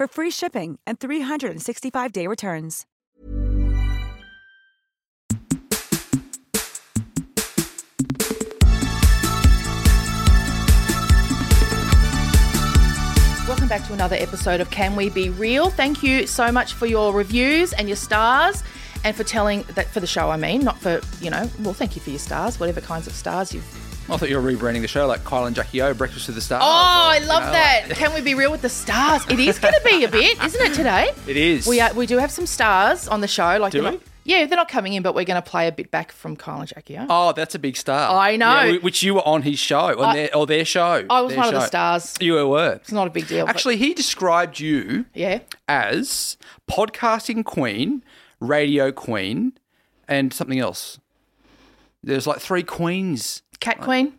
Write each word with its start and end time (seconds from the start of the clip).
for 0.00 0.06
free 0.06 0.30
shipping 0.30 0.78
and 0.86 0.98
365-day 0.98 2.26
returns. 2.26 2.86
Welcome 13.46 13.68
back 13.68 13.86
to 13.88 13.92
another 13.92 14.16
episode 14.16 14.62
of 14.62 14.70
Can 14.70 14.96
We 14.96 15.10
Be 15.10 15.28
Real? 15.28 15.68
Thank 15.68 16.02
you 16.02 16.26
so 16.26 16.50
much 16.50 16.72
for 16.72 16.86
your 16.86 17.12
reviews 17.12 17.74
and 17.74 17.86
your 17.86 17.96
stars 17.96 18.64
and 19.04 19.14
for 19.14 19.24
telling 19.24 19.64
that 19.74 19.88
for 19.88 20.00
the 20.00 20.06
show, 20.06 20.30
I 20.30 20.38
mean, 20.38 20.64
not 20.64 20.80
for, 20.80 21.02
you 21.20 21.28
know, 21.28 21.46
well, 21.60 21.74
thank 21.74 21.94
you 21.94 22.00
for 22.00 22.08
your 22.08 22.18
stars, 22.18 22.58
whatever 22.58 22.80
kinds 22.80 23.06
of 23.06 23.12
stars 23.12 23.52
you've. 23.52 23.89
I 24.10 24.16
thought 24.16 24.28
you 24.28 24.40
were 24.40 24.52
rebranding 24.52 24.80
the 24.82 24.88
show 24.88 25.06
like 25.06 25.22
Kyle 25.24 25.44
and 25.46 25.54
Jackie 25.54 25.80
O, 25.82 25.94
Breakfast 25.94 26.26
with 26.26 26.34
the 26.36 26.40
Stars. 26.42 26.62
Oh, 26.64 26.66
I 26.68 27.16
or, 27.18 27.20
you 27.20 27.26
love 27.28 27.42
know, 27.44 27.52
that. 27.52 27.88
like- 27.88 27.96
Can 27.98 28.12
we 28.14 28.20
be 28.20 28.34
real 28.34 28.50
with 28.50 28.62
the 28.62 28.68
stars? 28.68 29.22
It 29.30 29.38
is 29.38 29.58
going 29.58 29.74
to 29.74 29.80
be 29.84 30.04
a 30.04 30.08
bit, 30.08 30.38
isn't 30.44 30.60
it, 30.60 30.74
today? 30.74 31.12
It 31.26 31.36
is. 31.36 31.66
We 31.66 31.80
are, 31.80 31.92
we 31.94 32.06
do 32.06 32.18
have 32.18 32.30
some 32.30 32.46
stars 32.46 33.06
on 33.08 33.20
the 33.20 33.28
show. 33.28 33.56
Like 33.58 33.72
Do 33.72 33.78
we? 33.84 33.90
not- 33.90 34.00
yeah, 34.24 34.44
they're 34.46 34.56
not 34.56 34.68
coming 34.68 34.92
in, 34.92 35.02
but 35.02 35.14
we're 35.14 35.24
going 35.24 35.40
to 35.42 35.48
play 35.50 35.66
a 35.66 35.72
bit 35.72 35.90
back 35.90 36.12
from 36.12 36.36
Kyle 36.36 36.60
and 36.60 36.68
Jackie 36.68 36.98
O. 36.98 37.06
Oh, 37.08 37.32
that's 37.32 37.54
a 37.54 37.58
big 37.58 37.76
star. 37.76 38.14
I 38.16 38.36
know. 38.36 38.62
Yeah, 38.64 38.78
which 38.78 39.02
you 39.02 39.14
were 39.14 39.26
on 39.26 39.42
his 39.42 39.58
show, 39.58 39.98
on 39.98 40.04
I- 40.04 40.14
their, 40.14 40.36
or 40.36 40.46
their 40.46 40.64
show. 40.64 41.04
I 41.08 41.20
was 41.22 41.34
one 41.34 41.46
of 41.48 41.54
the 41.54 41.66
stars. 41.66 42.14
You 42.20 42.46
were. 42.48 42.72
It's 42.74 42.92
not 42.92 43.06
a 43.06 43.10
big 43.10 43.26
deal. 43.28 43.46
but- 43.46 43.54
Actually, 43.54 43.76
he 43.78 43.94
described 43.94 44.60
you 44.60 45.06
yeah. 45.14 45.40
as 45.68 46.36
podcasting 46.70 47.44
queen, 47.44 48.02
radio 48.40 48.92
queen, 48.92 49.52
and 50.06 50.32
something 50.32 50.58
else. 50.58 50.98
There's 52.02 52.26
like 52.26 52.40
three 52.40 52.62
queens. 52.62 53.42
Cat 53.60 53.80
Queen? 53.80 54.14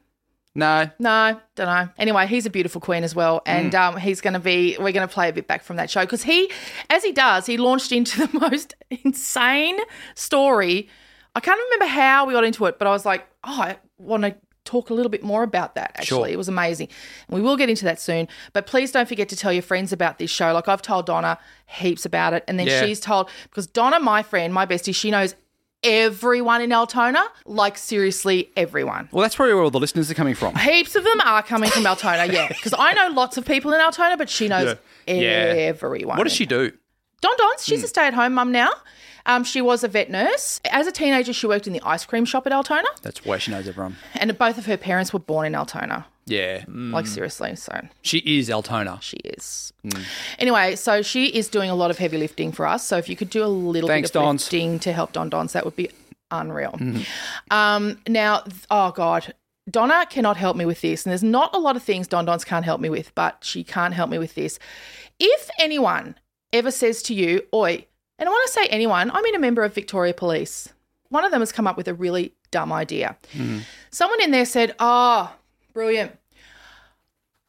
No. 0.54 0.90
No, 1.00 1.40
don't 1.56 1.68
know. 1.68 1.88
Anyway, 1.98 2.28
he's 2.28 2.46
a 2.46 2.50
beautiful 2.50 2.82
queen 2.82 3.04
as 3.06 3.16
well, 3.16 3.42
and 3.46 3.74
um, 3.74 3.96
he's 3.98 4.20
going 4.20 4.34
to 4.34 4.40
be. 4.40 4.76
We're 4.78 4.92
going 4.92 5.08
to 5.08 5.14
play 5.14 5.30
a 5.30 5.34
bit 5.34 5.48
back 5.48 5.64
from 5.64 5.78
that 5.78 5.90
show 5.90 6.02
because 6.02 6.24
he, 6.24 6.52
as 6.90 7.04
he 7.04 7.12
does, 7.14 7.46
he 7.46 7.56
launched 7.58 7.92
into 7.94 8.28
the 8.28 8.40
most 8.52 8.76
insane 8.90 9.78
story. 10.16 10.90
I 11.36 11.40
can't 11.40 11.60
remember 11.66 11.86
how 11.86 12.26
we 12.26 12.34
got 12.34 12.44
into 12.44 12.66
it, 12.66 12.78
but 12.80 12.88
I 12.88 12.92
was 12.92 13.06
like, 13.06 13.26
oh, 13.46 13.62
I 13.62 13.78
want 13.98 14.24
to 14.24 14.36
talk 14.66 14.90
a 14.90 14.94
little 14.94 15.10
bit 15.10 15.24
more 15.24 15.44
about 15.44 15.76
that. 15.76 15.92
Actually, 15.96 16.06
Sure. 16.06 16.28
it 16.34 16.38
was 16.38 16.50
amazing, 16.50 16.90
and 17.30 17.36
we 17.36 17.42
will 17.42 17.56
get 17.56 17.70
into 17.70 17.86
that 17.86 18.02
soon. 18.02 18.28
But 18.52 18.66
please 18.68 18.92
don't 18.92 19.08
forget 19.08 19.30
to 19.30 19.38
tell 19.38 19.54
your 19.54 19.64
friends 19.64 19.94
about 19.94 20.18
this 20.18 20.30
show. 20.30 20.52
Like 20.54 20.68
I've 20.68 20.82
told 20.82 21.06
Donna 21.06 21.40
heaps 21.66 22.06
about 22.06 22.34
it, 22.34 22.44
and 22.50 22.60
then 22.60 22.68
Yeah. 22.68 22.84
she's 22.86 23.00
told 23.00 23.30
because 23.44 23.68
Donna, 23.68 24.02
my 24.02 24.22
friend, 24.22 24.54
my 24.54 24.66
bestie, 24.66 24.94
she 24.94 25.12
knows 25.12 25.36
everyone 25.84 26.62
in 26.62 26.72
Altona, 26.74 27.24
like 27.46 27.78
seriously 27.78 28.52
everyone. 28.56 29.10
Well, 29.12 29.22
that's 29.22 29.36
probably 29.36 29.54
where 29.54 29.64
all 29.64 29.72
the 29.72 29.80
listeners 29.80 30.10
are 30.12 30.14
coming 30.14 30.36
from. 30.36 30.56
Heaps 30.56 30.96
of 30.96 31.04
them 31.04 31.20
are 31.22 31.44
coming 31.44 31.70
from 31.70 31.86
Altona, 31.86 32.32
yeah. 32.32 32.48
Because 32.62 32.74
I 32.78 32.94
know 32.94 33.14
lots 33.14 33.38
of 33.38 33.46
people 33.46 33.74
in 33.74 33.82
Altona, 33.82 34.18
but 34.18 34.30
she 34.30 34.48
knows 34.48 34.76
Yeah. 35.08 35.14
Everyone. 35.58 36.18
What 36.18 36.26
does 36.26 36.34
she 36.34 36.46
do? 36.46 36.72
Don 37.22 37.32
Don's. 37.38 37.66
She's 37.66 37.82
hmm. 37.82 37.86
a 37.86 37.88
stay 37.88 38.08
at 38.08 38.14
home 38.14 38.34
mum 38.34 38.52
now. 38.52 38.70
Um, 39.26 39.44
she 39.44 39.62
was 39.62 39.84
a 39.84 39.88
vet 39.88 40.10
nurse. 40.10 40.60
As 40.72 40.88
a 40.88 40.92
teenager, 40.92 41.34
she 41.34 41.48
worked 41.48 41.68
in 41.68 41.74
the 41.74 41.82
ice 41.84 42.06
cream 42.06 42.26
shop 42.26 42.46
at 42.48 42.52
Altona, 42.54 42.88
That's 43.02 43.24
why 43.26 43.38
she 43.38 43.52
knows 43.52 43.68
everyone. 43.68 43.98
and 44.16 44.38
both 44.38 44.58
of 44.58 44.66
her 44.66 44.78
parents 44.78 45.14
were 45.14 45.20
born 45.20 45.46
in 45.48 45.56
Altona. 45.56 46.06
Yeah. 46.26 46.62
Mm. 46.66 46.92
Like, 46.94 47.08
seriously. 47.08 47.56
So 47.56 47.88
She 48.04 48.20
is 48.20 48.50
Altona. 48.50 49.00
she 49.02 49.18
is. 49.18 49.74
Anyway, 50.40 50.76
so 50.76 51.02
she 51.02 51.26
is 51.28 51.48
doing 51.50 51.70
a 51.70 51.76
lot 51.76 51.90
of 51.92 51.98
heavy 51.98 52.18
lifting 52.18 52.52
for 52.52 52.66
us. 52.68 52.86
So 52.86 52.98
if 52.98 53.10
you 53.10 53.16
could 53.16 53.30
do 53.30 53.44
a 53.44 53.48
little 53.48 53.88
Thanks, 53.90 54.12
bit 54.12 54.20
of 54.20 54.24
Dons. 54.26 54.44
lifting 54.46 54.80
to 54.80 54.94
help 54.94 55.12
Don 55.14 55.30
Dons, 55.30 55.54
that 55.54 55.66
would 55.66 55.76
be 55.76 55.90
unreal. 56.30 56.78
Um, 57.50 58.00
now, 58.08 58.44
oh 58.70 58.92
God, 58.92 59.34
Donna 59.70 60.06
cannot 60.10 60.38
help 60.38 60.56
me 60.58 60.66
with 60.66 60.82
this, 60.82 61.06
and 61.06 61.12
there's 61.12 61.24
not 61.24 61.54
a 61.56 61.60
lot 61.60 61.76
of 61.76 61.84
things 61.84 62.08
Don 62.08 62.26
Dons 62.26 62.44
can't 62.46 62.66
help 62.66 62.82
me 62.82 62.90
with, 62.90 63.14
but 63.16 63.38
she 63.42 63.64
can't 63.64 63.94
help 63.94 64.10
me 64.10 64.18
with 64.18 64.36
this. 64.36 64.60
If 65.20 65.50
anyone 65.60 66.16
ever 66.54 66.72
says 66.72 67.02
to 67.04 67.14
you, 67.14 67.44
"Oi," 67.54 67.86
and 68.22 68.30
I 68.30 68.32
want 68.32 68.48
to 68.48 68.54
say 68.54 68.68
anyone, 68.68 69.12
I 69.12 69.22
mean 69.22 69.36
a 69.36 69.40
member 69.40 69.64
of 69.64 69.74
Victoria 69.74 70.14
Police. 70.14 70.70
One 71.10 71.26
of 71.26 71.32
them 71.32 71.42
has 71.42 71.52
come 71.52 71.68
up 71.68 71.76
with 71.76 71.90
a 71.90 71.94
really 71.94 72.34
dumb 72.52 72.72
idea. 72.72 73.18
Someone 73.90 74.22
in 74.22 74.32
there 74.32 74.46
said, 74.46 74.74
"Oh, 74.80 75.36
brilliant." 75.74 76.18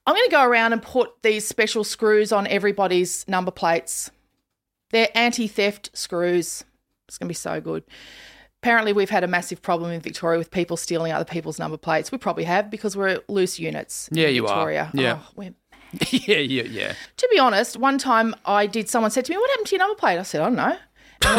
I'm 0.05 0.15
going 0.17 0.25
to 0.27 0.31
go 0.33 0.43
around 0.45 0.73
and 0.73 0.83
put 0.83 1.23
these 1.23 1.47
special 1.47 1.85
screws 1.85 2.33
on 2.33 2.49
everybody's 2.49 3.25
number 3.29 3.53
plates. 3.53 4.11
They're 4.91 5.09
anti 5.15 5.47
theft 5.47 5.91
screws. 5.95 6.65
It's 7.07 7.19
going 7.19 7.27
to 7.27 7.31
be 7.31 7.35
so 7.35 7.61
good. 7.61 7.85
Apparently, 8.63 8.93
we've 8.93 9.11
had 9.11 9.23
a 9.23 9.29
massive 9.29 9.63
problem 9.63 9.93
in 9.93 10.01
Victoria 10.01 10.39
with 10.39 10.51
people 10.51 10.77
stealing 10.77 11.13
other 11.13 11.25
people's 11.25 11.59
number 11.59 11.77
plates. 11.77 12.11
We 12.11 12.19
probably 12.19 12.45
have 12.45 12.69
because 12.71 12.97
we're 12.97 13.21
loose 13.29 13.61
units. 13.61 14.09
in 14.09 14.19
Yeah, 14.19 14.29
you 14.29 14.45
are. 14.47 14.49
Victoria. 14.49 14.91
Yeah. 14.95 15.19
Oh, 15.21 15.29
we're- 15.37 15.55
yeah, 16.11 16.39
yeah, 16.39 16.63
yeah. 16.65 16.95
to 17.19 17.29
be 17.31 17.39
honest, 17.39 17.77
one 17.77 17.99
time 17.99 18.35
I 18.47 18.67
did, 18.67 18.89
someone 18.89 19.11
said 19.11 19.25
to 19.27 19.33
me, 19.33 19.37
What 19.39 19.51
happened 19.51 19.67
to 19.69 19.77
your 19.77 19.81
number 19.87 19.99
plate? 19.99 20.19
I 20.19 20.23
said, 20.23 20.41
I 20.41 20.45
don't 20.45 20.57
know. 20.57 20.77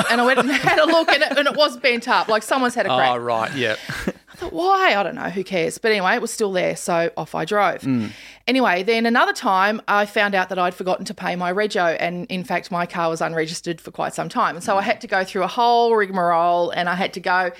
And 0.09 0.21
I- 0.21 0.25
went 0.25 0.39
and 0.39 0.49
had 0.51 0.79
a 0.79 0.85
look, 0.85 1.09
and 1.09 1.21
it, 1.23 1.37
and 1.37 1.47
it 1.47 1.55
was 1.55 1.75
bent 1.77 2.07
up. 2.07 2.27
Like 2.29 2.43
someone's 2.43 2.75
had 2.75 2.85
a 2.85 2.89
crack. 2.95 3.11
Oh, 3.11 3.17
right. 3.17 3.53
Yeah. 3.55 3.75
I 4.07 4.35
thought, 4.35 4.53
why? 4.53 4.95
I 4.95 5.03
don't 5.03 5.15
know. 5.15 5.29
Who 5.29 5.43
cares? 5.43 5.77
But 5.77 5.91
anyway, 5.91 6.15
it 6.15 6.21
was 6.21 6.31
still 6.31 6.51
there. 6.51 6.75
So 6.75 7.11
off 7.17 7.35
I 7.35 7.45
drove. 7.45 7.81
Mm. 7.81 8.11
Anyway, 8.47 8.81
then 8.83 9.05
another 9.05 9.33
time 9.33 9.81
I 9.87 10.05
found 10.05 10.33
out 10.35 10.49
that 10.49 10.57
I'd 10.57 10.73
forgotten 10.73 11.05
to 11.05 11.13
pay 11.13 11.35
my 11.35 11.51
rego. 11.53 11.95
And 11.99 12.25
in 12.27 12.43
fact, 12.43 12.71
my 12.71 12.85
car 12.85 13.09
was 13.09 13.21
unregistered 13.21 13.79
for 13.81 13.91
quite 13.91 14.13
some 14.15 14.29
time. 14.29 14.55
And 14.55 14.63
so 14.63 14.77
I 14.77 14.81
Mm. 14.81 14.85
had 14.85 15.01
to 15.01 15.07
go 15.07 15.23
through 15.23 15.43
a 15.43 15.47
whole 15.47 15.95
rigmarole 15.95 16.71
and 16.71 16.89
I 16.89 16.95
had 16.95 17.13
to 17.13 17.19
go 17.19 17.51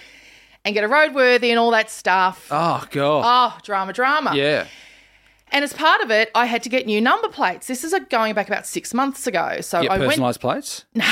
and 0.66 0.74
get 0.74 0.84
a 0.84 0.88
roadworthy 0.88 1.50
and 1.50 1.60
all 1.60 1.72
that 1.72 1.92
stuff. 1.92 2.48
Oh, 2.50 2.86
God. 2.90 3.24
Oh, 3.26 3.60
drama, 3.64 3.92
drama. 3.94 4.32
yeah. 4.34 4.66
And 5.54 5.64
as 5.64 5.72
part 5.72 6.02
of 6.02 6.10
it, 6.10 6.32
I 6.34 6.48
had 6.48 6.64
to 6.64 6.70
get 6.70 6.88
new 6.88 7.00
number 7.00 7.30
plates. 7.30 7.68
This 7.68 7.84
is 7.84 7.94
a, 7.94 8.00
going 8.00 8.34
back 8.34 8.48
about 8.48 8.66
six 8.66 8.92
months 8.92 9.28
ago. 9.28 9.62
So 9.62 9.84
Get 9.84 9.92
I 9.92 10.00
went. 10.00 10.20
personalised 10.20 10.40
plates. 10.40 10.86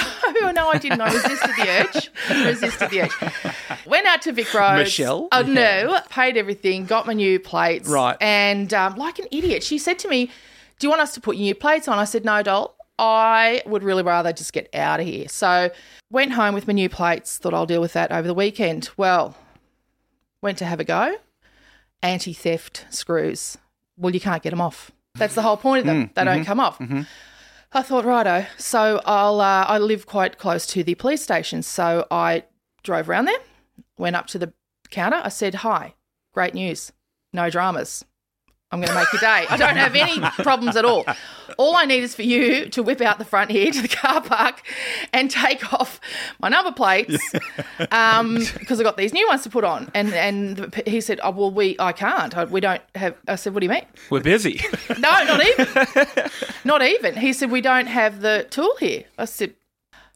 No, 0.42 0.50
no, 0.50 0.70
I 0.70 0.80
didn't. 0.80 1.00
I 1.02 1.14
resisted 1.14 1.52
the 1.56 1.70
urge. 1.70 2.46
resisted 2.48 2.90
the 2.90 3.02
urge. 3.04 3.86
Went 3.86 4.08
out 4.08 4.24
to 4.24 4.32
Vic 4.32 4.52
Roads. 4.52 4.90
Meshel? 4.90 5.28
Oh, 5.32 5.44
no. 5.44 6.00
Paid 6.10 6.36
everything, 6.36 6.86
got 6.86 7.06
my 7.06 7.14
new 7.14 7.40
plates. 7.40 7.88
Right. 7.88 8.18
And 8.20 8.74
um, 8.74 8.96
like 8.96 9.20
an 9.20 9.28
idiot, 9.30 9.62
she 9.62 9.78
said 9.78 10.00
to 10.00 10.08
me, 10.08 10.32
Do 10.80 10.88
you 10.88 10.90
want 10.90 11.02
us 11.02 11.14
to 11.14 11.22
put 11.22 11.38
new 11.38 11.54
plates 11.54 11.88
on? 11.88 12.00
I 12.00 12.06
said, 12.06 12.26
No, 12.26 12.42
doll. 12.42 12.76
I 12.98 13.62
would 13.68 13.84
really 13.84 14.02
rather 14.02 14.34
just 14.34 14.52
get 14.52 14.74
out 14.74 15.00
of 15.00 15.06
here. 15.06 15.28
So 15.30 15.70
went 16.10 16.32
home 16.32 16.56
with 16.56 16.66
my 16.66 16.74
new 16.74 16.90
plates, 16.90 17.38
thought 17.38 17.54
I'll 17.54 17.68
deal 17.68 17.82
with 17.82 17.94
that 17.94 18.12
over 18.12 18.28
the 18.28 18.34
weekend. 18.34 18.90
Well, 18.98 19.36
went 20.42 20.58
to 20.58 20.66
have 20.66 20.80
a 20.80 20.84
go. 20.84 21.18
Anti 22.02 22.34
theft 22.34 22.88
screws. 22.90 23.60
Well, 24.02 24.14
you 24.14 24.20
can't 24.20 24.42
get 24.42 24.50
them 24.50 24.62
off. 24.62 24.92
That's 25.16 25.36
the 25.36 25.42
whole 25.42 25.58
point 25.58 25.82
of 25.82 25.86
them. 25.86 26.08
Mm, 26.08 26.14
they 26.14 26.24
don't 26.24 26.36
mm-hmm, 26.38 26.44
come 26.44 26.60
off. 26.60 26.80
Mm-hmm. 26.80 27.02
I 27.74 27.82
thought, 27.84 28.04
righto. 28.04 28.46
So 28.58 29.02
I'll. 29.06 29.40
Uh, 29.40 29.66
I 29.68 29.78
live 29.78 30.06
quite 30.06 30.38
close 30.38 30.66
to 30.68 30.84
the 30.84 30.96
police 30.96 31.22
station, 31.22 31.62
so 31.62 32.08
I 32.12 32.44
drove 32.84 33.10
around 33.10 33.26
there, 33.26 33.40
went 33.98 34.16
up 34.16 34.28
to 34.28 34.40
the 34.40 34.52
counter. 34.90 35.22
I 35.24 35.30
said, 35.30 35.56
"Hi, 35.56 35.94
great 36.34 36.54
news, 36.54 36.92
no 37.32 37.50
dramas. 37.50 38.04
I'm 38.72 38.80
going 38.80 38.90
to 38.90 38.96
make 38.96 39.12
your 39.12 39.20
day. 39.20 39.46
I 39.50 39.58
don't 39.58 39.76
have 39.76 39.96
any 39.96 40.20
problems 40.44 40.76
at 40.76 40.86
all. 40.86 41.06
All 41.58 41.76
I 41.76 41.86
need 41.86 42.04
is 42.04 42.16
for 42.16 42.22
you 42.22 42.68
to 42.70 42.82
whip 42.82 43.02
out 43.02 43.20
the 43.20 43.26
front 43.26 43.52
here 43.52 43.72
to 43.72 43.82
the 43.82 43.88
car 43.88 44.22
park 44.22 44.62
and 45.12 45.30
take 45.30 45.74
off 45.74 46.00
my 46.40 46.48
number 46.48 46.72
plates 46.72 47.18
because 47.78 48.80
I've 48.80 48.84
got 48.84 48.96
these 48.98 49.14
new 49.14 49.28
ones 49.28 49.44
to 49.44 49.50
put 49.50 49.64
on." 49.64 49.92
And 49.94 50.14
and 50.14 50.74
he 50.88 51.02
said, 51.02 51.20
"Oh 51.22 51.32
well, 51.32 51.52
we 51.52 51.76
I 51.80 51.92
can't. 51.92 52.36
I, 52.38 52.46
we 52.46 52.62
don't 52.62 52.82
have." 52.96 53.16
I 53.28 53.36
said, 53.36 53.54
"What 53.54 53.60
do 53.60 53.66
you 53.66 53.72
mean?" 53.72 53.86
We're 54.10 54.22
busy. 54.22 54.62
No, 55.00 55.10
not 55.24 55.44
even. 55.46 55.68
not 56.64 56.82
even. 56.84 57.16
He 57.16 57.34
said, 57.34 57.50
We 57.50 57.62
don't 57.62 57.88
have 57.88 58.22
the 58.22 58.46
tool 58.50 58.76
here. 58.80 59.06
I 59.18 59.26
said, 59.26 59.56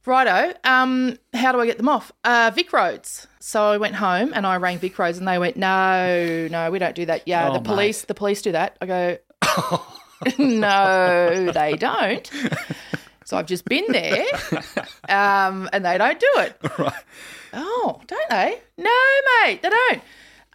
Righto, 0.05 0.53
um, 0.63 1.17
how 1.33 1.51
do 1.51 1.59
I 1.59 1.65
get 1.65 1.77
them 1.77 1.89
off? 1.89 2.11
Uh, 2.23 2.51
VicRoads. 2.51 3.25
So 3.45 3.61
I 3.61 3.77
went 3.77 3.93
home 3.93 4.31
and 4.33 4.47
I 4.47 4.55
rang 4.57 4.79
VicRoads 4.79 5.19
and 5.19 5.27
they 5.27 5.37
went, 5.37 5.55
No, 5.55 6.47
no, 6.49 6.71
we 6.71 6.79
don't 6.79 6.95
do 6.95 7.05
that. 7.05 7.27
Yeah, 7.27 7.49
Oh, 7.49 7.53
the 7.53 7.59
police 7.59 8.01
the 8.01 8.15
police 8.15 8.41
do 8.41 8.53
that. 8.53 8.75
I 8.81 8.85
go, 8.87 9.17
No, 10.39 11.51
they 11.53 11.73
don't. 11.73 12.27
So 13.23 13.37
I've 13.37 13.45
just 13.45 13.65
been 13.65 13.85
there, 13.89 14.25
um, 15.09 15.69
and 15.71 15.85
they 15.85 15.95
don't 15.99 16.19
do 16.19 16.31
it. 16.37 16.59
Right. 16.79 17.03
Oh, 17.53 18.01
don't 18.07 18.29
they? 18.31 18.59
No, 18.79 18.91
mate, 19.43 19.61
they 19.61 19.69
don't. 19.69 20.01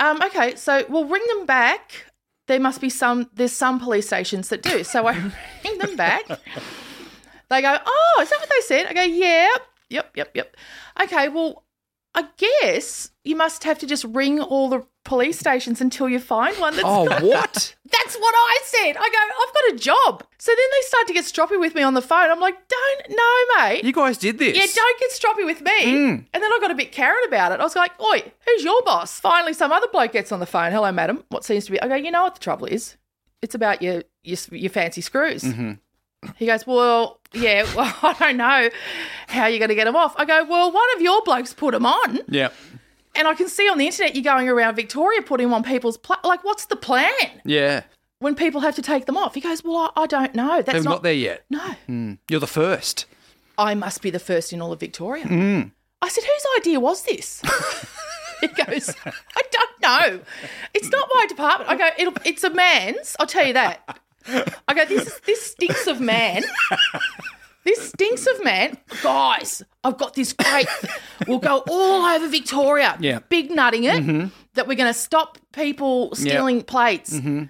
Um, 0.00 0.22
okay, 0.25 0.56
so 0.56 0.84
we'll 0.88 1.06
ring 1.06 1.25
them 1.28 1.46
back. 1.46 2.06
There 2.48 2.58
must 2.58 2.81
be 2.81 2.90
some. 2.90 3.31
There's 3.34 3.52
some 3.52 3.78
police 3.78 4.08
stations 4.08 4.48
that 4.48 4.62
do. 4.62 4.82
So 4.82 5.06
I 5.06 5.12
ring 5.64 5.78
them 5.78 5.94
back. 5.94 6.25
They 7.50 7.62
go, 7.62 7.78
oh, 7.87 8.19
is 8.20 8.31
that 8.31 8.40
what 8.40 8.50
they 8.50 8.60
said? 8.62 8.87
I 8.87 8.94
go, 8.94 9.02
yeah, 9.02 9.48
yep, 9.88 10.10
yep, 10.16 10.31
yep. 10.34 10.56
Okay, 11.02 11.28
well, 11.28 11.64
I 12.14 12.24
guess 12.36 13.12
you 13.24 13.36
must 13.36 13.64
have 13.64 13.78
to 13.78 13.86
just 13.86 14.04
ring 14.04 14.40
all 14.40 14.68
the 14.68 14.84
police 15.04 15.38
stations 15.38 15.80
until 15.80 16.08
you 16.08 16.18
find 16.18 16.56
one 16.58 16.74
that's 16.74 16.84
oh, 16.86 17.06
got- 17.06 17.22
what? 17.22 17.74
that's 17.90 18.16
what 18.16 18.34
I 18.36 18.58
said. 18.64 18.96
I 18.96 19.08
go, 19.08 19.18
I've 19.46 19.54
got 19.54 19.74
a 19.74 19.76
job. 19.78 20.24
So 20.38 20.50
then 20.50 20.66
they 20.72 20.86
start 20.86 21.06
to 21.06 21.12
get 21.12 21.24
stroppy 21.24 21.60
with 21.60 21.74
me 21.74 21.82
on 21.82 21.94
the 21.94 22.02
phone. 22.02 22.30
I'm 22.30 22.40
like, 22.40 22.56
don't, 22.68 23.16
no, 23.16 23.58
mate. 23.58 23.84
You 23.84 23.92
guys 23.92 24.18
did 24.18 24.38
this. 24.38 24.56
Yeah, 24.56 24.66
don't 24.74 25.00
get 25.00 25.10
stroppy 25.12 25.46
with 25.46 25.62
me. 25.62 25.84
Mm. 25.84 26.26
And 26.32 26.42
then 26.42 26.52
I 26.52 26.58
got 26.60 26.70
a 26.70 26.74
bit 26.74 26.92
Karen 26.92 27.22
about 27.28 27.52
it. 27.52 27.60
I 27.60 27.62
was 27.64 27.76
like, 27.76 27.92
oi, 28.00 28.32
who's 28.46 28.64
your 28.64 28.82
boss? 28.82 29.20
Finally, 29.20 29.52
some 29.54 29.70
other 29.70 29.88
bloke 29.92 30.12
gets 30.12 30.32
on 30.32 30.40
the 30.40 30.46
phone. 30.46 30.72
Hello, 30.72 30.90
madam. 30.90 31.24
What 31.28 31.44
seems 31.44 31.66
to 31.66 31.72
be? 31.72 31.80
I 31.80 31.88
go, 31.88 31.94
you 31.94 32.10
know 32.10 32.24
what 32.24 32.34
the 32.34 32.40
trouble 32.40 32.66
is? 32.66 32.96
It's 33.42 33.54
about 33.54 33.82
your 33.82 34.02
your, 34.22 34.38
your 34.50 34.70
fancy 34.70 35.00
screws. 35.00 35.42
Mm-hmm. 35.42 35.72
He 36.37 36.46
goes, 36.46 36.67
well, 36.67 37.19
yeah, 37.32 37.64
well, 37.76 37.94
I 38.02 38.12
don't 38.19 38.37
know 38.37 38.69
how 39.28 39.46
you're 39.46 39.58
going 39.58 39.69
to 39.70 39.75
get 39.75 39.84
them 39.84 39.96
off. 39.96 40.14
I 40.19 40.25
go, 40.25 40.44
well, 40.44 40.70
one 40.72 40.87
of 40.96 41.02
your 41.02 41.22
blokes 41.22 41.55
put 41.55 41.72
them 41.72 41.87
on. 41.87 42.20
Yeah. 42.28 42.50
And 43.14 43.26
I 43.26 43.34
can 43.34 43.49
see 43.49 43.69
on 43.69 43.78
the 43.78 43.87
internet 43.87 44.14
you're 44.14 44.22
going 44.25 44.49
around 44.49 44.76
Victoria 44.76 45.22
putting 45.22 45.52
on 45.52 45.62
people's, 45.62 45.96
pla- 45.96 46.20
like, 46.25 46.44
what's 46.44 46.67
the 46.67 46.76
plan 46.76 47.12
Yeah. 47.44 47.82
when 48.20 48.34
people 48.34 48.61
have 48.61 48.76
to 48.76 48.82
take 48.82 49.06
them 49.06 49.17
off? 49.17 49.34
He 49.34 49.40
goes, 49.40 49.64
well, 49.64 49.93
I, 49.96 50.02
I 50.02 50.06
don't 50.06 50.34
know. 50.34 50.56
That's 50.62 50.72
Haven't 50.72 50.84
not 50.84 51.02
there 51.02 51.12
yet. 51.12 51.44
No. 51.50 51.58
Hmm. 51.87 52.14
You're 52.28 52.40
the 52.40 52.46
first. 52.46 53.06
I 53.58 53.75
must 53.75 54.00
be 54.02 54.11
the 54.11 54.19
first 54.20 54.52
in 54.52 54.61
all 54.62 54.73
of 54.73 54.81
Victoria. 54.81 55.26
Hmm. 55.26 55.62
I 56.02 56.08
said, 56.08 56.25
whose 56.25 56.46
idea 56.61 56.81
was 56.81 57.02
this? 57.02 57.43
he 58.40 58.46
goes, 58.49 58.94
I 59.05 59.43
don't 59.50 59.82
know. 59.82 60.20
It's 60.73 60.88
not 60.90 61.08
my 61.14 61.26
department. 61.28 61.70
I 61.70 61.76
go, 61.76 61.88
It'll, 61.99 62.14
it's 62.25 62.44
a 62.44 62.50
man's. 62.50 63.16
I'll 63.20 63.26
tell 63.26 63.46
you 63.46 63.52
that. 63.55 63.99
I 64.26 64.75
go, 64.75 64.84
this 64.84 65.20
this 65.26 65.52
stinks 65.52 65.87
of 65.87 66.00
man. 66.00 66.43
This 67.62 67.90
stinks 67.90 68.26
of 68.26 68.43
man. 68.43 68.78
Guys, 69.02 69.62
I've 69.84 69.99
got 69.99 70.14
this 70.14 70.32
great. 70.32 70.67
We'll 71.26 71.38
go 71.38 71.62
all 71.69 72.06
over 72.06 72.26
Victoria. 72.28 72.96
Yeah. 73.00 73.19
Big 73.28 73.50
nutting 73.50 73.84
it 73.84 74.02
mm-hmm. 74.02 74.28
that 74.55 74.67
we're 74.67 74.76
going 74.76 74.93
to 74.93 74.99
stop 74.99 75.37
people 75.52 76.14
stealing 76.14 76.62
plates 76.62 77.14
mm-hmm. 77.14 77.44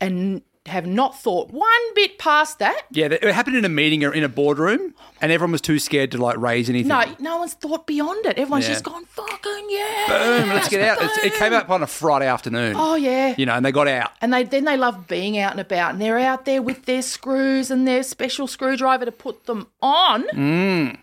and 0.00 0.42
have 0.66 0.86
not 0.86 1.20
thought 1.20 1.50
one 1.50 1.94
bit 1.96 2.18
past 2.18 2.60
that. 2.60 2.82
Yeah, 2.92 3.06
it 3.06 3.24
happened 3.34 3.56
in 3.56 3.64
a 3.64 3.68
meeting 3.68 4.04
or 4.04 4.14
in 4.14 4.22
a 4.22 4.28
boardroom, 4.28 4.94
and 5.20 5.32
everyone 5.32 5.50
was 5.50 5.60
too 5.60 5.80
scared 5.80 6.12
to 6.12 6.18
like 6.18 6.36
raise 6.38 6.70
anything. 6.70 6.86
No, 6.88 7.02
no 7.18 7.38
one's 7.38 7.54
thought 7.54 7.84
beyond 7.86 8.24
it. 8.26 8.38
Everyone's 8.38 8.66
Yeah. 8.66 8.72
just 8.74 8.84
gone, 8.84 9.04
fucking 9.06 9.66
yeah. 9.68 10.04
Boom, 10.06 10.48
let's 10.50 10.68
get 10.68 10.80
out. 10.82 10.98
It's, 11.02 11.18
it 11.18 11.34
came 11.34 11.52
up 11.52 11.68
on 11.68 11.82
a 11.82 11.86
Friday 11.88 12.26
afternoon. 12.26 12.74
Oh, 12.76 12.94
yeah. 12.94 13.34
You 13.36 13.44
know, 13.46 13.54
and 13.54 13.66
they 13.66 13.72
got 13.72 13.88
out. 13.88 14.12
And 14.20 14.32
they 14.32 14.44
then 14.44 14.64
they 14.64 14.76
love 14.76 15.08
being 15.08 15.36
out 15.36 15.50
and 15.50 15.60
about, 15.60 15.92
and 15.94 16.00
they're 16.00 16.18
out 16.18 16.44
there 16.44 16.62
with 16.62 16.84
their 16.84 17.02
screws 17.02 17.70
and 17.70 17.86
their 17.88 18.04
special 18.04 18.46
screwdriver 18.46 19.04
to 19.04 19.12
put 19.12 19.46
them 19.46 19.66
on. 19.82 20.22
Mm. 20.28 20.98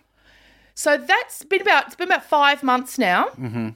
So 0.73 0.95
that's 0.97 1.43
been 1.43 1.61
about 1.61 1.87
it's 1.87 1.95
been 1.95 2.07
about 2.07 2.23
five 2.23 2.63
months 2.63 2.97
now 2.97 3.25
Mm-hmm. 3.37 3.69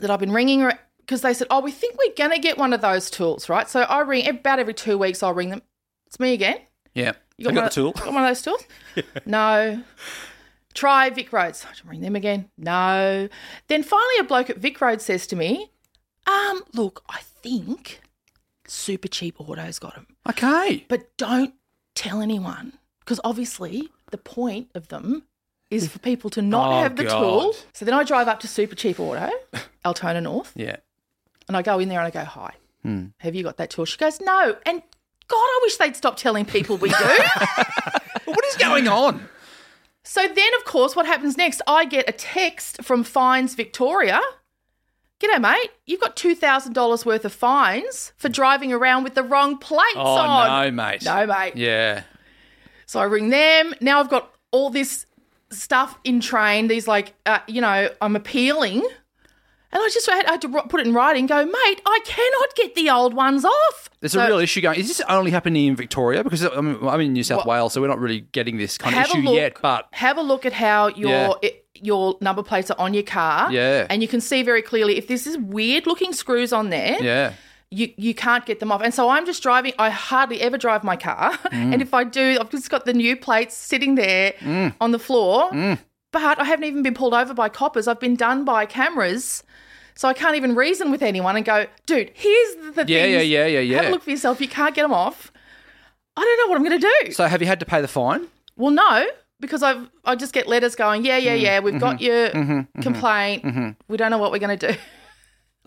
that 0.00 0.10
I've 0.10 0.18
been 0.18 0.32
ringing 0.32 0.68
because 1.06 1.20
they 1.22 1.34
said, 1.34 1.46
"Oh, 1.50 1.60
we 1.60 1.70
think 1.70 1.96
we're 1.98 2.14
gonna 2.16 2.38
get 2.38 2.56
one 2.58 2.72
of 2.72 2.80
those 2.80 3.10
tools, 3.10 3.48
right?" 3.48 3.68
So 3.68 3.82
I 3.82 4.00
ring 4.00 4.26
about 4.28 4.58
every 4.58 4.74
two 4.74 4.96
weeks. 4.98 5.22
I'll 5.22 5.34
ring 5.34 5.50
them. 5.50 5.62
It's 6.06 6.18
me 6.20 6.32
again. 6.32 6.58
Yeah. 6.94 7.12
You 7.38 7.48
I 7.48 7.52
got 7.52 7.54
one 7.54 7.64
the 7.64 7.66
of- 7.68 7.72
tool. 7.72 7.92
Got 7.92 8.12
one 8.14 8.24
of 8.24 8.30
those 8.30 8.42
tools? 8.42 8.64
No. 9.26 9.82
Try 10.74 11.10
VicRoads. 11.10 11.64
I 11.66 11.88
ring 11.88 12.00
them 12.00 12.16
again. 12.16 12.48
No. 12.58 13.28
Then 13.68 13.82
finally, 13.82 14.18
a 14.20 14.24
bloke 14.24 14.50
at 14.50 14.60
VicRoads 14.60 15.02
says 15.02 15.26
to 15.28 15.36
me, 15.36 15.70
"Um, 16.26 16.62
look, 16.72 17.04
I 17.08 17.20
think 17.42 18.00
Supercheap 18.66 19.34
Auto's 19.38 19.78
got 19.78 19.94
them, 19.94 20.06
Okay. 20.28 20.84
but 20.88 21.16
don't 21.16 21.54
tell 21.94 22.20
anyone 22.20 22.78
because 23.00 23.20
obviously 23.24 23.90
the 24.10 24.18
point 24.18 24.70
of 24.74 24.88
them." 24.88 25.24
Is 25.70 25.88
for 25.88 25.98
people 25.98 26.30
to 26.30 26.42
not 26.42 26.68
Oh, 26.72 26.82
have 26.82 26.94
the 26.94 27.04
God. 27.04 27.18
tool. 27.18 27.54
So 27.72 27.84
then 27.84 27.94
I 27.94 28.04
drive 28.04 28.28
up 28.28 28.38
to 28.40 28.46
Supercheap 28.46 29.00
Auto, 29.00 29.28
Altona 29.84 30.20
North, 30.20 30.52
Yeah. 30.54 30.76
And 31.48 31.56
I 31.56 31.62
go 31.62 31.78
in 31.78 31.88
there 31.88 31.98
and 32.00 32.06
I 32.06 32.10
go, 32.10 32.24
Hi, 32.24 32.54
Hmm. 32.82 33.06
have 33.18 33.34
you 33.34 33.42
got 33.42 33.56
that 33.58 33.70
tool? 33.70 33.84
She 33.84 33.96
goes, 33.98 34.20
No. 34.20 34.56
And 34.66 34.82
God, 35.28 35.36
I 35.36 35.58
wish 35.62 35.76
they'd 35.76 35.96
stop 35.96 36.16
telling 36.16 36.44
people 36.44 36.76
we 36.76 36.88
do. 36.90 36.96
What 38.26 38.44
is 38.46 38.56
going 38.56 38.88
on? 38.88 39.28
So 40.02 40.26
then, 40.26 40.54
of 40.58 40.64
course, 40.64 40.96
what 40.96 41.06
happens 41.06 41.36
next? 41.36 41.60
I 41.66 41.84
get 41.84 42.08
a 42.08 42.12
text 42.12 42.82
from 42.82 43.04
Fines 43.04 43.54
Victoria. 43.54 44.20
G'day, 45.20 45.40
mate. 45.40 45.70
You've 45.86 46.00
got 46.00 46.16
$2,000 46.16 47.06
worth 47.06 47.24
of 47.24 47.32
fines 47.32 48.12
for 48.16 48.28
driving 48.28 48.72
around 48.72 49.04
with 49.04 49.14
the 49.14 49.22
wrong 49.22 49.56
plates 49.58 49.94
Oh 49.96 50.16
on. 50.18 50.64
no, 50.64 50.70
mate. 50.70 51.04
No, 51.04 51.26
mate. 51.26 51.56
Yeah. 51.56 52.02
So 52.86 52.98
I 53.00 53.04
ring 53.04 53.28
them. 53.30 53.74
Now 53.80 54.00
I've 54.00 54.10
got 54.10 54.30
all 54.50 54.70
this 54.70 55.06
stuff 55.50 55.98
in 56.04 56.20
train. 56.20 56.68
These, 56.68 56.88
like, 56.88 57.14
uh, 57.26 57.38
you 57.46 57.60
know, 57.60 57.88
I'm 58.00 58.16
appealing. 58.16 58.86
And 59.74 59.82
I 59.82 59.88
just 59.92 60.08
had, 60.08 60.24
I 60.26 60.30
had 60.32 60.40
to 60.42 60.48
put 60.48 60.80
it 60.80 60.86
in 60.86 60.94
writing 60.94 61.26
go, 61.26 61.44
mate, 61.44 61.82
I 61.84 61.98
cannot 62.04 62.54
get 62.54 62.74
the 62.76 62.88
old 62.90 63.12
ones 63.12 63.44
off. 63.44 63.90
There's 64.00 64.12
So 64.12 64.20
a 64.20 64.26
real 64.28 64.38
issue 64.38 64.60
going. 64.60 64.78
Is 64.78 64.86
this 64.88 65.00
only 65.08 65.30
happening 65.32 65.66
in 65.66 65.74
Victoria? 65.76 66.22
Because 66.22 66.44
I 66.44 66.60
mean, 66.60 66.78
I'm 66.86 67.00
in 67.00 67.12
New 67.12 67.24
South 67.24 67.44
Wales, 67.44 67.72
so 67.72 67.80
we're 67.80 67.88
not 67.88 67.98
really 67.98 68.20
getting 68.32 68.56
this 68.56 68.78
kind 68.78 68.96
of 68.96 69.02
issue 69.06 69.18
look, 69.18 69.34
yet. 69.34 69.56
But 69.60 69.88
have 69.92 70.16
a 70.16 70.22
look 70.22 70.46
at 70.46 70.52
how 70.52 70.86
your 70.88 71.10
Yeah. 71.10 71.32
it, 71.42 71.66
your 71.74 72.16
number 72.20 72.42
plates 72.44 72.70
are 72.70 72.78
on 72.78 72.94
your 72.94 73.02
car. 73.02 73.50
Yeah. 73.52 73.86
and 73.90 74.00
you 74.00 74.06
can 74.08 74.20
see 74.20 74.42
very 74.44 74.62
clearly 74.62 74.96
if 74.96 75.08
this 75.08 75.26
is 75.26 75.36
weird 75.38 75.86
looking 75.88 76.12
screws 76.12 76.52
on 76.52 76.70
there. 76.70 76.96
yeah, 77.02 77.32
You, 77.70 77.92
you 77.96 78.14
can't 78.14 78.46
get 78.46 78.60
them 78.60 78.70
off. 78.70 78.80
And 78.80 78.94
so 78.94 79.08
I'm 79.08 79.26
just 79.26 79.42
driving. 79.42 79.72
I 79.78 79.90
hardly 79.90 80.40
ever 80.40 80.56
drive 80.56 80.84
my 80.84 80.96
car. 80.96 81.32
Mm. 81.54 81.72
And 81.72 81.82
if 81.82 81.92
I 81.94 82.04
do, 82.04 82.38
I've 82.40 82.50
just 82.50 82.68
got 82.70 82.84
the 82.84 82.92
new 82.92 83.16
plates 83.16 83.56
sitting 83.56 83.94
there 83.96 84.34
Mm. 84.40 84.74
on 84.80 84.90
the 84.92 84.98
floor. 85.00 85.50
But 86.14 86.38
I 86.40 86.44
haven't 86.44 86.64
even 86.64 86.82
been 86.82 86.94
pulled 86.94 87.12
over 87.12 87.34
by 87.34 87.48
coppers. 87.50 87.86
I've 87.88 88.00
been 88.00 88.14
done 88.16 88.44
by 88.44 88.64
cameras. 88.66 89.42
So 89.96 90.08
I 90.08 90.14
can't 90.14 90.36
even 90.36 90.54
reason 90.54 90.90
with 90.90 91.02
anyone 91.02 91.36
and 91.36 91.44
go, 91.44 91.66
dude, 91.86 92.10
here's 92.14 92.54
the 92.74 92.84
Yeah, 92.86 93.02
things. 93.02 93.12
yeah, 93.12 93.20
yeah, 93.20 93.46
yeah, 93.46 93.60
yeah. 93.60 93.76
Have 93.78 93.86
a 93.86 93.90
look 93.90 94.02
for 94.02 94.10
yourself. 94.10 94.40
You 94.40 94.48
can't 94.48 94.74
get 94.74 94.82
them 94.82 94.92
off. 94.92 95.30
I 96.16 96.20
don't 96.22 96.38
know 96.38 96.50
what 96.50 96.56
I'm 96.56 96.64
going 96.68 96.80
to 96.80 96.88
do. 97.04 97.12
So 97.12 97.26
have 97.26 97.40
you 97.42 97.46
had 97.48 97.60
to 97.60 97.66
pay 97.66 97.80
the 97.80 97.88
fine? 97.88 98.26
Well, 98.56 98.70
no, 98.70 99.06
because 99.40 99.62
I've 99.64 99.88
I 100.04 100.14
just 100.16 100.32
get 100.32 100.46
letters 100.48 100.74
going, 100.76 101.04
yeah, 101.04 101.18
Mm. 101.20 101.24
yeah, 101.24 101.34
yeah, 101.34 101.60
we've 101.60 101.74
Mm-hmm. 101.74 101.80
got 101.80 102.00
your 102.00 102.66
complaint. 102.80 103.76
We 103.88 103.96
don't 103.96 104.10
know 104.12 104.18
what 104.18 104.30
we're 104.32 104.38
going 104.38 104.56
to 104.58 104.72
do. 104.72 104.78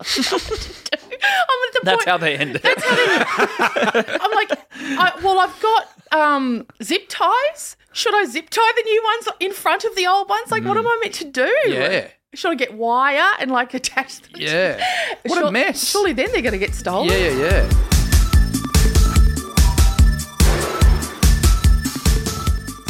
I'm 0.00 0.06
at 0.06 1.72
the 1.74 1.80
That's 1.82 2.04
point. 2.04 2.08
how 2.08 2.16
they 2.18 2.36
end 2.36 2.56
it. 2.56 2.62
That's 2.62 2.84
how 2.84 2.94
they. 2.96 3.14
end. 3.14 4.06
I'm 4.22 4.30
like, 4.32 4.50
I, 4.80 5.12
well, 5.22 5.40
I've 5.40 5.60
got 5.60 5.88
um, 6.12 6.66
zip 6.82 7.06
ties. 7.08 7.76
Should 7.98 8.14
I 8.14 8.26
zip 8.26 8.48
tie 8.48 8.72
the 8.76 8.82
new 8.84 9.02
ones 9.02 9.28
in 9.40 9.52
front 9.52 9.82
of 9.82 9.96
the 9.96 10.06
old 10.06 10.28
ones? 10.28 10.52
Like, 10.52 10.62
what 10.64 10.76
am 10.76 10.86
I 10.86 10.98
meant 11.02 11.14
to 11.14 11.24
do? 11.24 11.52
Mm. 11.66 11.72
Yeah. 11.74 12.06
Should 12.32 12.52
I 12.52 12.54
get 12.54 12.74
wire 12.74 13.28
and 13.40 13.50
like 13.50 13.74
attach 13.74 14.20
them? 14.20 14.34
to- 14.34 14.40
Yeah. 14.40 14.80
What 15.26 15.44
a 15.44 15.50
mess. 15.50 15.90
Surely 15.90 16.12
then 16.12 16.30
they're 16.30 16.42
going 16.42 16.52
to 16.52 16.58
get 16.60 16.76
stolen. 16.76 17.08
Yeah, 17.08 17.16
yeah, 17.30 17.38
yeah. 17.66 17.70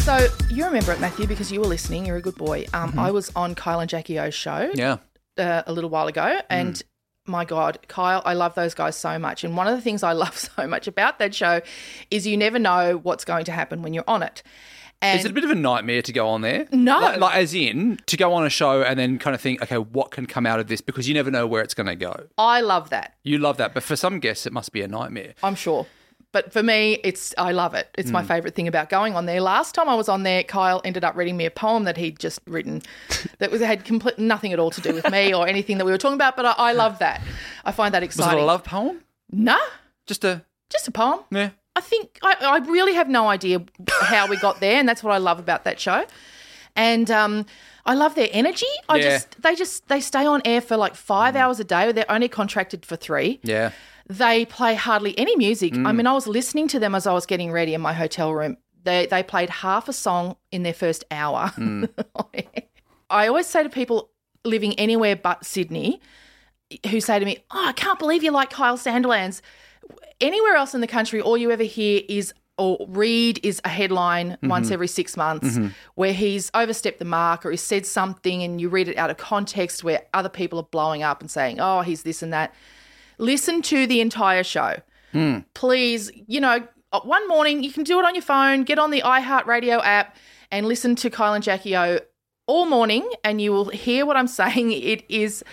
So 0.05 0.27
you 0.49 0.65
remember 0.65 0.93
it, 0.93 1.01
Matthew, 1.01 1.27
because 1.27 1.53
you 1.53 1.61
were 1.61 1.67
listening. 1.67 2.07
You're 2.07 2.17
a 2.17 2.23
good 2.23 2.37
boy. 2.37 2.65
Um, 2.73 2.99
I 2.99 3.11
was 3.11 3.31
on 3.37 3.55
Kyle 3.55 3.81
and 3.81 3.91
Jackie 3.91 4.19
O's 4.19 4.35
show 4.35 4.71
Mm-hmm. 4.71 4.79
Yeah. 4.79 4.97
uh, 5.37 5.63
a 5.67 5.73
little 5.73 5.91
while 5.91 6.07
ago, 6.07 6.41
and 6.49 6.83
my 7.27 7.45
God, 7.45 7.79
Kyle, 7.89 8.23
I 8.25 8.33
love 8.33 8.55
those 8.55 8.73
guys 8.73 8.97
so 8.97 9.19
much. 9.19 9.45
And 9.45 9.55
one 9.55 9.67
of 9.67 9.77
the 9.77 9.83
things 9.83 10.03
I 10.03 10.13
love 10.25 10.37
so 10.39 10.67
much 10.67 10.87
about 10.89 11.19
that 11.19 11.35
show 11.35 11.61
is 12.11 12.27
you 12.27 12.39
never 12.39 12.59
know 12.59 12.97
what's 13.03 13.27
going 13.27 13.45
to 13.47 13.53
happen 13.53 13.83
when 13.83 13.93
you're 13.93 14.05
on 14.09 14.23
it. 14.23 14.43
And 15.01 15.19
Is 15.19 15.25
it 15.25 15.31
a 15.31 15.35
bit 15.35 15.45
of 15.45 15.51
a 15.51 15.55
nightmare 15.55 16.03
to 16.03 16.13
go 16.13 16.27
on 16.29 16.41
there? 16.41 16.67
No. 16.73 16.99
Like, 16.99 17.21
like, 17.21 17.37
as 17.37 17.55
in, 17.55 18.01
to 18.07 18.17
go 18.17 18.33
on 18.35 18.45
a 18.45 18.51
show 18.51 18.83
and 18.83 18.99
then 18.99 19.19
kind 19.19 19.33
of 19.35 19.41
think, 19.41 19.63
okay, 19.63 19.77
what 19.79 20.11
can 20.11 20.27
come 20.27 20.45
out 20.45 20.59
of 20.59 20.67
this? 20.67 20.81
Because 20.81 21.07
you 21.07 21.15
never 21.15 21.31
know 21.31 21.47
where 21.47 21.63
it's 21.63 21.75
going 21.75 21.87
to 21.87 21.95
go. 21.95 22.25
I 22.37 22.61
love 22.63 22.91
that. 22.91 23.15
You 23.23 23.39
love 23.39 23.59
that. 23.59 23.75
But 23.75 23.85
for 23.85 23.95
some 23.95 24.19
guests, 24.19 24.45
it 24.45 24.53
must 24.53 24.73
be 24.73 24.83
a 24.83 24.89
nightmare. 24.89 25.35
I'm 25.43 25.55
sure. 25.55 25.87
But 26.33 26.53
for 26.53 26.63
me, 26.63 26.99
it's 27.05 27.33
I 27.39 27.53
love 27.53 27.75
it. 27.75 27.89
It's 27.97 28.11
Mm. 28.11 28.15
my 28.15 28.23
favorite 28.25 28.55
thing 28.55 28.69
about 28.69 28.91
going 28.91 29.15
on 29.15 29.25
there. 29.25 29.41
Last 29.41 29.75
time 29.75 29.89
I 29.89 29.95
was 29.95 30.09
on 30.11 30.25
there, 30.25 30.43
Kyle 30.43 30.83
ended 30.85 31.03
up 31.05 31.17
reading 31.17 31.37
me 31.39 31.47
a 31.47 31.51
poem 31.51 31.85
that 31.85 31.97
he'd 31.97 32.19
just 32.19 32.41
written 32.47 32.83
that 33.39 33.51
was 33.51 33.63
had 33.63 33.85
complete 33.85 34.19
nothing 34.19 34.53
at 34.53 34.59
all 34.59 34.71
to 34.73 34.81
do 34.83 34.93
with 34.93 35.09
me 35.11 35.33
or 35.33 35.47
anything 35.49 35.79
that 35.79 35.85
we 35.87 35.91
were 35.91 35.97
talking 35.97 36.17
about. 36.17 36.37
But 36.37 36.45
I, 36.45 36.53
I 36.59 36.73
love 36.73 36.99
that. 36.99 37.23
I 37.65 37.73
find 37.73 37.95
that 37.95 38.03
exciting. 38.03 38.35
Was 38.35 38.41
it 38.41 38.43
a 38.43 38.47
love 38.47 38.63
poem? 38.65 39.01
Nah, 39.33 39.57
Just 40.07 40.23
a, 40.25 40.45
just 40.71 40.87
a 40.89 40.91
poem. 40.91 41.21
yeah. 41.31 41.51
I 41.79 41.81
think 41.81 42.19
I, 42.23 42.35
I 42.41 42.59
really 42.71 42.95
have 42.95 43.09
no 43.09 43.29
idea 43.29 43.65
how 44.03 44.27
we 44.27 44.37
got 44.37 44.61
there, 44.61 44.79
and 44.81 44.89
that's 44.89 45.03
what 45.03 45.13
I 45.13 45.19
love 45.19 45.39
about 45.39 45.65
that 45.65 45.79
show. 45.81 46.05
And 46.75 47.11
um, 47.11 47.47
I 47.87 47.95
love 47.95 48.15
their 48.15 48.29
energy. 48.33 48.67
I 48.89 48.97
Yeah. 48.97 49.03
just 49.11 49.43
they 49.43 49.55
just 49.55 49.89
they 49.89 50.01
stay 50.01 50.27
on 50.27 50.43
air 50.45 50.61
for 50.61 50.77
like 50.77 50.95
five 50.95 51.35
hours 51.37 51.61
a 51.61 51.65
day. 51.65 51.93
They're 51.93 52.11
only 52.11 52.29
contracted 52.29 52.85
for 52.85 52.97
three. 52.97 53.41
Yeah. 53.43 53.71
They 54.09 54.45
play 54.47 54.75
hardly 54.75 55.17
any 55.19 55.37
music. 55.37 55.73
Mm. 55.75 55.87
I 55.87 55.93
mean, 55.93 56.07
I 56.07 56.13
was 56.15 56.27
listening 56.27 56.67
to 56.69 56.79
them 56.79 56.95
as 56.95 57.07
I 57.07 57.13
was 57.13 57.27
getting 57.27 57.53
ready 57.53 57.75
in 57.75 57.81
my 57.81 57.93
hotel 57.93 58.33
room. 58.35 58.57
They 58.85 59.07
they 59.07 59.23
played 59.23 59.51
half 59.51 59.89
a 59.89 59.93
song 59.93 60.37
in 60.51 60.63
their 60.63 60.75
first 60.75 61.05
hour. 61.11 61.53
Mm. 61.57 61.89
I 63.11 63.27
always 63.29 63.47
say 63.47 63.63
to 63.63 63.69
people 63.71 64.11
living 64.45 64.75
anywhere 64.79 65.17
but 65.17 65.45
Sydney 65.45 66.01
who 66.91 67.01
say 67.01 67.19
to 67.19 67.25
me, 67.25 67.39
"Oh, 67.51 67.65
I 67.69 67.73
can't 67.73 67.99
believe 67.99 68.23
you 68.23 68.31
like 68.31 68.51
Kyle 68.51 68.77
Sandilands." 68.79 69.41
Anywhere 70.21 70.57
else 70.57 70.75
in 70.75 70.81
the 70.81 70.87
country, 70.87 71.21
all 71.21 71.37
you 71.37 71.51
ever 71.51 71.63
hear 71.63 72.03
is 72.09 72.33
or 72.57 72.77
read 72.89 73.39
is 73.45 73.61
a 73.65 73.69
headline 73.69 74.31
Mm-hmm. 74.33 74.49
once 74.49 74.71
every 74.73 74.89
six 74.89 75.17
months 75.17 75.59
where 75.95 76.13
he's 76.13 76.51
overstepped 76.55 76.99
the 76.99 77.05
mark 77.05 77.47
or 77.47 77.53
he 77.53 77.57
said 77.57 77.87
something 77.87 78.43
and 78.43 78.61
you 78.61 78.69
read 78.69 78.89
it 78.89 78.97
out 78.99 79.11
of 79.11 79.17
context 79.17 79.85
where 79.85 80.03
other 80.13 80.29
people 80.29 80.59
are 80.59 80.65
blowing 80.65 81.05
up 81.05 81.21
and 81.21 81.31
saying, 81.31 81.61
oh, 81.61 81.83
he's 81.83 82.03
this 82.03 82.21
and 82.21 82.33
that. 82.33 82.53
Listen 83.19 83.63
to 83.63 83.87
the 83.87 84.01
entire 84.01 84.43
show. 84.43 84.75
Please, 85.55 86.11
you 86.27 86.41
know, 86.41 86.67
uh, 86.93 87.01
one 87.01 87.27
morning 87.29 87.63
you 87.63 87.73
can 87.73 87.85
do 87.85 87.99
it 88.01 88.05
on 88.05 88.15
your 88.17 88.23
phone, 88.23 88.65
get 88.65 88.79
on 88.79 88.91
the 88.91 89.03
iHeartRadio 89.03 89.81
app 89.85 90.17
and 90.51 90.67
listen 90.67 90.97
to 90.97 91.11
Kyle 91.11 91.35
and 91.35 91.45
Jackie 91.45 91.77
O 91.77 92.01
all 92.47 92.67
morning 92.67 93.09
and 93.23 93.41
you 93.41 93.53
will 93.53 93.69
hear 93.69 94.05
what 94.05 94.17
I'm 94.17 94.27
saying. 94.43 94.73
It 94.73 95.05
is, 95.09 95.45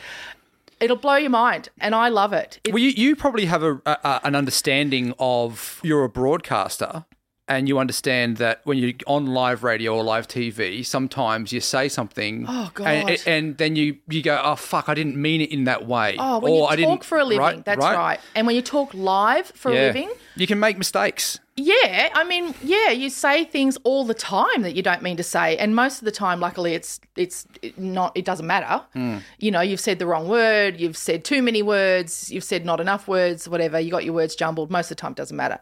it'll 0.79 0.97
blow 0.97 1.15
your 1.15 1.29
mind 1.29 1.69
and 1.79 1.93
I 1.95 2.09
love 2.09 2.33
it. 2.33 2.59
It- 2.63 2.73
Well, 2.73 2.81
you, 2.83 2.89
you 2.89 3.15
probably 3.15 3.45
have 3.45 3.63
a, 3.63 3.81
a, 3.85 4.21
an 4.23 4.35
understanding 4.35 5.13
of 5.19 5.79
you're 5.83 6.03
a 6.03 6.09
broadcaster 6.09 7.05
and 7.47 7.67
you 7.67 7.77
understand 7.77 8.37
that 8.37 8.61
when 8.63 8.77
you're 8.79 8.93
on 9.05 9.27
live 9.27 9.63
radio 9.63 9.95
or 9.95 10.03
live 10.03 10.27
TV, 10.27 10.83
sometimes 10.85 11.53
you 11.53 11.59
say 11.61 11.87
something. 11.87 12.45
Oh, 12.47 12.71
God. 12.73 12.87
And, 12.87 13.23
and 13.27 13.57
then 13.57 13.75
you, 13.75 13.97
you 14.09 14.23
go, 14.23 14.41
oh, 14.43 14.55
fuck, 14.55 14.89
I 14.89 14.95
didn't 14.95 15.15
mean 15.15 15.41
it 15.41 15.51
in 15.51 15.65
that 15.65 15.85
way. 15.85 16.15
Oh, 16.17 16.39
when 16.39 16.51
or 16.51 16.55
you 16.57 16.65
I 16.65 16.75
didn't, 16.75 16.89
talk 16.89 17.03
for 17.03 17.19
a 17.19 17.23
living, 17.23 17.39
right, 17.39 17.65
that's 17.65 17.83
right. 17.83 18.19
And 18.33 18.47
when 18.47 18.55
you 18.55 18.61
talk 18.63 18.93
live 18.93 19.47
for 19.47 19.71
a 19.71 19.75
living, 19.75 20.11
You 20.35 20.47
can 20.47 20.59
make 20.59 20.77
mistakes. 20.77 21.39
yeah, 21.55 22.09
I 22.13 22.23
mean, 22.23 22.55
yeah, 22.63 22.89
you 22.89 23.09
say 23.11 23.45
things 23.45 23.77
all 23.83 24.05
the 24.05 24.13
time 24.15 24.63
that 24.63 24.75
you 24.75 24.81
don't 24.81 25.01
mean 25.03 25.15
to 25.17 25.23
say, 25.23 25.55
and 25.57 25.75
most 25.75 25.99
of 25.99 26.05
the 26.05 26.11
time, 26.11 26.39
luckily, 26.39 26.73
it's 26.73 26.99
it's 27.15 27.47
not. 27.77 28.11
It 28.15 28.25
doesn't 28.25 28.45
matter. 28.47 28.83
Hmm. 28.93 29.19
You 29.39 29.51
know, 29.51 29.61
you've 29.61 29.79
said 29.79 29.99
the 29.99 30.05
wrong 30.07 30.27
word, 30.27 30.79
you've 30.81 30.97
said 30.97 31.23
too 31.23 31.41
many 31.41 31.61
words, 31.61 32.29
you've 32.31 32.43
said 32.43 32.65
not 32.65 32.81
enough 32.81 33.07
words, 33.07 33.47
whatever. 33.47 33.79
You 33.79 33.91
got 33.91 34.03
your 34.03 34.13
words 34.15 34.35
jumbled. 34.35 34.69
Most 34.71 34.85
of 34.91 34.97
the 34.97 35.01
time, 35.01 35.11
it 35.11 35.17
doesn't 35.17 35.37
matter. 35.37 35.59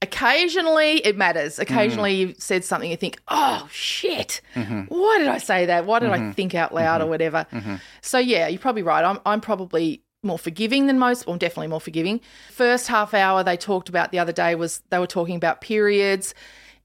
Occasionally, 0.00 0.98
it 1.04 1.16
matters. 1.16 1.58
Occasionally, 1.58 2.14
Hmm. 2.14 2.28
you've 2.28 2.40
said 2.42 2.64
something 2.64 2.90
you 2.90 2.96
think, 2.96 3.20
oh 3.28 3.68
shit, 3.70 4.40
Mm-hmm. 4.54 4.82
why 4.88 5.18
did 5.18 5.28
I 5.28 5.38
say 5.38 5.66
that? 5.66 5.86
Why 5.86 5.98
did 5.98 6.10
I 6.10 6.32
think 6.32 6.54
out 6.54 6.72
loud 6.72 7.00
or 7.02 7.06
whatever? 7.06 7.46
Mm-hmm. 7.52 7.76
So 8.00 8.18
yeah, 8.18 8.46
you're 8.48 8.60
probably 8.60 8.82
right. 8.82 9.04
I'm 9.04 9.18
I'm 9.26 9.40
probably 9.40 10.02
more 10.22 10.38
forgiving 10.38 10.86
than 10.86 10.98
most, 10.98 11.24
or 11.28 11.36
definitely 11.36 11.68
more 11.68 11.80
forgiving. 11.80 12.20
First 12.50 12.86
half 12.88 13.12
hour 13.14 13.42
they 13.44 13.56
talked 13.56 13.88
about 13.88 14.10
the 14.12 14.18
other 14.18 14.32
day 14.32 14.54
was 14.54 14.82
they 14.90 14.98
were 14.98 15.06
talking 15.06 15.36
about 15.36 15.60
periods 15.60 16.34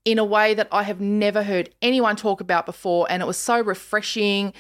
in 0.06 0.20
a 0.20 0.26
way 0.26 0.54
that 0.54 0.68
I 0.72 0.84
have 0.84 1.00
never 1.00 1.44
heard 1.44 1.70
anyone 1.82 2.16
talk 2.16 2.42
about 2.42 2.66
before, 2.66 3.08
and 3.10 3.22
it 3.24 3.26
was 3.26 3.38
so 3.38 3.60
refreshing. 3.62 4.54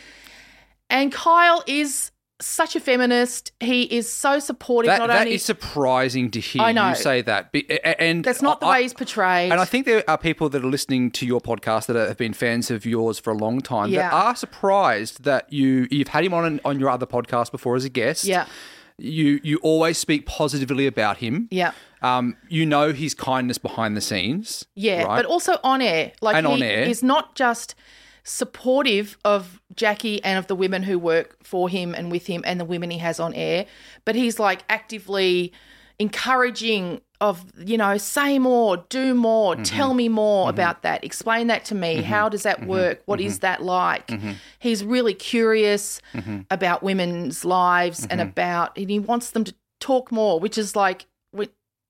And 0.89 1.11
Kyle 1.11 1.63
is 1.67 2.11
such 2.45 2.75
a 2.75 2.79
feminist. 2.79 3.51
He 3.59 3.83
is 3.83 4.11
so 4.11 4.39
supportive. 4.39 4.87
That, 4.87 5.07
that 5.07 5.21
only 5.21 5.35
is 5.35 5.43
surprising 5.43 6.31
to 6.31 6.39
hear 6.39 6.61
I 6.61 6.71
know. 6.71 6.89
you 6.89 6.95
say 6.95 7.21
that. 7.21 7.53
And 7.99 8.23
that's 8.23 8.41
not 8.41 8.59
the 8.59 8.65
I- 8.67 8.71
way 8.71 8.81
he's 8.83 8.93
portrayed. 8.93 9.51
And 9.51 9.59
I 9.61 9.65
think 9.65 9.85
there 9.85 10.03
are 10.09 10.17
people 10.17 10.49
that 10.49 10.63
are 10.63 10.67
listening 10.69 11.11
to 11.11 11.25
your 11.25 11.41
podcast 11.41 11.87
that 11.87 11.95
have 11.95 12.17
been 12.17 12.33
fans 12.33 12.69
of 12.71 12.85
yours 12.85 13.19
for 13.19 13.31
a 13.31 13.37
long 13.37 13.61
time 13.61 13.91
that 13.91 14.13
are 14.13 14.35
surprised 14.35 15.23
that 15.23 15.51
you 15.51 15.87
you've 15.91 16.09
had 16.09 16.23
him 16.23 16.33
on 16.33 16.59
on 16.65 16.79
your 16.79 16.89
other 16.89 17.05
podcast 17.05 17.51
before 17.51 17.75
as 17.75 17.85
a 17.85 17.89
guest. 17.89 18.25
Yeah. 18.25 18.45
You 18.97 19.39
you 19.43 19.57
always 19.63 19.97
speak 19.97 20.25
positively 20.27 20.85
about 20.85 21.17
him. 21.17 21.47
Yeah. 21.51 21.71
Um, 22.03 22.35
you 22.49 22.65
know 22.65 22.91
his 22.91 23.13
kindness 23.15 23.57
behind 23.57 23.97
the 23.97 24.01
scenes. 24.01 24.65
Yeah, 24.75 25.03
right? 25.03 25.15
but 25.15 25.25
also 25.25 25.57
on 25.63 25.81
air. 25.81 26.11
Like 26.21 26.35
And 26.35 26.45
he 26.45 26.53
on 26.53 26.61
air. 26.61 26.83
is 26.83 27.01
not 27.01 27.33
just 27.35 27.73
supportive 28.23 29.17
of 29.25 29.61
Jackie 29.75 30.23
and 30.23 30.37
of 30.39 30.47
the 30.47 30.55
women 30.55 30.83
who 30.83 30.97
work 30.99 31.37
for 31.43 31.67
him 31.69 31.93
and 31.93 32.11
with 32.11 32.25
him 32.27 32.41
and 32.45 32.59
the 32.59 32.65
women 32.65 32.89
he 32.89 32.97
has 32.99 33.19
on 33.19 33.33
air, 33.33 33.65
but 34.05 34.15
he's 34.15 34.39
like 34.39 34.63
actively 34.69 35.51
encouraging 35.99 37.01
of, 37.21 37.45
you 37.57 37.77
know, 37.77 37.97
say 37.97 38.37
more, 38.39 38.77
do 38.89 39.13
more, 39.13 39.53
Mm-hmm. 39.53 39.63
tell 39.63 39.93
me 39.93 40.09
more 40.09 40.49
about 40.49 40.81
that. 40.81 41.03
Explain 41.03 41.47
that 41.47 41.63
to 41.65 41.75
me. 41.75 42.01
How 42.01 42.27
does 42.29 42.43
Mm-hmm. 42.43 42.61
that 42.61 42.67
work? 42.67 43.01
What 43.05 43.21
is 43.21 43.39
that 43.39 43.63
like? 43.63 44.11
He's 44.59 44.83
really 44.83 45.13
curious 45.13 46.01
Mm-hmm. 46.13 46.41
about 46.51 46.83
women's 46.83 47.45
lives 47.45 48.05
and 48.09 48.19
about 48.19 48.77
and 48.77 48.89
he 48.89 48.99
wants 48.99 49.31
them 49.31 49.43
to 49.45 49.53
talk 49.79 50.11
more, 50.11 50.39
which 50.39 50.57
is 50.57 50.75
like 50.75 51.05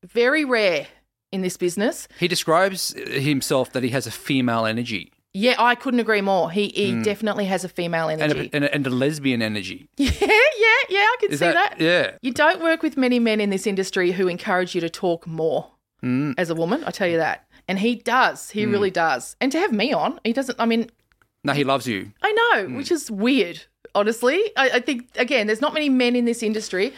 very 0.05 0.43
rare 0.43 0.85
in 1.31 1.41
this 1.41 1.55
business. 1.55 2.09
he 2.19 2.27
describes 2.27 2.93
himself 3.09 3.71
that 3.71 3.83
he 3.83 3.89
has 3.89 4.05
a 4.05 4.11
female 4.11 4.65
energy 4.65 5.12
Yeah, 5.35 5.55
I 5.57 5.73
couldn't 5.73 5.99
agree 5.99 6.21
more. 6.21 6.51
He 6.51 6.67
he 6.69 6.91
hmm. 6.91 7.01
definitely 7.01 7.45
has 7.45 7.63
a 7.63 7.69
female 7.69 8.07
and 8.07 8.21
energy. 8.21 8.49
a, 8.53 8.55
and 8.55 8.65
a, 8.65 8.73
and 8.73 8.85
a 8.85 8.89
lesbian 8.91 9.41
energy. 9.41 9.89
yeah, 9.97 10.11
yeah, 10.19 10.27
yeah, 10.89 10.99
I 10.99 11.15
can 11.19 11.31
Is 11.31 11.39
see 11.39 11.45
that- 11.45 11.77
that. 11.77 11.81
yeah. 11.81 12.17
You 12.21 12.31
don't 12.31 12.61
work 12.61 12.83
with 12.83 12.97
many 12.97 13.19
men 13.19 13.41
in 13.41 13.49
this 13.49 13.65
industry 13.65 14.11
who 14.11 14.27
encourage 14.27 14.75
you 14.75 14.81
to 14.81 14.89
talk 14.89 15.25
more 15.27 15.71
Mm. 16.03 16.33
as 16.37 16.49
a 16.49 16.55
woman, 16.55 16.83
I 16.85 16.91
tell 16.91 17.07
you 17.07 17.15
that. 17.15 17.47
And 17.65 17.79
he 17.79 17.95
does. 17.95 18.49
He 18.49 18.65
hmm. 18.65 18.71
really 18.71 18.91
does. 18.91 19.37
And 19.39 19.53
to 19.53 19.59
have 19.59 19.71
me 19.71 19.93
on, 19.93 20.19
he 20.25 20.33
doesn't 20.33 20.59
I 20.59 20.65
mean, 20.65 20.89
No, 21.45 21.53
he 21.53 21.63
loves 21.63 21.87
you. 21.87 22.11
I 22.21 22.31
know, 22.33 22.65
hmm. 22.67 22.75
which 22.75 22.91
is 22.91 23.09
weird, 23.09 23.63
honestly. 23.95 24.51
I, 24.57 24.69
I 24.71 24.79
think 24.81 25.07
again, 25.15 25.47
there's 25.47 25.61
not 25.61 25.73
many 25.73 25.87
men 25.89 26.15
in 26.17 26.25
this 26.25 26.43
industry. 26.43 26.93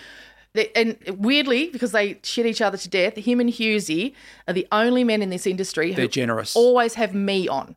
that- 0.54 0.76
And 0.76 0.98
weirdly, 1.20 1.70
because 1.70 1.92
they 1.92 2.20
shit 2.24 2.48
each 2.48 2.62
other 2.62 2.78
to 2.80 2.90
death, 2.90 3.16
him 3.16 3.40
and 3.40 3.52
Hughesy 3.52 4.14
are 4.48 4.54
the 4.56 4.68
only 4.72 5.04
men 5.04 5.22
in 5.22 5.30
this 5.30 5.46
industry 5.46 5.92
who 5.92 5.98
They're 5.98 6.08
generous. 6.08 6.56
always 6.56 6.96
have 6.96 7.14
me 7.14 7.48
on. 7.48 7.76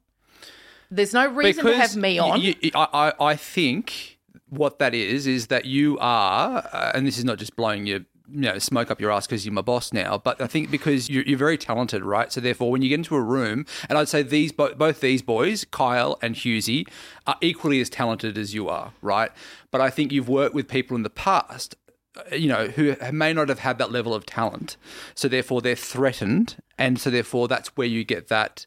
There's 0.90 1.12
no 1.14 1.26
reason 1.28 1.64
to 1.64 1.76
have 1.76 1.96
me 1.96 2.18
on. 2.18 2.40
you- 2.40 2.54
you- 2.60 2.70
I, 2.74 3.12
I 3.18 3.24
I 3.32 3.36
think 3.36 4.18
what 4.48 4.78
that 4.78 4.94
is 4.94 5.26
is 5.26 5.48
that 5.48 5.64
you 5.66 5.98
are, 6.00 6.58
uh, 6.72 6.92
and 6.94 7.06
this 7.06 7.18
is 7.18 7.24
not 7.24 7.38
just 7.38 7.54
blowing 7.56 7.86
your 7.86 8.00
you 8.30 8.40
know 8.42 8.58
smoke 8.58 8.90
up 8.90 9.00
your 9.00 9.10
ass 9.10 9.26
because 9.26 9.44
you're 9.46 9.54
my 9.54 9.62
boss 9.62 9.92
now, 9.92 10.18
but 10.18 10.40
I 10.40 10.46
think 10.46 10.70
because 10.70 11.08
you're, 11.08 11.22
you're 11.24 11.38
very 11.38 11.56
talented, 11.58 12.02
right? 12.02 12.30
So 12.32 12.40
therefore, 12.40 12.70
when 12.70 12.82
you 12.82 12.88
get 12.90 12.96
into 12.96 13.16
a 13.16 13.22
room, 13.22 13.64
and 13.88 13.98
I'd 13.98 14.08
say 14.08 14.22
these 14.22 14.52
bo- 14.52 14.74
both 14.74 15.00
these 15.00 15.22
boys, 15.22 15.64
Kyle 15.70 16.18
and 16.22 16.34
Hughesy, 16.34 16.86
are 17.26 17.36
equally 17.40 17.80
as 17.80 17.88
talented 17.90 18.36
as 18.38 18.54
you 18.54 18.68
are, 18.68 18.92
right? 19.02 19.30
But 19.70 19.80
I 19.80 19.88
think 19.90 20.12
you've 20.12 20.28
worked 20.28 20.54
with 20.54 20.68
people 20.68 20.94
in 20.96 21.02
the 21.04 21.10
past 21.10 21.74
uh, 22.16 22.34
you 22.34 22.48
know, 22.48 22.66
who 22.68 22.96
may 23.12 23.32
not 23.32 23.48
have 23.48 23.60
had 23.60 23.78
that 23.78 23.92
level 23.92 24.12
of 24.14 24.26
talent. 24.26 24.76
So 25.14 25.28
therefore, 25.28 25.60
they're 25.62 25.76
threatened, 25.76 26.56
and 26.78 26.98
so 27.00 27.10
therefore, 27.10 27.48
that's 27.48 27.68
where 27.76 27.86
you 27.86 28.02
get 28.04 28.28
that 28.28 28.66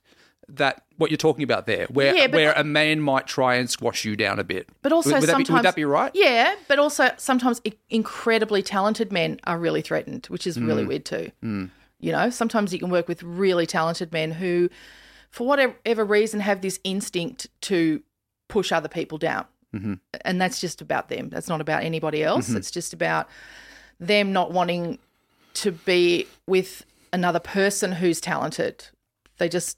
that 0.56 0.84
what 0.98 1.10
you're 1.12 1.18
talking 1.18 1.44
about 1.44 1.66
there, 1.66 1.86
where 1.88 2.16
Yeah, 2.16 2.28
where 2.28 2.54
a 2.54 2.64
man 2.64 3.00
might 3.02 3.26
try 3.28 3.56
and 3.56 3.70
squash 3.70 4.06
you 4.06 4.16
down 4.16 4.40
a 4.40 4.44
bit. 4.44 4.70
But 4.82 4.92
also 4.92 5.12
would, 5.12 5.22
would 5.22 5.30
sometimes 5.30 5.48
that 5.48 5.54
be, 5.54 5.54
would 5.54 5.64
that 5.66 5.76
be 5.76 5.86
right? 5.86 6.12
Yeah, 6.14 6.56
but 6.68 6.78
also 6.80 7.12
sometimes 7.18 7.62
incredibly 7.90 8.62
talented 8.62 9.12
men 9.12 9.40
are 9.46 9.58
really 9.58 9.82
threatened, 9.82 10.26
which 10.28 10.46
is 10.48 10.58
Mm. 10.58 10.68
really 10.68 10.86
weird 10.86 11.06
too. 11.06 11.32
You 12.00 12.12
know, 12.12 12.30
sometimes 12.30 12.74
you 12.74 12.80
can 12.80 12.90
work 12.90 13.08
with 13.08 13.22
really 13.24 13.66
talented 13.68 14.12
men 14.12 14.32
who, 14.32 14.70
for 15.30 15.46
whatever 15.48 16.04
reason, 16.04 16.40
have 16.40 16.62
this 16.62 16.80
instinct 16.84 17.48
to 17.62 18.02
push 18.48 18.72
other 18.72 18.90
people 18.90 19.18
down, 19.18 19.46
Mm-hmm. 19.74 19.94
and 20.26 20.42
that's 20.42 20.60
just 20.60 20.82
about 20.82 21.08
them. 21.10 21.30
That's 21.30 21.48
not 21.48 21.62
about 21.62 21.84
anybody 21.84 22.24
else. 22.24 22.50
It's 22.50 22.72
just 22.72 22.92
about 22.94 23.30
them 24.00 24.34
not 24.34 24.52
wanting 24.52 25.00
to 25.56 25.72
be 25.72 26.28
with 26.48 26.86
another 27.14 27.40
person 27.40 27.94
who's 27.94 28.20
talented. 28.20 28.86
They 29.38 29.48
just 29.48 29.78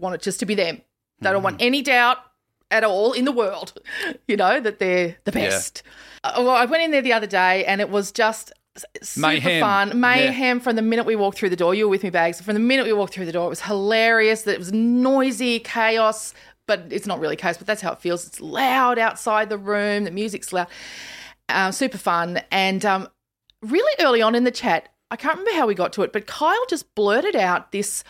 want 0.00 0.14
it 0.16 0.22
just 0.22 0.40
to 0.40 0.46
be 0.46 0.54
them. 0.54 0.80
They 1.20 1.30
don't 1.30 1.42
want 1.42 1.58
Mm. 1.58 1.66
any 1.66 1.82
doubt 1.82 2.18
at 2.70 2.84
all 2.84 3.12
in 3.12 3.24
the 3.24 3.32
world, 3.32 3.72
you 4.28 4.36
know, 4.36 4.60
that 4.60 4.78
they're 4.78 5.16
the 5.24 5.32
Yeah. 5.38 5.46
best. 5.50 5.82
Uh, 6.24 6.34
well, 6.38 6.50
I 6.50 6.64
went 6.66 6.82
in 6.82 6.90
there 6.90 7.02
the 7.02 7.12
other 7.12 7.26
day 7.26 7.64
and 7.64 7.80
it 7.80 7.90
was 7.90 8.12
just 8.12 8.52
super 9.02 9.26
Mayhem. 9.28 9.60
fun. 9.60 10.00
Mayhem 10.00 10.60
from 10.60 10.76
the 10.76 10.82
minute 10.82 11.04
we 11.04 11.16
walked 11.16 11.38
through 11.38 11.50
the 11.50 11.56
door. 11.56 11.74
You 11.74 11.84
were 11.86 11.90
with 11.90 12.02
me, 12.02 12.10
Bags. 12.10 12.40
From 12.40 12.54
the 12.54 12.60
minute 12.60 12.86
we 12.86 12.92
walked 12.92 13.12
through 13.14 13.26
the 13.26 13.32
door, 13.32 13.46
it 13.46 13.50
was 13.50 13.62
hilarious. 13.62 14.42
That 14.42 14.52
it 14.52 14.58
was 14.58 14.72
noisy, 14.72 15.58
chaos, 15.58 16.32
but 16.66 16.84
it's 16.90 17.06
not 17.06 17.18
really 17.20 17.36
chaos, 17.36 17.58
but 17.58 17.66
that's 17.66 17.82
how 17.82 17.92
it 17.92 18.00
feels. 18.00 18.26
It's 18.26 18.40
loud 18.40 18.98
outside 18.98 19.48
the 19.50 19.58
room, 19.58 20.04
the 20.04 20.10
music's 20.10 20.52
loud. 20.52 20.68
Um, 21.48 21.72
super 21.72 21.98
fun. 21.98 22.40
And 22.52 22.84
um, 22.86 23.08
really 23.62 23.92
early 23.98 24.22
on 24.22 24.34
in 24.36 24.44
the 24.44 24.52
chat, 24.52 24.88
I 25.10 25.16
can't 25.16 25.36
remember 25.38 25.58
how 25.58 25.66
we 25.66 25.74
got 25.74 25.92
to 25.94 26.02
it, 26.02 26.12
but 26.12 26.28
Kyle 26.28 26.64
just 26.68 26.94
blurted 26.94 27.34
out 27.34 27.72
this 27.72 28.04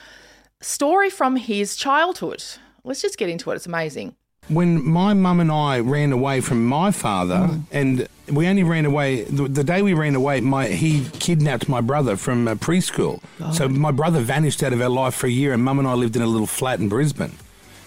story 0.60 1.10
from 1.10 1.36
his 1.36 1.76
childhood. 1.76 2.42
Let's 2.84 3.02
just 3.02 3.18
get 3.18 3.28
into 3.28 3.50
it. 3.50 3.56
It's 3.56 3.66
amazing. 3.66 4.14
when 4.48 4.84
my 4.84 5.14
mum 5.14 5.38
and 5.40 5.52
I 5.52 5.80
ran 5.80 6.12
away 6.12 6.40
from 6.40 6.64
my 6.66 6.90
father, 6.90 7.60
and 7.70 8.08
we 8.28 8.46
only 8.48 8.64
ran 8.64 8.84
away 8.84 9.22
the, 9.24 9.46
the 9.48 9.62
day 9.62 9.80
we 9.82 9.94
ran 9.94 10.14
away. 10.14 10.40
My 10.40 10.66
he 10.68 11.06
kidnapped 11.18 11.68
my 11.68 11.80
brother 11.80 12.16
from 12.16 12.48
uh, 12.48 12.54
preschool, 12.56 13.20
so 13.52 13.68
my 13.68 13.90
brother 13.92 14.20
vanished 14.20 14.62
out 14.62 14.72
of 14.72 14.80
our 14.80 14.88
life 14.88 15.14
for 15.14 15.26
a 15.26 15.30
year, 15.30 15.52
and 15.52 15.62
mum 15.62 15.78
and 15.78 15.86
I 15.86 15.94
lived 15.94 16.16
in 16.16 16.22
a 16.22 16.26
little 16.26 16.46
flat 16.48 16.80
in 16.80 16.88
Brisbane. 16.88 17.32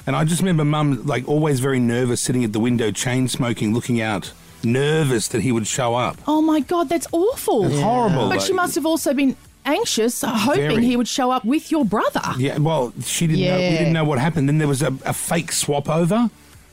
And 0.06 0.16
I 0.16 0.24
just 0.26 0.42
remember 0.42 0.64
mum 0.66 1.06
like 1.06 1.28
always 1.28 1.60
very 1.60 1.80
nervous, 1.80 2.22
sitting 2.22 2.44
at 2.44 2.54
the 2.54 2.60
window, 2.60 2.92
chain 2.92 3.28
smoking, 3.28 3.74
looking 3.74 4.00
out, 4.02 4.32
nervous 4.64 5.28
that 5.30 5.42
he 5.42 5.52
would 5.52 5.66
show 5.68 5.96
up. 5.96 6.18
Oh 6.28 6.42
my 6.42 6.60
God, 6.60 6.88
that's 6.90 7.08
awful. 7.12 7.66
It's 7.66 7.82
horrible. 7.82 8.30
But 8.30 8.42
she 8.42 8.54
must 8.54 8.76
have 8.76 8.86
also 8.86 9.14
been 9.14 9.36
anxious, 9.66 10.22
hoping 10.26 10.62
Very. 10.70 10.86
he 10.86 10.96
would 10.98 11.08
show 11.08 11.32
up 11.32 11.46
with 11.46 11.72
your 11.72 11.86
brother. 11.86 12.22
Yeah, 12.38 12.58
well, 12.58 12.94
she 13.04 13.28
didn't 13.28 13.46
know. 13.46 13.58
We 13.58 13.64
Yeah. 13.64 13.78
didn't 13.78 13.94
know 13.94 14.04
what 14.04 14.20
happened. 14.20 14.48
Then 14.50 14.58
there 14.58 14.68
was 14.68 14.82
a, 14.82 14.94
a 15.06 15.14
fake 15.14 15.52
swap 15.52 15.90
over, 15.90 16.30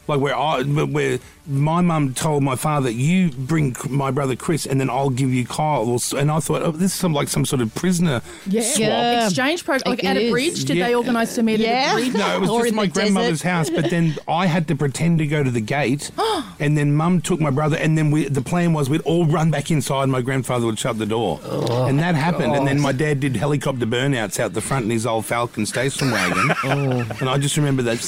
like 0.08 0.20
where 0.20 0.36
I, 0.36 0.62
where 0.62 1.18
my 1.46 1.80
mum 1.80 2.14
told 2.14 2.42
my 2.42 2.56
father, 2.56 2.90
"You 2.90 3.30
bring 3.30 3.74
my 3.88 4.10
brother 4.10 4.36
Chris, 4.36 4.66
and 4.66 4.80
then 4.80 4.88
I'll 4.90 5.10
give 5.10 5.32
you 5.32 5.44
Kyle." 5.46 5.98
And 6.16 6.30
I 6.30 6.40
thought, 6.40 6.62
oh, 6.62 6.70
this 6.72 6.92
is 6.92 6.98
some 6.98 7.12
like 7.12 7.28
some 7.28 7.44
sort 7.44 7.62
of 7.62 7.74
prisoner 7.74 8.20
swap. 8.44 8.78
Yeah. 8.78 9.24
Exchange 9.26 9.64
program, 9.64 9.90
like 9.90 10.00
It 10.04 10.06
at 10.06 10.16
a 10.16 10.30
bridge. 10.30 10.64
Did 10.64 10.76
Yeah. 10.76 10.86
they 10.88 10.94
organise 10.94 11.34
to 11.36 11.42
meet 11.42 11.60
Yeah. 11.60 11.68
at 11.70 11.92
a 11.92 11.94
bridge? 12.00 12.14
No, 12.14 12.34
it 12.36 12.40
was 12.40 12.50
Or 12.56 12.62
just 12.62 12.74
my 12.74 12.86
grandmother's 12.86 13.40
desert. 13.42 13.48
house. 13.48 13.70
But 13.70 13.90
then 13.90 14.16
I 14.28 14.46
had 14.46 14.68
to 14.68 14.76
pretend 14.76 15.18
to 15.18 15.26
go 15.26 15.42
to 15.42 15.50
the 15.50 15.60
gate, 15.60 16.10
and 16.60 16.76
then 16.76 16.94
Mum 16.94 17.20
took 17.20 17.40
my 17.40 17.50
brother, 17.50 17.76
and 17.76 17.96
then 17.98 18.10
we, 18.10 18.24
the 18.28 18.42
plan 18.42 18.72
was 18.72 18.88
we'd 18.90 19.00
all 19.02 19.26
run 19.26 19.50
back 19.50 19.70
inside. 19.70 20.04
and 20.04 20.12
My 20.12 20.22
grandfather 20.22 20.66
would 20.66 20.78
shut 20.78 20.98
the 20.98 21.06
door, 21.06 21.40
Oh, 21.44 21.86
and 21.86 21.98
that 22.00 22.14
happened. 22.14 22.54
And 22.54 22.66
then 22.66 22.80
my 22.80 22.92
dad 22.92 23.20
did 23.20 23.36
helicopter 23.36 23.86
burnouts 23.86 24.38
out 24.38 24.52
the 24.52 24.60
front 24.60 24.84
in 24.84 24.90
his 24.90 25.06
old 25.06 25.26
Falcon 25.26 25.66
station 25.66 26.10
wagon, 26.10 26.50
Oh. 26.64 27.06
and 27.20 27.28
I 27.28 27.38
just 27.38 27.56
remember 27.56 27.82
that 27.82 27.98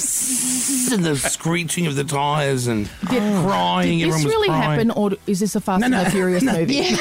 and 0.93 1.03
the 1.05 1.15
screeching 1.15 1.87
of 1.87 1.95
the 1.95 2.03
tires 2.03 2.67
and 2.67 2.89
crying. 3.43 3.99
Did 3.99 4.07
Everyone 4.09 4.23
this 4.23 4.25
really 4.25 4.47
crying. 4.47 4.61
happen, 4.61 4.91
or 4.91 5.11
is 5.27 5.39
this 5.39 5.55
a 5.55 5.61
Fast 5.61 5.83
and 5.83 5.93
the 5.93 6.09
Furious 6.11 6.43
movie? 6.57 6.83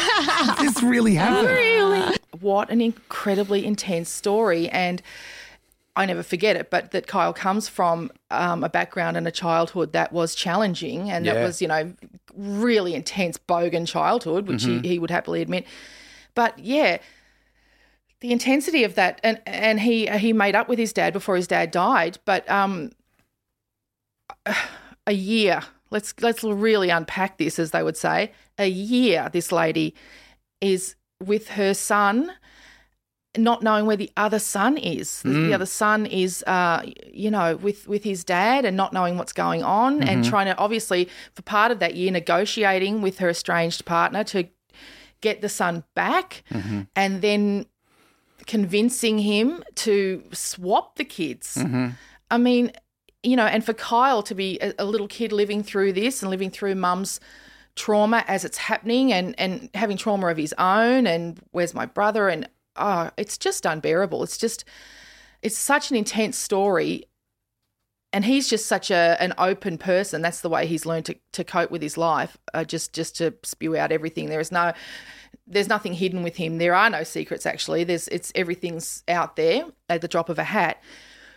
This 0.61 0.83
really 0.83 1.15
happened. 1.15 1.49
Really? 1.57 2.17
What 2.41 2.71
an 2.71 2.81
incredibly 2.81 3.65
intense 3.65 4.09
story, 4.11 4.69
and 4.69 5.01
I 5.95 6.07
never 6.07 6.23
forget 6.23 6.57
it. 6.57 6.71
But 6.71 6.91
that 6.93 7.07
Kyle 7.07 7.33
comes 7.33 7.69
from 7.69 8.11
um, 8.31 8.65
a 8.65 8.69
background 8.69 9.17
and 9.17 9.29
a 9.29 9.31
childhood 9.31 9.93
that 9.93 10.13
was 10.13 10.35
challenging, 10.35 11.11
and 11.11 11.27
that 11.27 11.37
was, 11.37 11.63
you 11.63 11.69
know, 11.69 11.93
really 12.35 12.95
intense 12.95 13.39
bogan 13.39 13.87
childhood, 13.87 14.49
which 14.49 14.65
he, 14.65 14.81
he 14.81 14.99
would 14.99 15.11
happily 15.11 15.43
admit. 15.43 15.67
But 16.35 16.59
yeah, 16.59 16.99
the 18.21 18.33
intensity 18.33 18.85
of 18.85 18.95
that, 18.95 19.21
and 19.23 19.41
and 19.47 19.81
he 19.81 20.07
he 20.19 20.33
made 20.33 20.55
up 20.57 20.69
with 20.69 20.79
his 20.79 20.93
dad 20.93 21.13
before 21.13 21.37
his 21.37 21.47
dad 21.47 21.71
died, 21.71 22.19
but 22.25 22.49
um, 22.51 22.91
a 25.07 25.13
year. 25.13 25.63
Let's 25.93 26.15
let's 26.21 26.43
really 26.43 26.91
unpack 26.91 27.39
this, 27.39 27.59
as 27.59 27.71
they 27.71 27.83
would 27.83 27.97
say. 27.97 28.33
A 28.59 28.69
year. 28.69 29.29
This 29.33 29.53
lady 29.53 29.95
is 30.61 30.97
with 31.21 31.51
her 31.51 31.75
son, 31.75 32.33
not 33.37 33.63
knowing 33.63 33.87
where 33.87 33.97
the 33.97 34.11
other 34.17 34.39
son 34.39 34.77
is. 34.77 35.23
The- 35.23 35.29
The 35.29 35.47
hmm. 35.47 35.53
other 35.53 35.67
son 35.67 36.07
is, 36.07 36.43
uh, 36.47 36.83
you 37.13 37.31
know, 37.31 37.57
with 37.57 37.87
with 37.87 38.05
his 38.05 38.25
dad, 38.25 38.65
and 38.65 38.77
not 38.77 38.93
knowing 38.93 39.19
what's 39.19 39.33
going 39.33 39.63
on, 39.63 40.03
and 40.03 40.23
mm-hmm. 40.23 40.31
trying 40.31 40.47
to 40.47 40.57
obviously 40.57 41.09
for 41.35 41.43
part 41.43 41.71
of 41.71 41.79
that 41.79 41.95
year 41.95 42.11
negotiating 42.11 43.03
with 43.03 43.19
her 43.19 43.29
estranged 43.31 43.85
partner 43.85 44.25
to 44.25 44.49
get 45.21 45.41
the 45.41 45.49
son 45.49 45.85
back, 45.95 46.43
mm-hmm. 46.51 46.81
and 46.97 47.23
then 47.23 47.67
convincing 48.47 49.19
him 49.19 49.63
to 49.75 50.23
swap 50.33 50.97
the 50.97 51.05
kids. 51.05 51.55
Mm-hmm. 51.55 51.91
I 52.31 52.39
mean, 52.39 52.73
you 53.23 53.37
know, 53.37 53.47
and 53.47 53.65
for 53.65 53.73
Kyle 53.73 54.23
to 54.25 54.35
be 54.35 54.59
a, 54.61 54.75
a 54.79 54.85
little 54.85 55.09
kid 55.09 55.33
living 55.33 55.63
through 55.63 55.93
this 55.93 56.23
and 56.23 56.31
living 56.31 56.51
through 56.51 56.75
mum's 56.75 57.21
trauma 57.75 58.25
as 58.27 58.45
it's 58.45 58.59
happening 58.59 59.13
and, 59.13 59.35
and 59.39 59.71
having 59.75 59.97
trauma 59.97 60.27
of 60.27 60.37
his 60.37 60.55
own 60.59 61.07
and 61.07 61.41
where's 61.53 61.75
my 61.75 61.87
brother 61.87 62.29
and 62.29 62.49
oh, 62.77 63.11
it's 63.17 63.39
just 63.39 63.65
unbearable. 63.65 64.23
It's 64.23 64.39
just 64.39 64.65
it's 65.41 65.59
such 65.59 65.91
an 65.91 65.97
intense 65.97 66.39
story. 66.39 67.07
And 68.15 68.27
he's 68.27 68.49
just 68.49 68.67
such 68.67 68.91
a 68.91 69.17
an 69.21 69.33
open 69.39 69.79
person. 69.79 70.21
That's 70.21 70.43
the 70.43 70.51
way 70.51 70.67
he's 70.67 70.85
learned 70.85 71.07
to, 71.07 71.17
to 71.33 71.45
cope 71.45 71.71
with 71.71 71.81
his 71.81 71.97
life. 71.97 72.37
Uh, 72.53 72.65
just 72.65 72.93
just 72.93 73.17
to 73.17 73.35
spew 73.43 73.77
out 73.77 73.91
everything. 73.93 74.29
There 74.29 74.41
is 74.41 74.53
no 74.53 74.73
there's 75.47 75.69
nothing 75.69 75.95
hidden 75.95 76.23
with 76.23 76.37
him. 76.37 76.59
There 76.59 76.75
are 76.75 76.91
no 76.91 77.05
secrets 77.05 77.47
actually. 77.47 77.85
There's 77.85 78.09
it's 78.09 78.31
everything's 78.35 79.03
out 79.09 79.37
there 79.37 79.65
at 79.89 80.03
the 80.03 80.09
drop 80.09 80.29
of 80.29 80.39
a 80.39 80.45
hat. 80.45 80.83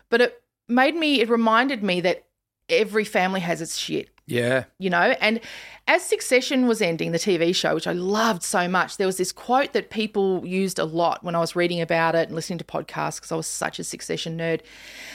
But 0.09 0.21
it 0.21 0.43
made 0.67 0.95
me 0.95 1.21
it 1.21 1.29
reminded 1.29 1.83
me 1.83 2.01
that 2.01 2.25
every 2.69 3.03
family 3.03 3.39
has 3.41 3.61
its 3.61 3.77
shit. 3.77 4.09
Yeah. 4.27 4.63
you 4.79 4.89
know 4.89 5.13
and 5.21 5.39
as 5.87 6.01
succession 6.03 6.65
was 6.65 6.81
ending 6.81 7.11
the 7.11 7.19
tv 7.19 7.53
show 7.53 7.75
which 7.75 7.85
i 7.85 7.91
loved 7.91 8.41
so 8.41 8.67
much 8.67 8.97
there 8.97 9.05
was 9.05 9.17
this 9.17 9.31
quote 9.31 9.73
that 9.73 9.91
people 9.91 10.43
used 10.43 10.79
a 10.79 10.83
lot 10.83 11.23
when 11.23 11.35
i 11.35 11.39
was 11.39 11.55
reading 11.55 11.79
about 11.79 12.15
it 12.15 12.27
and 12.29 12.35
listening 12.35 12.57
to 12.57 12.63
podcasts 12.65 13.17
because 13.17 13.31
i 13.31 13.35
was 13.35 13.45
such 13.45 13.77
a 13.77 13.83
succession 13.83 14.35
nerd. 14.35 14.61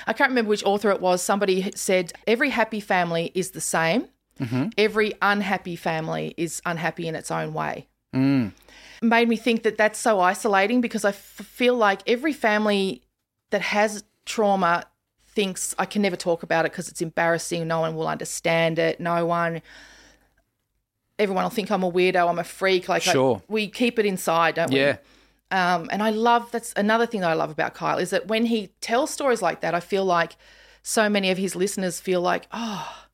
I 0.07 0.13
can't 0.13 0.31
remember 0.31 0.49
which 0.51 0.63
author 0.65 0.91
it 0.93 1.01
was. 1.01 1.23
Somebody 1.23 1.73
said 1.75 2.13
every 2.29 2.51
happy 2.51 2.79
family 2.79 3.33
is 3.35 3.51
the 3.51 3.61
same. 3.61 4.07
Mm-hmm. 4.39 4.69
Every 4.79 5.13
unhappy 5.21 5.75
family 5.77 6.35
is 6.37 6.63
unhappy 6.65 7.07
in 7.09 7.15
its 7.17 7.31
own 7.33 7.53
way. 7.53 7.89
Mm. 8.15 8.53
Made 9.03 9.29
me 9.29 9.37
think 9.37 9.65
that 9.65 9.77
that's 9.77 9.99
so 9.99 10.21
isolating 10.21 10.81
because 10.81 11.05
I 11.05 11.11
f- 11.11 11.17
feel 11.17 11.75
like 11.75 12.01
every 12.09 12.33
family 12.33 13.03
that 13.51 13.61
has 13.61 14.05
trauma 14.25 14.85
thinks 15.35 15.75
I 15.79 15.85
can 15.87 16.03
never 16.03 16.17
talk 16.17 16.43
about 16.43 16.67
it 16.67 16.73
because 16.73 16.89
it's 16.89 17.01
embarrassing. 17.01 17.67
No 17.69 17.81
one 17.81 17.95
will 17.95 18.09
understand 18.09 18.79
it. 18.79 19.01
No 19.01 19.25
one, 19.27 19.63
everyone 21.19 21.45
will 21.45 21.51
think 21.51 21.71
I'm 21.71 21.83
a 21.83 21.91
weirdo. 21.91 22.29
I'm 22.29 22.39
a 22.39 22.45
freak. 22.45 22.89
Like 22.89 23.07
I- 23.07 23.13
Sure. 23.13 23.43
we 23.49 23.69
keep 23.69 23.99
it 23.99 24.07
inside, 24.07 24.55
don't 24.57 24.73
we? 24.73 24.81
Yeah. 24.81 24.97
Um, 25.53 25.89
and 25.91 26.03
I 26.03 26.11
love 26.11 26.51
that's 26.53 26.73
another 26.77 27.07
thing 27.07 27.23
that 27.23 27.31
I 27.31 27.35
love 27.35 27.51
about 27.51 27.75
Kyle 27.75 27.99
is 27.99 28.11
that 28.11 28.29
when 28.29 28.47
he 28.47 28.69
tells 28.81 29.11
stories 29.11 29.43
like 29.43 29.61
that, 29.63 29.75
I 29.75 29.81
feel 29.81 30.05
like 30.05 30.37
so 30.83 31.09
many 31.09 31.31
of 31.31 31.39
his 31.39 31.57
listeners 31.57 32.01
feel 32.01 32.21
like, 32.21 32.47
oh, 32.53 33.07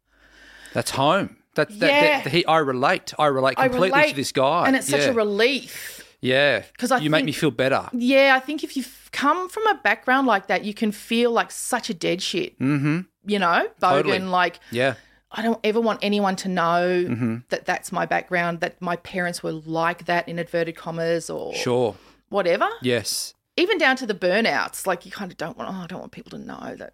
That's 0.74 0.90
home. 0.90 1.36
That, 1.54 1.68
that, 1.80 1.88
Yeah. 1.90 2.20
that- 2.22 2.30
he, 2.32 2.44
I 2.44 2.58
relate. 2.58 3.14
I 3.18 3.26
relate 3.26 3.54
I 3.56 3.68
completely 3.68 3.98
relate, 3.98 4.10
to 4.10 4.16
this 4.16 4.32
guy. 4.32 4.66
and 4.66 4.76
it's 4.76 4.88
such 4.88 5.00
Yeah. 5.00 5.08
a 5.10 5.14
relief. 5.14 6.05
Yeah. 6.20 6.62
'Cause 6.78 6.90
I 6.90 6.98
you 6.98 7.10
make 7.10 7.24
me 7.24 7.32
feel 7.32 7.50
better. 7.50 7.88
Yeah, 7.92 8.34
I 8.36 8.40
think 8.40 8.64
if 8.64 8.76
you've 8.76 9.08
come 9.12 9.48
from 9.48 9.66
a 9.66 9.74
background 9.74 10.26
like 10.26 10.46
that, 10.48 10.64
you 10.64 10.74
can 10.74 10.92
feel 10.92 11.30
like 11.30 11.50
such 11.50 11.90
a 11.90 11.94
dead 11.94 12.22
shit. 12.22 12.58
Mm-hmm. 12.58 13.00
You 13.26 13.38
know, 13.38 13.68
bogan. 13.80 13.90
Totally. 14.02 14.18
Like 14.20 14.60
Yeah. 14.70 14.94
I 15.30 15.42
don't 15.42 15.58
ever 15.64 15.80
want 15.80 15.98
anyone 16.02 16.36
to 16.36 16.48
know 16.48 17.04
Mm-hmm. 17.08 17.36
that 17.50 17.66
that's 17.66 17.92
my 17.92 18.06
background. 18.06 18.60
That 18.60 18.80
my 18.80 18.96
parents 18.96 19.42
were 19.42 19.52
like 19.52 20.06
that 20.06 20.28
in 20.28 20.38
inverted 20.38 20.76
commas 20.76 21.28
or 21.28 21.54
Sure. 21.54 21.96
whatever. 22.28 22.68
Yes. 22.82 23.34
Even 23.56 23.78
down 23.78 23.96
to 23.96 24.06
the 24.06 24.14
burnouts. 24.14 24.86
Like 24.86 25.04
you 25.06 25.10
kind 25.12 25.30
of 25.30 25.36
don't 25.36 25.56
want. 25.58 25.70
Oh, 25.70 25.82
I 25.82 25.86
don't 25.86 26.00
want 26.00 26.12
people 26.12 26.30
to 26.30 26.38
know 26.38 26.74
that. 26.78 26.92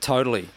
Totally. 0.00 0.48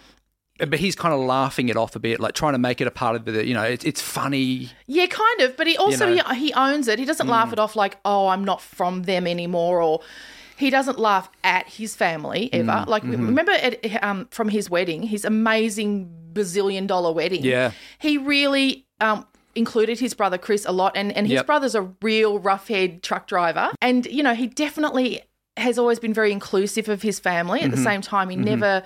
But 0.57 0.79
he's 0.79 0.95
kind 0.95 1.13
of 1.13 1.19
laughing 1.19 1.67
it 1.67 1.75
off 1.75 1.95
a 1.95 1.99
bit, 1.99 2.19
like 2.19 2.33
trying 2.33 2.53
to 2.53 2.59
make 2.59 2.79
it 2.79 2.87
a 2.87 2.91
part 2.91 3.15
of 3.17 3.25
the, 3.25 3.45
you 3.45 3.53
know, 3.53 3.63
it's 3.63 3.83
it's 3.83 4.01
funny. 4.01 4.69
Yeah, 4.87 5.05
kind 5.07 5.41
of. 5.41 5.57
But 5.57 5.67
he 5.67 5.75
also 5.77 6.15
know. 6.15 6.23
Mm. 6.23 6.33
he, 6.35 6.45
he 6.45 6.53
owns 6.53 6.87
it. 6.87 6.97
He 6.97 7.05
doesn't 7.05 7.27
laugh 7.27 7.51
it 7.51 7.59
off 7.59 7.75
like, 7.75 7.97
oh, 8.05 8.27
I'm 8.27 8.45
not 8.45 8.61
from 8.61 9.03
them 9.03 9.27
anymore, 9.27 9.81
or 9.81 9.99
He 10.57 10.69
doesn't 10.69 10.97
laugh 10.97 11.29
at 11.43 11.67
his 11.67 11.95
family 11.95 12.49
ever. 12.53 12.71
Mm, 12.71 12.87
like 12.87 13.03
mm-hmm. 13.03 13.25
remember 13.25 13.51
at, 13.51 14.03
um, 14.03 14.27
from 14.31 14.47
his 14.49 14.69
wedding, 14.69 15.03
his 15.03 15.25
amazing 15.25 16.09
bazillion 16.33 16.87
dollar 16.87 17.11
wedding. 17.11 17.43
Yeah. 17.43 17.71
he 17.99 18.17
really 18.17 18.85
um, 19.01 19.25
included 19.55 19.99
his 19.99 20.13
brother 20.13 20.37
Chris 20.37 20.65
a 20.65 20.71
lot, 20.71 20.95
and 20.95 21.11
and 21.11 21.27
his 21.27 21.35
Yep. 21.35 21.45
brother's 21.45 21.75
a 21.75 21.81
real 22.01 22.39
rough 22.39 22.69
head 22.69 23.03
truck 23.03 23.27
driver, 23.27 23.71
and 23.81 24.05
you 24.05 24.23
know 24.23 24.33
he 24.33 24.47
definitely 24.47 25.21
has 25.57 25.77
always 25.77 25.99
been 25.99 26.13
very 26.13 26.31
inclusive 26.31 26.87
of 26.89 27.01
his 27.01 27.19
family. 27.19 27.59
Mm-hmm. 27.59 27.71
At 27.71 27.75
the 27.75 27.83
same 27.83 28.01
time, 28.01 28.29
he 28.29 28.35
never 28.35 28.83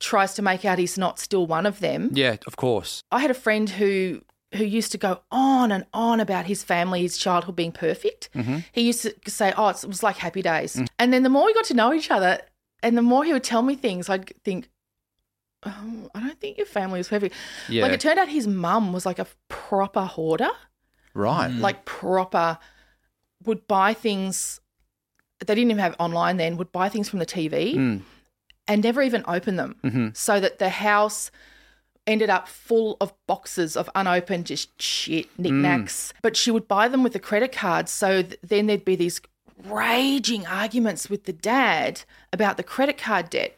tries 0.00 0.34
to 0.34 0.42
make 0.42 0.64
out 0.64 0.78
he's 0.78 0.96
not 0.98 1.18
still 1.18 1.46
one 1.46 1.66
of 1.66 1.80
them. 1.80 2.10
Yeah, 2.12 2.36
of 2.46 2.56
course. 2.56 3.02
I 3.10 3.20
had 3.20 3.30
a 3.30 3.34
friend 3.34 3.68
who 3.70 4.22
who 4.54 4.64
used 4.64 4.92
to 4.92 4.98
go 4.98 5.20
on 5.30 5.70
and 5.70 5.84
on 5.92 6.20
about 6.20 6.46
his 6.46 6.64
family, 6.64 7.02
his 7.02 7.18
childhood 7.18 7.54
being 7.54 7.72
perfect. 7.72 8.30
Mm-hmm. 8.34 8.58
He 8.72 8.82
used 8.82 9.02
to 9.02 9.30
say, 9.30 9.52
"Oh, 9.56 9.68
it 9.68 9.84
was 9.86 10.02
like 10.02 10.16
happy 10.16 10.40
days." 10.42 10.80
And 10.98 11.12
then 11.12 11.22
the 11.22 11.28
more 11.28 11.44
we 11.44 11.52
got 11.52 11.64
to 11.66 11.74
know 11.74 11.92
each 11.92 12.10
other, 12.10 12.40
and 12.82 12.96
the 12.96 13.02
more 13.02 13.24
he 13.24 13.32
would 13.34 13.44
tell 13.44 13.60
me 13.62 13.74
things, 13.76 14.08
I'd 14.08 14.32
think, 14.44 14.68
oh, 15.66 16.08
"I 16.14 16.20
don't 16.20 16.40
think 16.40 16.56
your 16.56 16.66
family 16.66 17.00
is 17.00 17.08
perfect." 17.08 17.34
Yeah. 17.68 17.82
Like 17.82 17.92
it 17.92 18.00
turned 18.00 18.18
out 18.18 18.28
his 18.28 18.46
mum 18.46 18.92
was 18.92 19.04
like 19.04 19.18
a 19.18 19.26
proper 19.48 20.02
hoarder, 20.02 20.50
Right. 21.14 21.48
like 21.52 21.84
proper 21.84 22.58
would 23.44 23.66
buy 23.66 23.92
things. 23.94 24.60
They 25.40 25.54
didn't 25.54 25.70
even 25.70 25.78
have 25.78 25.94
online 25.98 26.36
then. 26.38 26.56
Would 26.56 26.72
buy 26.72 26.88
things 26.88 27.08
from 27.08 27.18
the 27.18 27.26
TV 27.26 27.74
Mm. 27.76 28.02
And 28.68 28.82
never 28.82 29.02
even 29.02 29.24
open 29.26 29.56
them, 29.56 29.76
Mm-hmm. 29.82 30.08
so 30.12 30.38
that 30.38 30.58
the 30.58 30.68
house 30.68 31.30
ended 32.06 32.30
up 32.30 32.48
full 32.48 32.96
of 33.00 33.12
boxes 33.26 33.76
of 33.76 33.90
unopened 33.94 34.46
just 34.46 34.80
shit 34.80 35.26
knickknacks. 35.38 36.12
Mm. 36.12 36.20
But 36.22 36.36
she 36.36 36.50
would 36.50 36.66
buy 36.66 36.88
them 36.88 37.02
with 37.02 37.14
a 37.14 37.18
credit 37.18 37.52
card, 37.52 37.88
so 37.88 38.22
th- 38.22 38.38
then 38.42 38.66
there'd 38.66 38.84
be 38.84 38.96
these 38.96 39.20
raging 39.64 40.46
arguments 40.46 41.10
with 41.10 41.24
the 41.24 41.32
dad 41.32 42.02
about 42.32 42.56
the 42.56 42.62
credit 42.62 42.96
card 42.96 43.28
debt. 43.28 43.56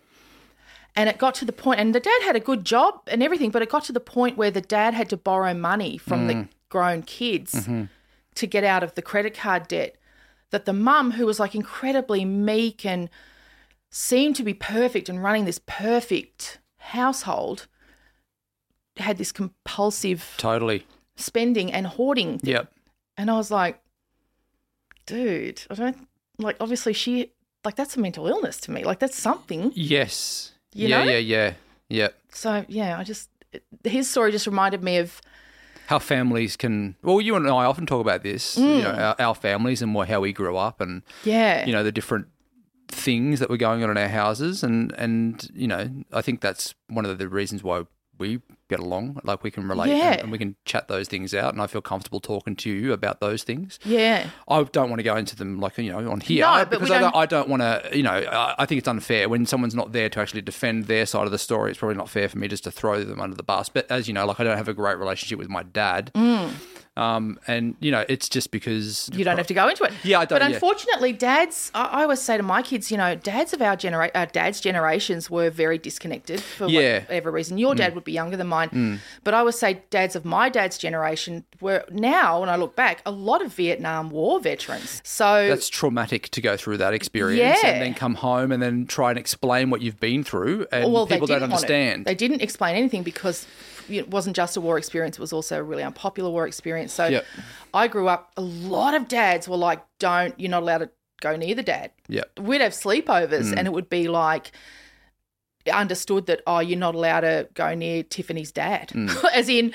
And 0.96 1.08
it 1.08 1.18
got 1.18 1.36
to 1.36 1.44
the 1.44 1.52
point, 1.52 1.78
and 1.78 1.94
the 1.94 2.00
dad 2.00 2.22
had 2.22 2.34
a 2.34 2.40
good 2.40 2.64
job 2.64 3.02
and 3.06 3.22
everything, 3.22 3.50
but 3.50 3.62
it 3.62 3.70
got 3.70 3.84
to 3.84 3.92
the 3.92 4.00
point 4.00 4.36
where 4.36 4.50
the 4.50 4.60
dad 4.60 4.94
had 4.94 5.08
to 5.10 5.16
borrow 5.16 5.54
money 5.54 5.96
from 5.96 6.26
the 6.26 6.34
mm. 6.34 6.48
grown 6.68 7.02
kids 7.02 7.54
mm-hmm. 7.54 7.84
to 8.34 8.46
get 8.46 8.64
out 8.64 8.82
of 8.82 8.94
the 8.96 9.02
credit 9.02 9.34
card 9.34 9.68
debt. 9.68 9.94
That 10.50 10.64
the 10.64 10.72
mum, 10.72 11.12
who 11.12 11.26
was 11.26 11.38
like 11.38 11.54
incredibly 11.54 12.24
meek 12.24 12.84
and 12.84 13.08
seemed 13.90 14.36
to 14.36 14.42
be 14.42 14.54
perfect 14.54 15.08
and 15.08 15.22
running 15.22 15.44
this 15.44 15.60
perfect 15.66 16.58
household, 16.78 17.66
had 18.96 19.18
this 19.18 19.32
compulsive 19.32 20.34
Totally. 20.36 20.86
spending 21.16 21.72
and 21.72 21.86
hoarding. 21.86 22.38
thing. 22.38 22.52
Yep. 22.52 22.72
And 23.16 23.30
I 23.30 23.34
was 23.34 23.50
like, 23.50 23.80
dude, 25.06 25.62
I 25.70 25.74
don't 25.74 26.08
like, 26.38 26.56
obviously, 26.60 26.92
she, 26.92 27.32
like, 27.64 27.76
that's 27.76 27.96
a 27.96 28.00
mental 28.00 28.26
illness 28.26 28.58
to 28.62 28.70
me. 28.70 28.84
Like, 28.84 28.98
that's 28.98 29.16
something. 29.16 29.72
Yes. 29.74 30.52
You 30.74 30.88
yeah, 30.88 31.04
know? 31.04 31.10
yeah, 31.10 31.18
yeah, 31.18 31.52
yeah. 31.88 32.08
So, 32.30 32.64
yeah, 32.68 32.98
I 32.98 33.04
just, 33.04 33.28
his 33.84 34.08
story 34.08 34.30
just 34.30 34.46
reminded 34.46 34.82
me 34.82 34.98
of, 34.98 35.20
How 35.88 35.98
families 35.98 36.56
can. 36.56 36.94
Well, 37.02 37.20
you 37.20 37.34
and 37.34 37.46
I 37.48 37.64
often 37.64 37.84
talk 37.84 38.00
about 38.00 38.22
this. 38.22 38.56
Mm. 38.56 38.76
You 38.76 38.82
know, 38.84 38.90
our, 38.92 39.16
our 39.18 39.34
families 39.34 39.82
and 39.82 39.92
what, 39.94 40.08
how 40.08 40.20
we 40.20 40.32
grew 40.32 40.56
up, 40.56 40.80
and 40.80 41.02
yeah. 41.24 41.66
you 41.66 41.72
know 41.72 41.82
the 41.82 41.90
different 41.90 42.28
things 42.90 43.40
that 43.40 43.48
were 43.50 43.56
going 43.56 43.82
on 43.84 43.90
in 43.90 43.96
our 43.98 44.08
houses, 44.08 44.62
and 44.62 44.92
and 44.92 45.48
you 45.54 45.66
know, 45.68 45.88
I 46.12 46.22
think 46.22 46.40
that's 46.40 46.74
one 46.88 47.04
of 47.06 47.18
the 47.18 47.28
reasons 47.28 47.62
why 47.62 47.84
we 48.18 48.42
get 48.68 48.78
along. 48.80 49.18
Like 49.24 49.42
we 49.42 49.50
can 49.50 49.66
relate 49.66 49.88
Yeah. 49.96 50.12
and, 50.12 50.20
and 50.24 50.30
we 50.32 50.36
can 50.36 50.54
chat 50.66 50.88
those 50.88 51.08
things 51.08 51.32
out, 51.32 51.54
and 51.54 51.62
I 51.62 51.66
feel 51.66 51.80
comfortable 51.80 52.20
talking 52.20 52.54
to 52.56 52.70
you 52.70 52.92
about 52.92 53.18
those 53.20 53.42
things. 53.44 53.78
yeah. 53.82 54.28
I 54.46 54.62
don't 54.62 54.90
want 54.90 54.98
to 54.98 55.02
go 55.04 55.16
into 55.16 55.34
them 55.36 55.58
like 55.58 55.78
you 55.78 55.90
know 55.90 56.10
on 56.10 56.20
here 56.20 56.44
No, 56.44 56.56
but 56.66 56.70
because 56.70 56.90
I, 56.90 56.98
don't- 56.98 57.16
I 57.16 57.24
don't 57.26 57.48
want 57.48 57.62
to. 57.62 57.96
You 57.96 58.02
know, 58.02 58.10
I, 58.12 58.56
I 58.58 58.66
think 58.66 58.78
it's 58.80 58.88
unfair 58.88 59.28
when 59.30 59.46
someone's 59.46 59.74
not 59.74 59.92
there 59.92 60.08
to 60.10 60.20
actually 60.20 60.42
defend 60.42 60.84
their 60.84 61.06
side 61.06 61.24
of 61.24 61.30
the 61.32 61.38
story. 61.38 61.70
It's 61.70 61.78
probably 61.78 61.96
not 61.96 62.10
fair 62.10 62.28
for 62.28 62.36
me 62.38 62.46
just 62.48 62.64
to 62.64 62.70
throw 62.70 63.02
them 63.02 63.20
under 63.20 63.36
the 63.36 63.42
bus. 63.42 63.70
But 63.70 63.90
as 63.90 64.06
you 64.06 64.12
know, 64.12 64.26
like 64.26 64.38
I 64.38 64.44
don't 64.44 64.58
have 64.58 64.68
a 64.68 64.74
great 64.74 64.98
relationship 64.98 65.38
with 65.38 65.48
my 65.48 65.62
dad, 65.62 66.10
mm. 66.14 66.50
Um, 66.96 67.38
and 67.46 67.76
you 67.80 67.90
know, 67.90 68.04
it's 68.08 68.28
just 68.28 68.50
because 68.50 69.08
You 69.14 69.24
don't 69.24 69.36
have 69.38 69.46
to 69.46 69.54
go 69.54 69.68
into 69.68 69.84
it. 69.84 69.92
Yeah, 70.02 70.18
I 70.20 70.24
don't- 70.24 70.38
But 70.40 70.48
yeah. 70.48 70.54
unfortunately, 70.54 71.12
dads, 71.12 71.70
I, 71.74 71.84
I 71.84 72.02
always 72.02 72.20
say 72.20 72.36
to 72.36 72.42
my 72.42 72.62
kids, 72.62 72.90
you 72.90 72.96
know, 72.96 73.14
dads 73.14 73.52
of 73.52 73.62
our 73.62 73.76
genera- 73.76 74.10
our 74.14 74.26
dad's 74.26 74.60
generations 74.60 75.30
were 75.30 75.50
very 75.50 75.78
disconnected 75.78 76.40
for 76.42 76.68
Yeah. 76.68 77.00
whatever 77.00 77.30
reason. 77.30 77.58
Your 77.58 77.74
dad 77.74 77.92
mm. 77.92 77.94
would 77.96 78.04
be 78.04 78.12
younger 78.12 78.36
than 78.36 78.48
mine. 78.48 78.68
Mm. 78.70 78.98
But 79.24 79.34
I 79.34 79.38
always 79.38 79.58
say 79.58 79.82
dads 79.90 80.16
of 80.16 80.24
my 80.24 80.48
dad's 80.48 80.78
generation 80.78 81.44
were 81.60 81.84
now, 81.90 82.40
when 82.40 82.48
I 82.48 82.56
look 82.56 82.74
back, 82.76 83.02
a 83.06 83.10
lot 83.10 83.42
of 83.42 83.52
Vietnam 83.54 84.10
War 84.10 84.40
veterans. 84.40 85.00
So 85.04 85.48
that's 85.48 85.68
traumatic 85.68 86.28
to 86.30 86.40
go 86.40 86.56
through 86.56 86.78
that 86.78 86.92
experience 86.94 87.58
Yeah. 87.62 87.70
and 87.70 87.82
then 87.82 87.94
come 87.94 88.16
home 88.16 88.52
and 88.52 88.62
then 88.62 88.86
try 88.86 89.10
and 89.10 89.18
explain 89.18 89.70
what 89.70 89.80
you've 89.80 90.00
been 90.00 90.24
through, 90.24 90.66
and 90.72 90.92
well, 90.92 91.06
people 91.06 91.26
don't 91.26 91.40
didn't 91.40 91.50
want 91.52 91.60
to- 91.66 91.72
understand. 91.72 92.04
They 92.04 92.14
didn't 92.14 92.42
explain 92.42 92.76
anything 92.76 93.02
because 93.02 93.46
it 93.88 94.08
wasn't 94.08 94.36
just 94.36 94.56
a 94.56 94.60
war 94.60 94.78
experience; 94.78 95.18
it 95.18 95.20
was 95.20 95.32
also 95.32 95.58
a 95.58 95.62
really 95.62 95.82
unpopular 95.82 96.30
war 96.30 96.46
experience. 96.46 96.79
So, 96.88 97.06
Yep. 97.06 97.24
I 97.74 97.88
grew 97.88 98.08
up. 98.08 98.32
A 98.36 98.40
lot 98.40 98.94
of 98.94 99.06
dads 99.08 99.48
were 99.48 99.56
like, 99.56 99.80
"Don't 99.98 100.38
you're 100.40 100.50
not 100.50 100.62
allowed 100.62 100.78
to 100.78 100.90
go 101.20 101.36
near 101.36 101.54
the 101.54 101.62
dad." 101.62 101.90
Yep. 102.08 102.40
We'd 102.40 102.60
have 102.60 102.72
sleepovers, 102.72 103.52
Mm. 103.52 103.58
and 103.58 103.66
it 103.66 103.72
would 103.72 103.88
be 103.90 104.08
like 104.08 104.52
understood 105.70 106.26
that 106.26 106.40
oh, 106.46 106.58
you're 106.60 106.78
not 106.78 106.94
allowed 106.94 107.20
to 107.20 107.48
go 107.54 107.74
near 107.74 108.02
Tiffany's 108.02 108.50
dad, 108.52 108.88
Mm. 108.88 109.24
as 109.34 109.48
in 109.48 109.72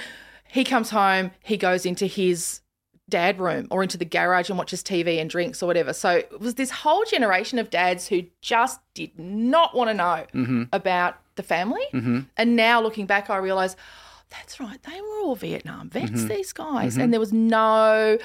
he 0.48 0.63
comes 0.63 0.89
home, 0.89 1.32
he 1.44 1.58
goes 1.58 1.86
into 1.86 2.06
his 2.06 2.62
dad 3.08 3.39
room 3.39 3.68
or 3.70 3.84
into 3.84 3.98
the 3.98 4.06
garage 4.06 4.50
and 4.50 4.58
watches 4.58 4.82
TV 4.82 5.20
and 5.22 5.30
drinks 5.30 5.62
or 5.62 5.68
whatever. 5.68 5.94
So 5.94 6.10
it 6.10 6.39
was 6.39 6.56
this 6.56 6.72
whole 6.72 7.04
generation 7.06 7.60
of 7.60 7.70
dads 7.70 8.08
who 8.08 8.24
just 8.41 8.80
did 8.96 9.18
not 9.20 9.76
want 9.76 9.89
to 9.89 9.94
know 9.94 10.26
Mm-hmm. 10.34 10.63
about 10.74 11.18
the 11.36 11.44
family. 11.44 11.84
And 12.38 12.56
now 12.56 12.82
looking 12.82 13.06
back, 13.06 13.30
I 13.30 13.38
realize 13.38 13.76
that's 14.38 14.60
right, 14.60 14.82
they 14.84 15.00
were 15.02 15.19
all 15.24 15.36
Vietnam 15.36 15.89
vets, 15.89 16.12
Mm-hmm. 16.12 16.28
these 16.28 16.54
guys. 16.54 16.98
And 16.98 17.12
there 17.13 17.19
was 17.19 17.34
no 17.34 18.17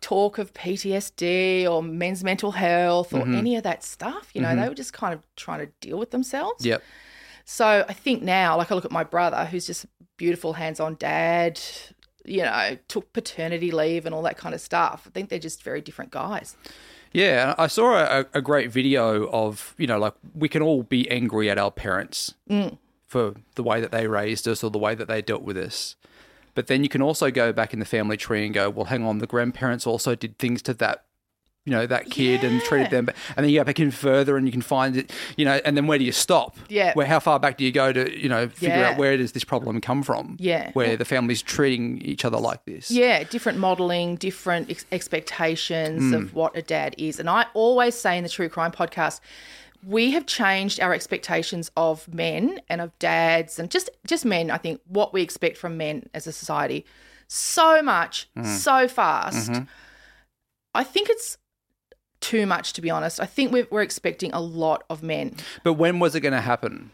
talk 0.00 0.38
of 0.38 0.52
PTSD 0.54 1.68
or 1.68 1.82
men's 1.82 2.22
mental 2.24 2.52
health 2.52 3.10
Mm-hmm. 3.10 3.34
or 3.34 3.36
any 3.36 3.56
of 3.56 3.62
that 3.64 3.82
stuff. 3.84 4.30
You 4.34 4.42
know, 4.42 4.54
they 4.54 4.68
were 4.68 4.74
just 4.74 4.92
kind 4.92 5.14
of 5.14 5.20
trying 5.36 5.60
to 5.60 5.72
deal 5.80 5.98
with 5.98 6.10
themselves. 6.10 6.64
Yep. 6.64 6.82
So 7.44 7.84
I 7.88 7.92
think 7.92 8.22
now, 8.22 8.56
like 8.56 8.70
I 8.70 8.74
look 8.74 8.84
at 8.84 8.90
my 8.90 9.04
brother, 9.04 9.44
who's 9.46 9.66
just 9.66 9.84
a 9.84 9.88
beautiful 10.18 10.52
hands-on 10.54 10.96
dad, 10.96 11.58
you 12.24 12.42
know, 12.42 12.76
took 12.88 13.10
paternity 13.14 13.70
leave 13.70 14.04
and 14.04 14.14
all 14.14 14.22
that 14.22 14.36
kind 14.36 14.54
of 14.54 14.60
stuff. 14.60 15.04
I 15.06 15.10
think 15.10 15.30
they're 15.30 15.38
just 15.38 15.62
very 15.62 15.80
different 15.80 16.10
guys. 16.10 16.56
Yeah, 17.10 17.54
I 17.56 17.68
saw 17.68 17.96
a, 17.96 18.26
a 18.34 18.42
great 18.42 18.70
video 18.70 19.28
of 19.30 19.74
you 19.78 19.86
know 19.86 19.98
like 19.98 20.12
we 20.34 20.46
can 20.46 20.60
all 20.60 20.82
be 20.82 21.08
angry 21.10 21.48
at 21.48 21.56
our 21.56 21.70
parents 21.70 22.34
for 23.08 23.34
the 23.56 23.62
way 23.64 23.80
that 23.80 23.90
they 23.90 24.06
raised 24.06 24.46
us 24.46 24.62
or 24.62 24.70
the 24.70 24.78
way 24.78 24.94
that 24.94 25.08
they 25.08 25.20
dealt 25.22 25.42
with 25.42 25.56
us, 25.56 25.96
but 26.54 26.66
then 26.68 26.82
you 26.82 26.88
can 26.88 27.02
also 27.02 27.30
go 27.30 27.52
back 27.52 27.72
in 27.72 27.78
the 27.80 27.84
family 27.86 28.16
tree 28.16 28.44
and 28.44 28.54
go, 28.54 28.68
well, 28.70 28.84
hang 28.86 29.04
on, 29.04 29.18
the 29.18 29.26
grandparents 29.26 29.86
also 29.86 30.14
did 30.14 30.38
things 30.38 30.62
to 30.62 30.74
that. 30.74 31.04
You 31.64 31.72
know 31.74 31.86
that 31.86 32.08
kid 32.08 32.44
and 32.44 32.62
treated 32.62 32.90
them, 32.90 33.10
and 33.36 33.44
then 33.44 33.50
you 33.52 33.60
go 33.60 33.64
back 33.64 33.78
in 33.78 33.90
further, 33.90 34.38
and 34.38 34.46
you 34.46 34.52
can 34.52 34.62
find 34.62 34.96
it. 34.96 35.12
You 35.36 35.44
know, 35.44 35.60
and 35.66 35.76
then 35.76 35.86
where 35.86 35.98
do 35.98 36.04
you 36.04 36.12
stop? 36.12 36.56
Yeah. 36.70 36.94
where 36.94 37.04
how 37.06 37.20
far 37.20 37.38
back 37.38 37.58
do 37.58 37.64
you 37.64 37.72
go 37.72 37.92
to 37.92 38.18
you 38.18 38.26
know 38.30 38.48
figure 38.48 38.74
Yeah. 38.78 38.90
out 38.92 38.96
where 38.96 39.18
does 39.18 39.32
this 39.32 39.44
problem 39.44 39.78
come 39.82 40.02
from? 40.02 40.36
Yeah. 40.40 40.70
where 40.72 40.96
the 40.96 41.04
family's 41.04 41.42
treating 41.42 42.00
each 42.00 42.24
other 42.24 42.38
like 42.38 42.64
this. 42.64 42.90
Yeah, 42.90 43.22
different 43.24 43.58
modeling, 43.58 44.16
different 44.16 44.70
ex- 44.70 44.86
expectations 44.92 46.00
Hmm. 46.04 46.14
of 46.14 46.34
what 46.34 46.56
a 46.56 46.62
dad 46.62 46.94
is. 46.96 47.20
And 47.20 47.28
I 47.28 47.46
always 47.52 47.94
say 47.94 48.16
in 48.16 48.22
the 48.22 48.30
True 48.30 48.48
Crime 48.48 48.72
podcast, 48.72 49.20
we 49.86 50.10
have 50.12 50.26
changed 50.26 50.80
our 50.80 50.92
expectations 50.92 51.70
of 51.76 52.12
men 52.12 52.60
and 52.68 52.80
of 52.80 52.98
dads 52.98 53.58
and 53.58 53.70
just 53.70 53.88
just 54.06 54.24
men, 54.24 54.50
I 54.50 54.58
think, 54.58 54.80
what 54.86 55.12
we 55.12 55.22
expect 55.22 55.56
from 55.56 55.76
men 55.76 56.08
as 56.14 56.26
a 56.26 56.32
society 56.32 56.84
so 57.28 57.82
much, 57.82 58.28
Hmm. 58.34 58.44
so 58.44 58.88
fast. 58.88 59.50
Mm-hmm. 59.50 59.64
I 60.74 60.84
think 60.84 61.08
it's 61.10 61.36
too 62.20 62.46
much 62.46 62.72
to 62.74 62.80
be 62.80 62.90
honest. 62.90 63.20
I 63.20 63.26
think 63.26 63.52
we're, 63.52 63.66
we're 63.70 63.82
expecting 63.82 64.32
a 64.32 64.40
lot 64.40 64.84
of 64.90 65.02
men. 65.02 65.36
but 65.62 65.74
when 65.74 65.98
was 66.00 66.14
it 66.14 66.20
going 66.20 66.32
to 66.34 66.40
happen? 66.40 66.90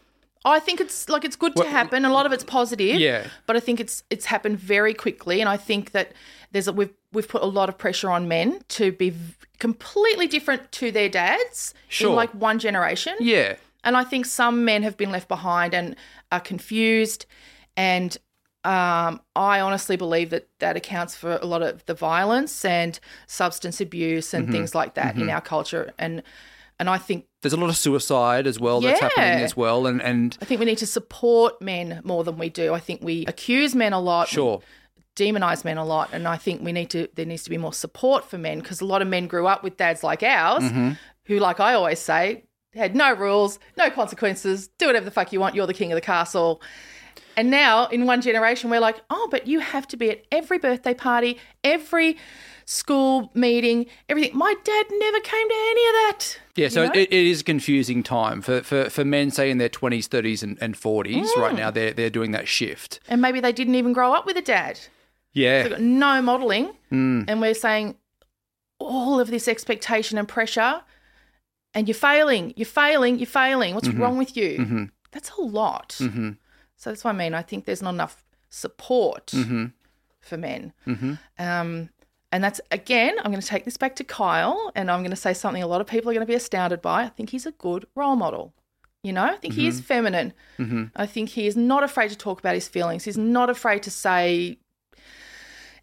I 0.47 0.59
think 0.59 0.79
it's 0.79 1.09
like 1.09 1.25
it's 1.25 1.35
good 1.35 1.55
to 1.55 1.63
Well, 1.63 1.71
happen. 1.71 2.05
A 2.05 2.13
lot 2.13 2.25
of 2.25 2.31
it's 2.31 2.43
positive. 2.43 2.99
Yeah. 2.99 3.27
But 3.47 3.55
I 3.55 3.59
think 3.59 3.79
it's 3.79 4.03
it's 4.09 4.25
happened 4.25 4.59
very 4.59 4.93
quickly, 4.93 5.41
and 5.41 5.49
I 5.49 5.57
think 5.57 5.91
that 5.91 6.11
there's 6.51 6.67
a, 6.67 6.73
we've 6.73 6.93
we've 7.11 7.27
put 7.27 7.41
a 7.41 7.45
lot 7.47 7.67
of 7.69 7.77
pressure 7.77 8.09
on 8.11 8.27
men 8.27 8.61
to 8.69 8.91
be 8.91 9.09
v- 9.09 9.33
completely 9.59 10.27
different 10.27 10.71
to 10.73 10.91
their 10.91 11.09
dads 11.09 11.73
Sure. 11.87 12.09
in 12.11 12.15
like 12.15 12.29
one 12.31 12.59
generation. 12.59 13.15
Yeah, 13.19 13.55
And 13.83 13.95
I 13.97 14.03
think 14.03 14.25
some 14.25 14.65
men 14.65 14.83
have 14.83 14.97
been 14.97 15.11
left 15.11 15.27
behind 15.29 15.73
and 15.73 15.95
are 16.31 16.41
confused. 16.41 17.25
And 17.77 18.17
um, 18.65 19.21
I 19.35 19.59
honestly 19.61 19.95
believe 19.95 20.29
that 20.31 20.47
that 20.59 20.75
accounts 20.75 21.15
for 21.15 21.37
a 21.41 21.45
lot 21.45 21.61
of 21.61 21.85
the 21.85 21.93
violence 21.93 22.65
and 22.65 22.99
substance 23.27 23.79
abuse 23.79 24.27
Mm-hmm. 24.29 24.43
and 24.43 24.51
things 24.51 24.75
like 24.75 24.93
that 24.95 25.15
in 25.15 25.29
our 25.29 25.41
culture. 25.41 25.93
And 25.97 26.21
and 26.79 26.89
I 26.89 26.97
think 26.97 27.25
there's 27.41 27.53
a 27.53 27.57
lot 27.57 27.69
of 27.69 27.77
suicide 27.77 28.47
as 28.47 28.59
well 28.59 28.81
that's 28.81 28.99
happening 28.99 29.43
as 29.43 29.55
well, 29.55 29.87
and 29.87 30.01
and 30.01 30.37
I 30.41 30.45
think 30.45 30.59
we 30.59 30.65
need 30.65 30.77
to 30.79 30.87
support 30.87 31.61
men 31.61 32.01
more 32.03 32.23
than 32.23 32.37
we 32.37 32.49
do. 32.49 32.73
I 32.73 32.79
think 32.79 33.01
we 33.03 33.25
accuse 33.27 33.75
men 33.75 33.93
a 33.93 33.99
lot. 33.99 34.27
sure. 34.27 34.61
demonize 35.15 35.63
men 35.63 35.77
a 35.77 35.85
lot 35.85 36.09
and 36.11 36.27
i 36.27 36.35
think 36.35 36.61
we 36.61 36.73
need 36.73 36.89
to 36.89 37.07
there 37.15 37.25
needs 37.25 37.43
to 37.43 37.49
be 37.49 37.57
more 37.57 37.71
support 37.71 38.25
for 38.29 38.37
men 38.37 38.59
because 38.59 38.81
a 38.81 38.85
lot 38.85 39.01
of 39.01 39.07
men 39.07 39.27
grew 39.27 39.47
up 39.47 39.63
with 39.63 39.77
dads 39.77 40.03
like 40.03 40.21
ours 40.23 40.63
Mm-hmm. 40.63 40.91
who, 41.27 41.39
like 41.39 41.59
I 41.61 41.73
always 41.73 41.99
say, 41.99 42.43
had 42.73 42.95
no 42.95 43.13
rules, 43.13 43.57
no 43.77 43.89
consequences, 43.89 44.67
do 44.77 44.87
whatever 44.87 45.05
the 45.05 45.11
fuck 45.11 45.31
you 45.31 45.39
want, 45.39 45.55
you're 45.55 45.65
the 45.67 45.73
king 45.73 45.91
of 45.93 45.95
the 45.95 46.01
castle. 46.01 46.61
And 47.37 47.49
now, 47.49 47.87
in 47.87 48.05
one 48.05 48.21
generation, 48.21 48.69
we're 48.69 48.79
like, 48.81 48.97
oh, 49.09 49.27
but 49.31 49.47
you 49.47 49.59
have 49.59 49.87
to 49.89 49.97
be 49.97 50.09
at 50.11 50.25
every 50.31 50.57
birthday 50.57 50.93
party, 50.93 51.37
every 51.63 52.17
school 52.65 53.31
meeting, 53.33 53.85
everything. 54.09 54.35
My 54.37 54.53
dad 54.63 54.85
never 54.91 55.19
came 55.19 55.47
to 55.47 55.55
any 55.55 55.87
of 55.87 55.93
that. 55.93 56.39
Yeah, 56.55 56.67
so 56.69 56.81
You 56.83 56.87
know? 56.87 56.93
it, 56.95 57.13
it 57.13 57.25
is 57.27 57.41
a 57.41 57.43
confusing 57.43 58.01
time 58.03 58.41
for, 58.41 58.61
for, 58.61 58.89
for 58.89 59.05
men, 59.05 59.29
say 59.31 59.49
in 59.51 59.57
their 59.59 59.69
twenties, 59.69 60.07
thirties, 60.07 60.41
and, 60.43 60.57
and 60.61 60.75
forties. 60.75 61.31
Mm. 61.33 61.41
Right 61.41 61.55
now, 61.55 61.69
they're 61.71 61.93
they're 61.93 62.09
doing 62.09 62.31
that 62.31 62.47
shift. 62.47 62.99
and 63.07 63.21
maybe 63.21 63.39
they 63.39 63.51
didn't 63.51 63.75
even 63.75 63.93
grow 63.93 64.13
up 64.13 64.25
with 64.25 64.37
a 64.37 64.41
dad. 64.41 64.79
Yeah, 65.33 65.63
They've 65.63 65.71
got 65.73 65.81
no 65.81 66.21
modelling, 66.21 66.71
Mm. 66.91 67.25
and 67.27 67.41
we're 67.41 67.53
saying 67.53 67.95
all 68.79 69.19
of 69.19 69.29
this 69.29 69.47
expectation 69.47 70.17
and 70.17 70.27
pressure, 70.27 70.81
and 71.73 71.87
you're 71.87 71.95
failing, 71.95 72.53
you're 72.55 72.65
failing, 72.65 73.19
you're 73.19 73.27
failing. 73.27 73.75
What's 73.75 73.87
Mm-hmm. 73.89 74.01
wrong 74.01 74.17
with 74.17 74.35
you? 74.37 74.89
That's 75.11 75.29
a 75.31 75.41
lot. 75.41 75.91
So 75.91 76.89
that's 76.91 77.03
what 77.03 77.15
I 77.15 77.17
mean. 77.17 77.33
I 77.33 77.41
think 77.41 77.65
there's 77.65 77.81
not 77.81 77.93
enough 77.93 78.23
support 78.49 79.27
Mm-hmm. 79.27 79.65
for 80.21 80.37
men. 80.37 80.73
Um, 81.37 81.89
and 82.35 82.43
that's 82.43 82.59
again, 82.69 83.15
I'm 83.19 83.31
going 83.31 83.41
to 83.41 83.47
take 83.47 83.63
this 83.63 83.77
back 83.77 83.95
to 83.95 84.03
Kyle, 84.03 84.71
and 84.75 84.91
I'm 84.91 84.99
going 84.99 85.09
to 85.11 85.15
say 85.15 85.33
something 85.33 85.63
a 85.63 85.67
lot 85.67 85.79
of 85.79 85.87
people 85.87 86.09
are 86.09 86.13
going 86.13 86.27
to 86.27 86.33
be 86.35 86.35
astounded 86.35 86.81
by. 86.81 87.03
I 87.03 87.09
think 87.09 87.29
he's 87.29 87.45
a 87.45 87.51
good 87.51 87.85
role 87.95 88.17
model. 88.17 88.53
You 89.03 89.13
know, 89.13 89.23
I 89.23 89.35
think 89.37 89.53
he 89.53 89.61
Mm-hmm. 89.61 89.69
is 89.69 89.81
feminine. 89.81 90.33
I 90.95 91.05
think 91.05 91.29
he 91.29 91.47
is 91.47 91.55
not 91.55 91.83
afraid 91.83 92.09
to 92.09 92.17
talk 92.17 92.39
about 92.39 92.55
his 92.55 92.67
feelings. 92.67 93.03
He's 93.05 93.17
not 93.17 93.49
afraid 93.49 93.83
to 93.83 93.91
say 93.91 94.57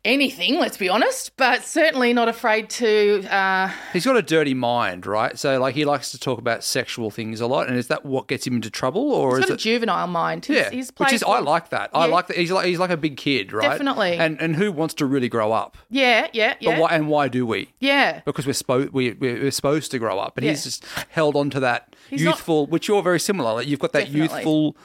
anything, 0.05 0.59
let's 0.59 0.77
be 0.77 0.89
honest, 0.89 1.37
but 1.37 1.63
certainly 1.63 2.13
not 2.13 2.29
afraid 2.29 2.69
to. 2.71 3.23
Uh, 3.33 3.71
he's 3.93 4.05
got 4.05 4.17
a 4.17 4.23
dirty 4.23 4.55
mind, 4.55 5.07
right? 5.07 5.39
So 5.39 5.59
like 5.61 5.75
he 5.75 5.85
likes 5.85 6.11
to 6.13 6.19
talk 6.19 6.39
about 6.39 6.65
sexual 6.65 7.11
things 7.11 7.41
a 7.41 7.47
lot, 7.47 7.69
and 7.69 7.77
is 7.77 7.89
that 7.89 8.05
what 8.05 8.29
gets 8.29 8.47
him 8.47 8.55
into 8.57 8.71
trouble, 8.71 9.13
or 9.13 9.37
he's 9.37 9.45
is 9.45 9.51
got 9.51 9.55
a 9.55 9.59
juvenile 9.59 10.07
mind. 10.07 10.45
He's, 10.47 10.57
yeah, 10.57 10.71
he's 10.71 10.93
which 10.97 11.13
is 11.13 11.23
I 11.23 11.39
like 11.41 11.71
that. 11.71 11.91
I 11.95 12.07
like 12.07 12.27
that. 12.29 12.37
He's 12.37 12.51
like 12.51 12.67
he's 12.67 12.79
like 12.79 12.91
a 12.91 12.97
big 12.97 13.17
kid, 13.17 13.53
right? 13.53 13.69
Definitely. 13.69 14.15
And 14.17 14.41
and 14.41 14.57
who 14.57 14.73
wants 14.73 14.95
to 14.95 15.07
really 15.07 15.29
grow 15.29 15.53
up? 15.53 15.77
Yeah, 15.91 16.29
yeah, 16.33 16.55
yeah. 16.61 16.73
But 16.75 16.81
why 16.81 16.89
and 16.91 17.09
why 17.09 17.29
do 17.29 17.47
we? 17.47 17.73
Yeah. 17.81 18.21
Because 18.25 18.47
we're 18.47 18.53
supposed 18.55 18.91
we, 18.93 19.13
we're 19.13 19.51
supposed 19.51 19.91
to 19.93 19.99
grow 19.99 20.19
up, 20.19 20.37
and 20.37 20.45
Yeah. 20.45 20.53
he's 20.53 20.65
just 20.65 20.85
held 21.11 21.37
on 21.37 21.51
to 21.51 21.61
that 21.61 21.95
He's 22.11 22.23
not- 22.23 22.33
youthful, 22.33 22.67
which 22.67 22.89
you're 22.89 23.03
very 23.03 23.21
similar. 23.21 23.55
Like 23.55 23.67
you've 23.69 23.81
got 23.81 23.93
that 23.93 24.07
Definitely. 24.07 24.21
youthful, 24.39 24.77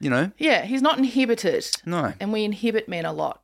you 0.00 0.08
know, 0.10 0.30
Yeah, 0.38 0.64
he's 0.64 0.82
not 0.82 0.98
inhibited. 0.98 1.66
No. 1.84 2.12
And 2.20 2.32
we 2.32 2.44
inhibit 2.44 2.88
men 2.88 3.04
a 3.04 3.12
lot. 3.12 3.40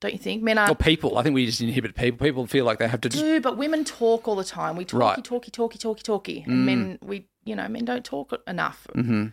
Don't 0.00 0.12
you 0.12 0.18
think? 0.18 0.42
Men 0.44 0.58
are 0.58 0.70
or 0.70 0.74
people. 0.76 1.18
I 1.18 1.22
think 1.22 1.34
we 1.34 1.44
just 1.46 1.60
inhibit 1.60 1.94
people. 1.96 2.24
People 2.24 2.46
feel 2.46 2.64
like 2.64 2.78
they 2.78 2.86
have 2.86 3.00
to 3.00 3.08
just 3.08 3.22
do, 3.24 3.40
but 3.40 3.56
women 3.56 3.84
talk 3.84 4.28
all 4.28 4.36
the 4.36 4.44
time. 4.44 4.76
We 4.76 4.84
talky, 4.84 5.00
Right. 5.00 5.24
talky, 5.24 5.50
talky, 5.50 5.76
talky, 5.78 6.02
talky. 6.02 6.44
And 6.46 6.64
men 6.66 6.98
we 7.02 7.26
you 7.44 7.56
know, 7.56 7.66
men 7.68 7.84
don't 7.84 8.04
talk 8.04 8.32
enough. 8.46 8.86
Mm-hmm. 8.94 9.26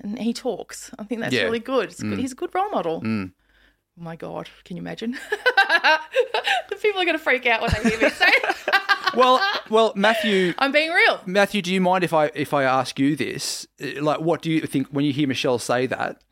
And 0.00 0.18
he 0.18 0.32
talks. 0.32 0.90
I 0.98 1.04
think 1.04 1.20
that's 1.20 1.34
Yeah. 1.34 1.42
really 1.44 1.60
good. 1.60 1.90
It's 1.90 2.02
good. 2.02 2.18
He's 2.18 2.32
a 2.32 2.34
good 2.34 2.52
role 2.54 2.70
model. 2.70 3.00
Oh 3.04 3.30
my 3.96 4.16
God, 4.16 4.48
can 4.64 4.76
you 4.76 4.82
imagine? 4.82 5.12
the 6.68 6.76
people 6.82 7.00
are 7.00 7.04
going 7.04 7.16
to 7.18 7.22
freak 7.22 7.46
out 7.46 7.60
when 7.60 7.70
they 7.82 7.90
hear 7.90 8.00
me 8.00 8.08
say 8.10 8.32
well, 9.14 9.40
well, 9.70 9.92
Matthew. 9.94 10.54
I'm 10.58 10.72
being 10.72 10.90
real. 10.90 11.20
Matthew, 11.26 11.60
do 11.62 11.72
you 11.72 11.80
mind 11.80 12.02
if 12.02 12.12
I 12.14 12.30
if 12.34 12.54
I 12.54 12.64
ask 12.64 12.98
you 12.98 13.14
this? 13.16 13.66
Uh, 13.82 14.02
Like, 14.02 14.20
what 14.20 14.42
do 14.42 14.50
you 14.50 14.62
think 14.62 14.88
when 14.88 15.04
you 15.04 15.12
hear 15.12 15.28
Meshel 15.28 15.60
say 15.60 15.86
that? 15.86 16.22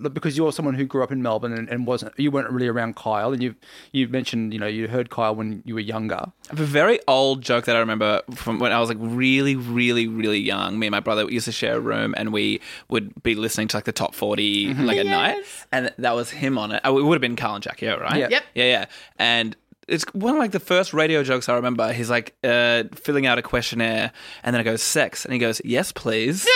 Like, 0.00 0.14
Because 0.14 0.36
you're 0.36 0.52
someone 0.52 0.74
who 0.74 0.84
grew 0.84 1.02
up 1.02 1.12
in 1.12 1.22
Melbourne 1.22 1.52
and, 1.52 1.68
and 1.68 1.86
wasn't 1.86 2.12
you 2.18 2.30
weren't 2.30 2.50
really 2.50 2.68
around 2.68 2.96
Kyle, 2.96 3.32
and 3.32 3.42
you've 3.42 3.56
you've 3.92 4.10
mentioned 4.10 4.52
you 4.52 4.58
know 4.58 4.66
you 4.66 4.88
heard 4.88 5.10
Kyle 5.10 5.34
when 5.34 5.62
you 5.64 5.74
were 5.74 5.80
younger. 5.80 6.16
I 6.16 6.32
have 6.50 6.60
a 6.60 6.64
very 6.64 6.98
old 7.06 7.42
joke 7.42 7.66
that 7.66 7.76
I 7.76 7.78
remember 7.80 8.22
from 8.34 8.58
when 8.58 8.72
I 8.72 8.80
was 8.80 8.88
like 8.88 8.98
really, 9.00 9.56
really, 9.56 10.06
really 10.06 10.38
young. 10.40 10.78
Me 10.78 10.86
and 10.86 10.92
my 10.92 11.00
brother 11.00 11.30
used 11.30 11.44
to 11.46 11.52
share 11.52 11.76
a 11.76 11.80
room, 11.80 12.14
and 12.16 12.32
we 12.32 12.60
would 12.88 13.22
be 13.22 13.34
listening 13.34 13.68
to 13.68 13.76
like 13.76 13.84
the 13.84 13.92
top 13.92 14.14
40 14.14 14.74
like 14.74 14.98
at 14.98 15.06
night, 15.06 15.44
and 15.72 15.92
that 15.98 16.14
was 16.14 16.30
him 16.30 16.58
on 16.58 16.72
it. 16.72 16.80
Oh, 16.84 16.98
it 16.98 17.02
would 17.02 17.14
have 17.14 17.20
been 17.20 17.36
Carl 17.36 17.54
and 17.56 17.62
Jackie, 17.64 17.88
O, 17.88 17.98
right? 17.98 18.18
Yeah. 18.18 18.28
Yep. 18.30 18.42
Yeah, 18.54 18.64
yeah. 18.64 18.84
And 19.18 19.56
it's 19.88 20.04
one 20.14 20.34
of 20.34 20.38
like 20.38 20.52
the 20.52 20.60
first 20.60 20.92
radio 20.92 21.22
jokes 21.24 21.48
I 21.48 21.54
remember. 21.56 21.92
He's 21.92 22.08
like 22.10 22.34
uh, 22.44 22.84
filling 22.94 23.26
out 23.26 23.38
a 23.38 23.42
questionnaire, 23.42 24.12
and 24.44 24.54
then 24.54 24.60
it 24.60 24.64
goes 24.64 24.82
sex, 24.82 25.24
and 25.24 25.32
he 25.34 25.38
goes 25.40 25.60
yes, 25.64 25.92
please. 25.92 26.46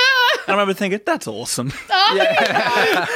And 0.46 0.48
I 0.48 0.52
remember 0.52 0.74
thinking 0.74 1.00
that's 1.04 1.26
awesome. 1.26 1.72
Oh, 2.06 2.14
yeah, 2.16 3.06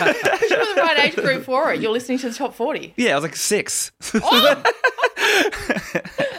You're 0.49 0.75
the 0.75 0.81
right 0.81 0.99
age 1.05 1.15
group 1.15 1.45
for 1.45 1.73
it. 1.73 1.81
You're 1.81 1.93
listening 1.93 2.19
to 2.19 2.31
the 2.31 2.35
top 2.35 2.55
40. 2.55 2.95
yeah, 2.97 3.13
I 3.13 3.15
was 3.17 3.25
like 3.25 3.37
six. 3.37 3.93
Oh! 4.15 4.63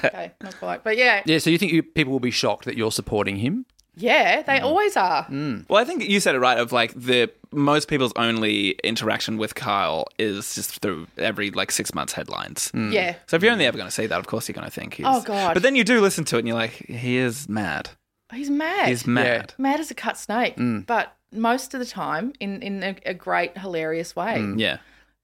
Okay, 0.03 0.31
not 0.41 0.57
quite. 0.57 0.83
But 0.83 0.97
yeah, 0.97 1.21
Yeah, 1.25 1.39
so 1.39 1.49
you 1.49 1.57
think 1.57 1.73
you, 1.73 1.83
people 1.83 2.11
will 2.11 2.19
be 2.21 2.31
shocked 2.31 2.65
that 2.65 2.77
you're 2.77 2.91
supporting 2.91 3.35
him? 3.35 3.65
yeah, 3.99 4.41
they 4.41 4.59
mm. 4.59 4.63
always 4.63 4.95
are. 4.97 5.25
Mm. 5.25 5.65
Well, 5.69 5.81
I 5.81 5.85
think 5.85 6.07
you 6.07 6.19
said 6.19 6.35
it 6.35 6.39
right. 6.39 6.57
Of 6.57 6.71
like 6.71 6.93
the 6.93 7.29
most 7.51 7.87
people's 7.87 8.13
only 8.15 8.71
interaction 8.83 9.37
with 9.37 9.55
Kyle 9.55 10.05
is 10.17 10.55
just 10.55 10.79
through 10.81 11.07
every 11.17 11.51
like 11.51 11.71
six 11.71 11.93
months 11.93 12.13
headlines. 12.13 12.71
Mm. 12.73 12.93
Yeah. 12.93 13.15
So 13.27 13.35
if 13.35 13.43
you're 13.43 13.51
only 13.51 13.65
ever 13.65 13.77
going 13.77 13.89
to 13.89 13.93
see 13.93 14.05
that, 14.05 14.19
of 14.19 14.27
course 14.27 14.47
you're 14.47 14.53
going 14.53 14.67
to 14.67 14.71
think 14.71 14.95
he's. 14.95 15.05
Oh, 15.07 15.21
God. 15.21 15.53
But 15.53 15.63
then 15.63 15.75
you 15.75 15.83
do 15.83 16.01
listen 16.01 16.23
to 16.25 16.37
it, 16.37 16.39
and 16.39 16.47
you're 16.47 16.57
like, 16.57 16.71
he 16.71 17.17
is 17.17 17.49
mad. 17.49 17.89
He's 18.33 18.49
mad. 18.49 18.87
He's 18.89 19.07
mad. 19.07 19.53
mad 19.57 19.79
as 19.79 19.89
a 19.91 19.95
cut 19.95 20.17
snake, 20.17 20.55
but 20.85 21.15
most 21.31 21.73
of 21.73 21.79
the 21.79 21.85
time 21.85 22.33
in, 22.39 22.61
in 22.61 22.83
a, 22.83 22.95
a 23.05 23.13
great, 23.13 23.57
hilarious 23.57 24.15
way. 24.15 24.45
Yeah. 24.57 24.77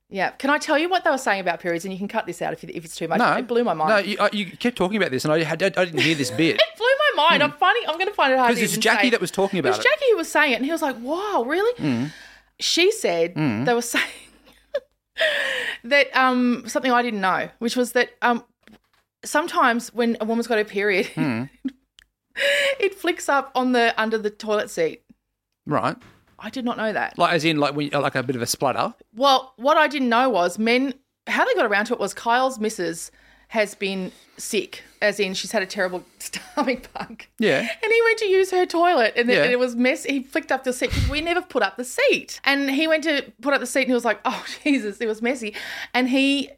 Yeah. 0.10 0.30
Can 0.32 0.50
I 0.52 0.58
tell 0.60 0.78
you 0.78 0.88
what 0.90 1.04
they 1.04 1.10
were 1.10 1.18
saying 1.18 1.42
about 1.42 1.60
periods? 1.60 1.84
And 1.86 1.92
you 1.92 1.98
can 1.98 2.08
cut 2.08 2.26
this 2.28 2.42
out 2.42 2.54
if, 2.54 2.64
you- 2.64 2.70
if 2.74 2.86
it's 2.86 2.96
too 2.96 3.08
much. 3.08 3.18
No, 3.20 3.34
It 3.34 3.48
blew 3.48 3.64
my 3.64 3.74
mind. 3.74 3.90
No, 3.90 3.98
you, 3.98 4.18
uh, 4.20 4.30
you 4.32 4.46
kept 4.46 4.78
talking 4.78 4.98
about 4.98 5.10
this, 5.12 5.24
and 5.26 5.34
I 5.34 5.44
had 5.44 5.62
I 5.64 5.70
didn't 5.70 6.00
hear 6.02 6.14
this 6.16 6.30
bit. 6.32 6.56
it 6.60 6.78
blew 6.78 6.86
my 7.16 7.30
mind. 7.30 7.42
I'm 7.44 7.52
finding. 7.54 7.84
I'm 7.88 7.96
going 7.96 8.08
to 8.08 8.14
find 8.14 8.32
it 8.34 8.38
hard. 8.38 8.50
Because 8.50 8.60
to 8.60 8.64
it's 8.66 8.74
even 8.74 8.82
Jackie 8.82 9.08
say. 9.08 9.10
that 9.12 9.22
was 9.22 9.32
talking 9.32 9.58
It 9.58 9.62
about 9.62 9.78
was 9.78 9.80
it. 9.80 9.84
Jackie 9.90 10.06
who 10.12 10.18
was 10.18 10.32
saying 10.32 10.54
it, 10.54 10.56
and 10.58 10.66
he 10.66 10.72
was 10.72 10.82
like, 10.84 10.96
"Wow, 11.00 11.44
really?" 11.48 12.12
She 12.60 12.92
said 12.92 13.34
they 13.36 13.74
were 13.74 13.82
saying 13.94 14.06
that 15.86 16.16
um, 16.16 16.64
something 16.68 16.92
I 16.92 17.02
didn't 17.02 17.22
know, 17.22 17.50
which 17.60 17.76
was 17.76 17.94
that 17.94 18.12
um, 18.22 18.44
sometimes 19.24 19.94
when 19.94 20.18
a 20.22 20.26
woman's 20.26 20.48
got 20.48 20.58
her 20.58 20.64
period, 20.66 21.10
it 22.80 22.96
flicks 22.96 23.30
up 23.30 23.52
on 23.56 23.72
the 23.72 23.94
under 24.02 24.18
the 24.18 24.30
toilet 24.30 24.70
seat. 24.70 25.02
Right, 25.66 25.96
I 26.40 26.50
did 26.50 26.66
not 26.66 26.78
know 26.78 26.94
that. 26.94 27.18
like 27.18 27.34
as 27.34 27.44
in 27.46 27.58
like 27.58 27.76
when 27.76 27.90
like 27.90 28.16
a 28.16 28.24
bit 28.24 28.36
of 28.36 28.42
a 28.42 28.46
splutter. 28.48 28.94
Well, 29.16 29.54
what 29.58 29.78
I 29.78 29.88
didn't 29.88 30.10
know 30.10 30.30
was 30.30 30.60
men. 30.60 30.94
How 31.28 31.44
they 31.44 31.56
got 31.56 31.66
around 31.66 31.86
to 31.86 31.94
it 31.94 32.00
was 32.00 32.14
Kyle's 32.14 32.60
missus 32.60 33.10
has 33.48 33.74
been 33.74 34.12
sick, 34.38 34.84
as 35.02 35.20
in 35.20 35.34
she's 35.34 35.52
had 35.52 35.64
a 35.64 35.66
terrible 35.66 36.04
stomach 36.20 36.92
bug. 36.94 37.24
Yeah. 37.40 37.60
And 37.60 37.92
he 37.92 38.02
went 38.04 38.20
to 38.20 38.26
use 38.26 38.52
her 38.52 38.66
toilet, 38.66 39.14
and, 39.16 39.30
then, 39.30 39.38
Yeah. 39.38 39.44
and 39.44 39.52
it 39.52 39.60
was 39.60 39.76
mess. 39.76 40.04
He 40.04 40.24
flicked 40.24 40.52
up 40.52 40.64
the 40.64 40.74
seat 40.74 40.90
because 40.92 41.10
we 41.10 41.22
never 41.22 41.42
put 41.42 41.64
up 41.64 41.78
the 41.78 41.84
seat, 41.84 42.40
and 42.44 42.70
he 42.70 42.88
went 42.88 43.04
to 43.06 43.24
put 43.42 43.54
up 43.54 43.60
the 43.60 43.66
seat, 43.68 43.82
and 43.82 43.90
he 43.90 43.94
was 43.94 44.06
like, 44.06 44.20
"Oh 44.26 44.46
Jesus, 44.64 45.00
it 45.00 45.08
was 45.08 45.22
messy," 45.22 45.56
and 45.96 46.10
he, 46.10 46.50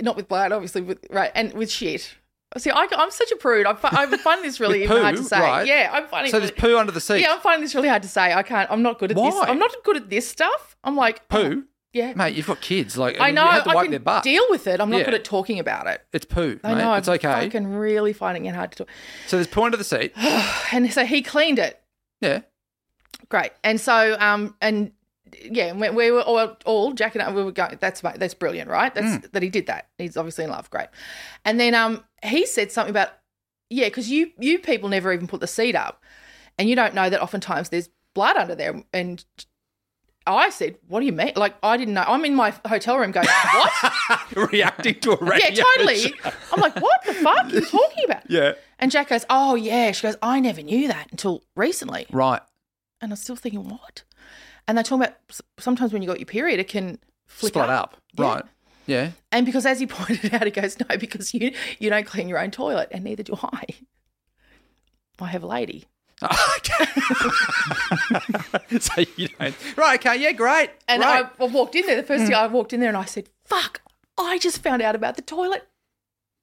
not 0.00 0.16
with 0.16 0.26
blood, 0.28 0.50
obviously, 0.52 0.80
with 0.80 0.98
right, 1.10 1.30
and 1.34 1.52
with 1.54 1.70
shit. 1.70 2.14
See, 2.58 2.70
I, 2.70 2.86
I'm 2.96 3.10
such 3.10 3.30
a 3.32 3.36
prude. 3.36 3.66
I, 3.66 3.74
fi- 3.74 3.90
I 3.92 4.06
find 4.18 4.42
this 4.44 4.60
really 4.60 4.82
even 4.84 5.02
hard 5.02 5.16
to 5.16 5.22
say. 5.24 5.38
right. 5.40 5.66
Yeah, 5.66 5.90
I'm 5.92 6.06
finding. 6.06 6.30
So 6.30 6.38
there's 6.38 6.50
poo 6.50 6.76
under 6.78 6.92
the 6.92 7.00
seat. 7.00 7.20
Yeah, 7.20 7.32
I'm 7.34 7.40
finding 7.40 7.62
this 7.62 7.74
really 7.74 7.88
hard 7.88 8.02
to 8.02 8.08
say. 8.08 8.32
I 8.32 8.42
can't. 8.42 8.70
I'm 8.70 8.82
not 8.82 8.98
good 8.98 9.10
at 9.10 9.16
this. 9.16 9.34
I'm 9.42 9.58
not 9.58 9.72
good 9.84 9.96
at 9.96 10.08
this 10.10 10.28
stuff. 10.28 10.76
I'm 10.84 10.96
like 10.96 11.28
Poo? 11.28 11.64
Yeah, 11.92 12.12
Mate, 12.14 12.34
you've 12.34 12.46
got 12.46 12.60
kids. 12.60 12.98
Like 12.98 13.18
I 13.18 13.30
know. 13.30 13.44
you 13.44 13.50
have 13.52 13.64
to 13.64 13.70
I 13.70 13.74
wipe 13.74 13.84
can 13.84 13.90
their 13.92 14.00
butt. 14.00 14.22
deal 14.22 14.44
with 14.50 14.66
it. 14.66 14.80
I'm 14.80 14.90
not 14.90 14.98
Yeah. 14.98 15.04
good 15.04 15.14
at 15.14 15.24
talking 15.24 15.58
about 15.58 15.86
it. 15.86 16.02
It's 16.12 16.26
poo. 16.26 16.60
I 16.62 16.74
mate. 16.74 16.80
know. 16.82 16.92
It's 16.94 17.08
okay. 17.08 17.28
I'm 17.28 17.38
okay. 17.38 17.46
fucking 17.46 17.68
really 17.68 18.12
finding 18.12 18.44
it 18.44 18.54
hard 18.54 18.72
to 18.72 18.78
talk. 18.78 18.88
So 19.26 19.36
there's 19.38 19.46
poo 19.46 19.62
under 19.62 19.76
the 19.78 19.84
seat. 19.84 20.12
And 20.72 20.92
so 20.92 21.06
he 21.06 21.22
cleaned 21.22 21.58
it. 21.58 21.80
Yeah. 22.20 22.40
Great. 23.30 23.52
And 23.64 23.80
so, 23.80 24.16
um, 24.20 24.54
and 24.60 24.92
yeah, 25.42 25.72
we, 25.72 25.90
we 25.90 26.10
were 26.10 26.22
all, 26.22 26.56
all 26.64 26.92
Jack 26.92 27.14
and 27.14 27.22
I, 27.22 27.32
we 27.32 27.42
were 27.42 27.52
going. 27.52 27.78
That's 27.80 28.00
that's 28.00 28.34
brilliant, 28.34 28.70
right? 28.70 28.94
That's 28.94 29.28
that 29.28 29.42
he 29.42 29.48
did 29.48 29.66
that. 29.66 29.88
He's 29.98 30.16
obviously 30.16 30.44
in 30.44 30.50
love. 30.50 30.70
Great. 30.70 30.88
And 31.44 31.58
then, 31.58 31.74
um, 31.74 32.04
he 32.24 32.46
said 32.46 32.70
something 32.72 32.90
about 32.90 33.10
yeah, 33.70 33.86
because 33.86 34.10
you 34.10 34.30
you 34.38 34.58
people 34.58 34.88
never 34.88 35.12
even 35.12 35.26
put 35.26 35.40
the 35.40 35.46
seat 35.46 35.74
up, 35.74 36.02
and 36.58 36.68
you 36.68 36.76
don't 36.76 36.94
know 36.94 37.10
that 37.10 37.20
oftentimes 37.20 37.68
there's 37.68 37.88
blood 38.14 38.36
under 38.36 38.54
there. 38.54 38.82
And 38.92 39.24
I 40.26 40.50
said, 40.50 40.76
"What 40.86 41.00
do 41.00 41.06
you 41.06 41.12
mean?" 41.12 41.32
Like 41.34 41.56
I 41.62 41.76
didn't 41.76 41.94
know. 41.94 42.04
I'm 42.06 42.24
in 42.24 42.34
my 42.34 42.54
hotel 42.66 42.98
room 42.98 43.10
going, 43.10 43.26
"What?" 43.26 44.50
Reacting 44.52 45.00
to 45.00 45.12
a 45.12 45.24
radio 45.24 45.48
yeah, 45.48 45.62
totally. 45.76 46.14
I'm 46.52 46.60
like, 46.60 46.76
"What 46.80 47.04
the 47.04 47.14
fuck 47.14 47.46
are 47.46 47.48
you 47.48 47.60
talking 47.66 48.04
about?" 48.04 48.30
Yeah. 48.30 48.52
And 48.78 48.90
Jack 48.90 49.08
goes, 49.08 49.24
"Oh 49.28 49.56
yeah." 49.56 49.90
She 49.92 50.02
goes, 50.02 50.16
"I 50.22 50.38
never 50.38 50.62
knew 50.62 50.86
that 50.88 51.08
until 51.10 51.42
recently." 51.56 52.06
Right. 52.10 52.42
And 53.00 53.12
I'm 53.12 53.16
still 53.16 53.36
thinking, 53.36 53.68
what? 53.68 54.04
And 54.68 54.76
they 54.76 54.82
talk 54.82 55.00
about 55.00 55.14
sometimes 55.58 55.92
when 55.92 56.02
you 56.02 56.08
got 56.08 56.18
your 56.18 56.26
period, 56.26 56.58
it 56.60 56.68
can 56.68 56.98
flick 57.26 57.52
Split 57.52 57.68
up. 57.68 57.94
up. 57.94 57.96
Yeah. 58.18 58.24
Right. 58.24 58.44
Yeah. 58.86 59.10
And 59.32 59.44
because 59.46 59.66
as 59.66 59.80
you 59.80 59.86
pointed 59.88 60.32
out, 60.34 60.46
it 60.46 60.54
goes, 60.54 60.78
no, 60.80 60.96
because 60.96 61.34
you 61.34 61.52
you 61.78 61.90
don't 61.90 62.06
clean 62.06 62.28
your 62.28 62.38
own 62.38 62.50
toilet, 62.50 62.88
and 62.90 63.04
neither 63.04 63.22
do 63.22 63.36
I. 63.42 63.64
I 65.20 65.26
have 65.26 65.42
a 65.42 65.46
lady. 65.46 65.86
so 68.80 69.04
you 69.16 69.28
don't. 69.28 69.54
Right. 69.76 70.00
Okay. 70.00 70.16
Yeah. 70.22 70.32
Great. 70.32 70.70
And 70.88 71.02
right. 71.02 71.26
I, 71.38 71.44
I 71.44 71.46
walked 71.46 71.74
in 71.74 71.86
there. 71.86 71.96
The 71.96 72.02
first 72.02 72.22
hmm. 72.22 72.28
thing 72.28 72.36
I 72.36 72.46
walked 72.46 72.72
in 72.72 72.80
there, 72.80 72.88
and 72.88 72.96
I 72.96 73.04
said, 73.04 73.28
"Fuck! 73.44 73.82
I 74.16 74.38
just 74.38 74.62
found 74.62 74.80
out 74.82 74.94
about 74.94 75.16
the 75.16 75.22
toilet." 75.22 75.68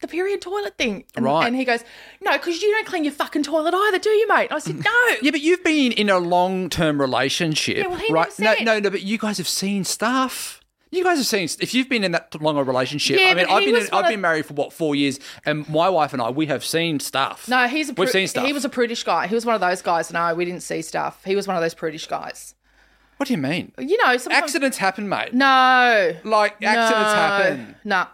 The 0.04 0.08
period 0.08 0.42
toilet 0.42 0.78
thing. 0.78 1.06
And, 1.16 1.26
Right. 1.26 1.48
And 1.48 1.56
he 1.56 1.66
goes, 1.66 1.84
no, 2.22 2.34
because 2.34 2.62
you 2.62 2.70
don't 2.72 2.86
clean 2.86 3.04
your 3.04 3.14
fucking 3.14 3.42
toilet 3.42 3.74
either, 3.74 3.98
do 3.98 4.12
you, 4.12 4.28
mate? 4.28 4.52
I 4.52 4.60
said, 4.60 4.76
mm. 4.76 4.86
no. 4.86 5.18
Yeah, 5.24 5.32
but 5.32 5.42
you've 5.42 5.64
been 5.64 5.92
in 5.94 6.10
a 6.10 6.20
long 6.20 6.70
term 6.70 7.02
relationship, 7.02 7.78
Yeah, 7.78 7.88
well, 7.88 7.98
he 7.98 8.14
right? 8.14 8.32
never 8.38 8.58
said. 8.58 8.66
No, 8.66 8.74
no, 8.76 8.80
no. 8.82 8.90
But 8.92 9.02
you 9.02 9.18
guys 9.18 9.40
have 9.40 9.48
seen 9.48 9.84
stuff. 9.84 10.60
You 10.92 11.04
guys 11.04 11.18
have 11.18 11.26
seen 11.26 11.50
if 11.60 11.74
you've 11.74 11.90
been 11.90 12.04
in 12.04 12.12
that 12.12 12.40
long 12.40 12.56
a 12.56 12.64
relationship. 12.64 13.20
Yeah, 13.20 13.30
I 13.30 13.34
mean, 13.34 13.48
I've 13.50 13.66
been 13.66 13.76
in, 13.76 13.88
I've 13.92 14.08
been 14.08 14.22
married 14.22 14.46
for 14.46 14.54
what 14.54 14.72
four 14.72 14.94
years, 14.94 15.20
and 15.44 15.68
my 15.68 15.90
wife 15.90 16.14
and 16.14 16.22
I 16.22 16.30
we 16.30 16.46
have 16.46 16.64
seen 16.64 17.00
stuff. 17.00 17.48
No, 17.50 17.68
he's 17.68 17.90
a 17.90 17.94
we've 17.94 18.12
seen 18.12 18.28
stuff. 18.28 18.46
He 18.46 18.54
was 18.54 18.64
a 18.64 18.70
prudish 18.70 19.04
guy. 19.04 19.26
He 19.26 19.34
was 19.34 19.44
one 19.44 19.56
of 19.56 19.62
those 19.62 19.82
guys. 19.82 20.14
No, 20.14 20.36
we 20.36 20.46
didn't 20.46 20.62
see 20.62 20.84
stuff. 20.84 21.24
He 21.26 21.36
was 21.36 21.48
one 21.48 21.56
of 21.56 21.64
those 21.64 21.74
prudish 21.74 22.06
guys. 22.06 22.54
What 23.18 23.28
do 23.28 23.34
you 23.34 23.40
mean? 23.40 23.72
You 23.80 23.98
know, 24.06 24.18
sometimes 24.18 24.44
Accidents 24.44 24.78
happen, 24.78 25.10
mate. 25.10 25.34
No, 25.34 26.16
Like 26.24 26.62
accidents 26.64 27.14
no, 27.14 27.16
happen. 27.16 27.76
No, 27.84 28.06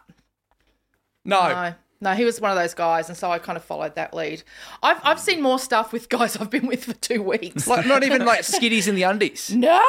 No. 1.29 1.47
no, 1.49 1.73
no. 2.01 2.13
He 2.13 2.25
was 2.25 2.41
one 2.41 2.51
of 2.51 2.57
those 2.57 2.73
guys, 2.73 3.07
and 3.09 3.17
so 3.17 3.31
I 3.31 3.39
kind 3.39 3.57
of 3.57 3.63
followed 3.63 3.95
that 3.95 4.13
lead. 4.13 4.43
I've 4.83 4.99
I've 5.03 5.19
seen 5.19 5.41
more 5.41 5.59
stuff 5.59 5.93
with 5.93 6.09
guys 6.09 6.35
I've 6.37 6.49
been 6.49 6.67
with 6.67 6.85
for 6.85 6.93
two 6.93 7.21
weeks. 7.23 7.67
Like 7.67 7.85
not 7.85 8.03
even 8.03 8.25
like 8.25 8.41
skitties 8.41 8.87
in 8.87 8.95
the 8.95 9.03
undies, 9.03 9.51
no, 9.53 9.81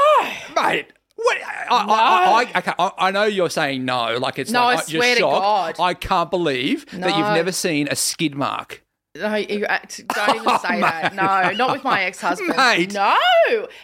mate. 0.54 0.92
What? 1.16 1.36
I, 1.42 1.66
I, 1.70 1.84
I, 1.84 2.42
I, 2.54 2.58
okay, 2.60 2.72
I, 2.78 2.92
I 2.96 3.10
know 3.10 3.24
you're 3.24 3.50
saying 3.50 3.84
no, 3.84 4.16
like 4.16 4.38
it's 4.38 4.50
No, 4.50 4.64
like 4.64 4.78
I 4.78 4.82
you're 4.88 5.02
swear 5.02 5.14
to 5.16 5.20
shocked. 5.20 5.76
God. 5.78 5.82
I 5.84 5.92
can't 5.92 6.30
believe 6.30 6.86
that 6.92 7.16
you've 7.16 7.34
never 7.34 7.52
seen 7.52 7.88
a 7.88 7.96
skid 7.96 8.34
mark. 8.34 8.82
No. 9.18 9.34
You 9.34 9.64
act, 9.66 10.06
don't 10.14 10.36
even 10.36 10.58
say 10.60 10.76
oh, 10.76 10.80
that. 10.80 11.14
No, 11.14 11.50
not 11.56 11.72
with 11.72 11.84
my 11.84 12.02
ex-husband. 12.04 12.54
Mate. 12.56 12.92
No, 12.94 13.16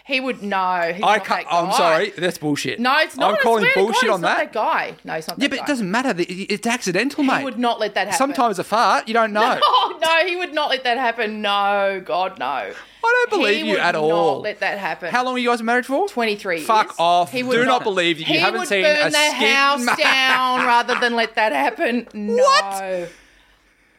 he 0.05 0.19
would 0.19 0.41
no. 0.41 0.57
I 0.57 0.97
not 0.99 1.25
can't. 1.25 1.45
that 1.45 1.53
I'm 1.53 1.71
sorry, 1.73 2.11
that's 2.11 2.37
bullshit. 2.37 2.79
No, 2.79 2.97
it's 2.99 3.17
not. 3.17 3.31
I'm 3.33 3.37
calling 3.43 3.63
God, 3.65 3.73
bullshit 3.75 4.01
he's 4.03 4.09
on 4.11 4.21
not 4.21 4.37
that. 4.37 4.53
guy. 4.53 4.95
No, 5.03 5.13
he's 5.13 5.27
not. 5.27 5.37
That 5.37 5.43
Yeah, 5.43 5.49
but 5.49 5.57
guy. 5.59 5.63
it 5.63 5.67
doesn't 5.67 5.91
matter. 5.91 6.13
It's 6.17 6.65
accidental, 6.67 7.23
He 7.23 7.29
mate. 7.29 7.39
He 7.39 7.43
would 7.43 7.59
not 7.59 7.79
let 7.79 7.93
that 7.95 8.07
happen. 8.07 8.17
Sometimes 8.17 8.59
a 8.59 8.63
fart, 8.63 9.07
you 9.07 9.13
don't 9.13 9.33
know. 9.33 9.59
Oh 9.63 9.99
no, 10.01 10.27
he 10.27 10.35
would 10.35 10.53
not 10.53 10.69
let 10.69 10.83
that 10.85 10.97
happen. 10.97 11.41
No, 11.41 12.01
God, 12.05 12.39
no. 12.39 12.45
I 12.45 13.25
don't 13.29 13.39
believe 13.39 13.61
He 13.61 13.67
you 13.67 13.71
would 13.73 13.79
at 13.79 13.95
all. 13.95 14.35
Not 14.35 14.41
let 14.43 14.59
that 14.61 14.77
happen. 14.79 15.11
How 15.11 15.23
long 15.23 15.35
are 15.35 15.37
you 15.37 15.49
guys 15.49 15.61
married 15.61 15.85
for? 15.85 16.07
23 16.09 16.61
Fuck 16.61 16.87
years. 16.87 16.95
off. 16.99 17.31
He 17.31 17.41
Do 17.41 17.47
would 17.49 17.65
not 17.65 17.83
believe 17.83 18.17
that 18.17 18.27
you 18.27 18.33
he 18.33 18.39
haven't 18.39 18.59
would 18.61 18.67
seen 18.67 18.83
burn 18.83 19.07
a 19.07 19.09
the 19.09 19.17
house 19.31 19.85
down 19.97 20.65
rather 20.65 20.95
than 20.99 21.15
let 21.15 21.35
that 21.35 21.51
happen. 21.53 22.07
No. 22.13 22.43
What? 22.43 23.09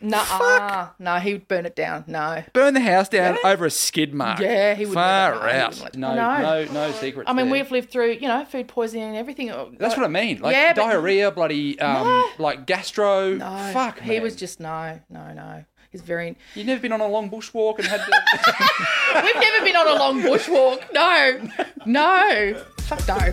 Nuh-uh. 0.01 0.89
No, 0.99 1.17
he 1.17 1.33
would 1.35 1.49
burn 1.49 1.67
it 1.67 1.75
down. 1.75 2.05
No. 2.07 2.43
Burn 2.53 2.75
the 2.75 2.81
house 2.81 3.09
down 3.09 3.37
over 3.45 3.67
a 3.67 3.71
skid 3.71 4.15
mark. 4.15 4.39
Yeah, 4.41 4.75
he 4.75 4.87
would 4.87 4.95
Far 4.95 5.35
no, 5.35 5.41
out. 5.41 5.75
wouldn't 5.75 5.97
No, 5.97 6.15
No. 6.15 6.39
no, 6.41 6.65
no 6.73 6.93
secrets. 6.93 7.29
I 7.29 7.33
mean, 7.33 7.47
there. 7.47 7.53
we've 7.55 7.71
lived 7.71 7.91
through, 7.91 8.13
you 8.13 8.29
know, 8.29 8.45
food 8.45 8.69
poisoning 8.69 9.05
and 9.05 9.17
everything. 9.17 9.49
That's 9.79 9.97
what 9.97 10.05
I 10.05 10.09
mean. 10.09 10.41
Like 10.41 10.55
Yeah, 10.55 10.73
but- 10.73 10.83
diarrhea, 10.83 11.31
bloody, 11.31 11.79
um, 11.81 12.07
No. 12.07 12.29
like 12.39 12.67
gastro. 12.67 13.35
No, 13.35 13.71
Fuck. 13.73 14.01
He 14.01 14.11
man. 14.15 14.23
was 14.23 14.37
just 14.37 14.61
no, 14.61 15.01
no, 15.11 15.33
no. 15.33 15.65
He's 15.91 16.03
very. 16.03 16.37
You've 16.55 16.67
never 16.67 16.81
been 16.83 16.93
on 16.93 17.01
a 17.01 17.07
long 17.09 17.31
bushwalk 17.31 17.79
and 17.79 17.87
had 17.89 18.01
to. 18.01 19.23
We've 19.25 19.35
never 19.35 19.65
been 19.65 19.75
on 19.77 19.89
a 19.89 19.95
long 19.99 20.21
bushwalk. 20.21 20.83
No, 20.93 21.49
no, 21.87 22.63
fuck 22.81 23.09
no. 23.09 23.33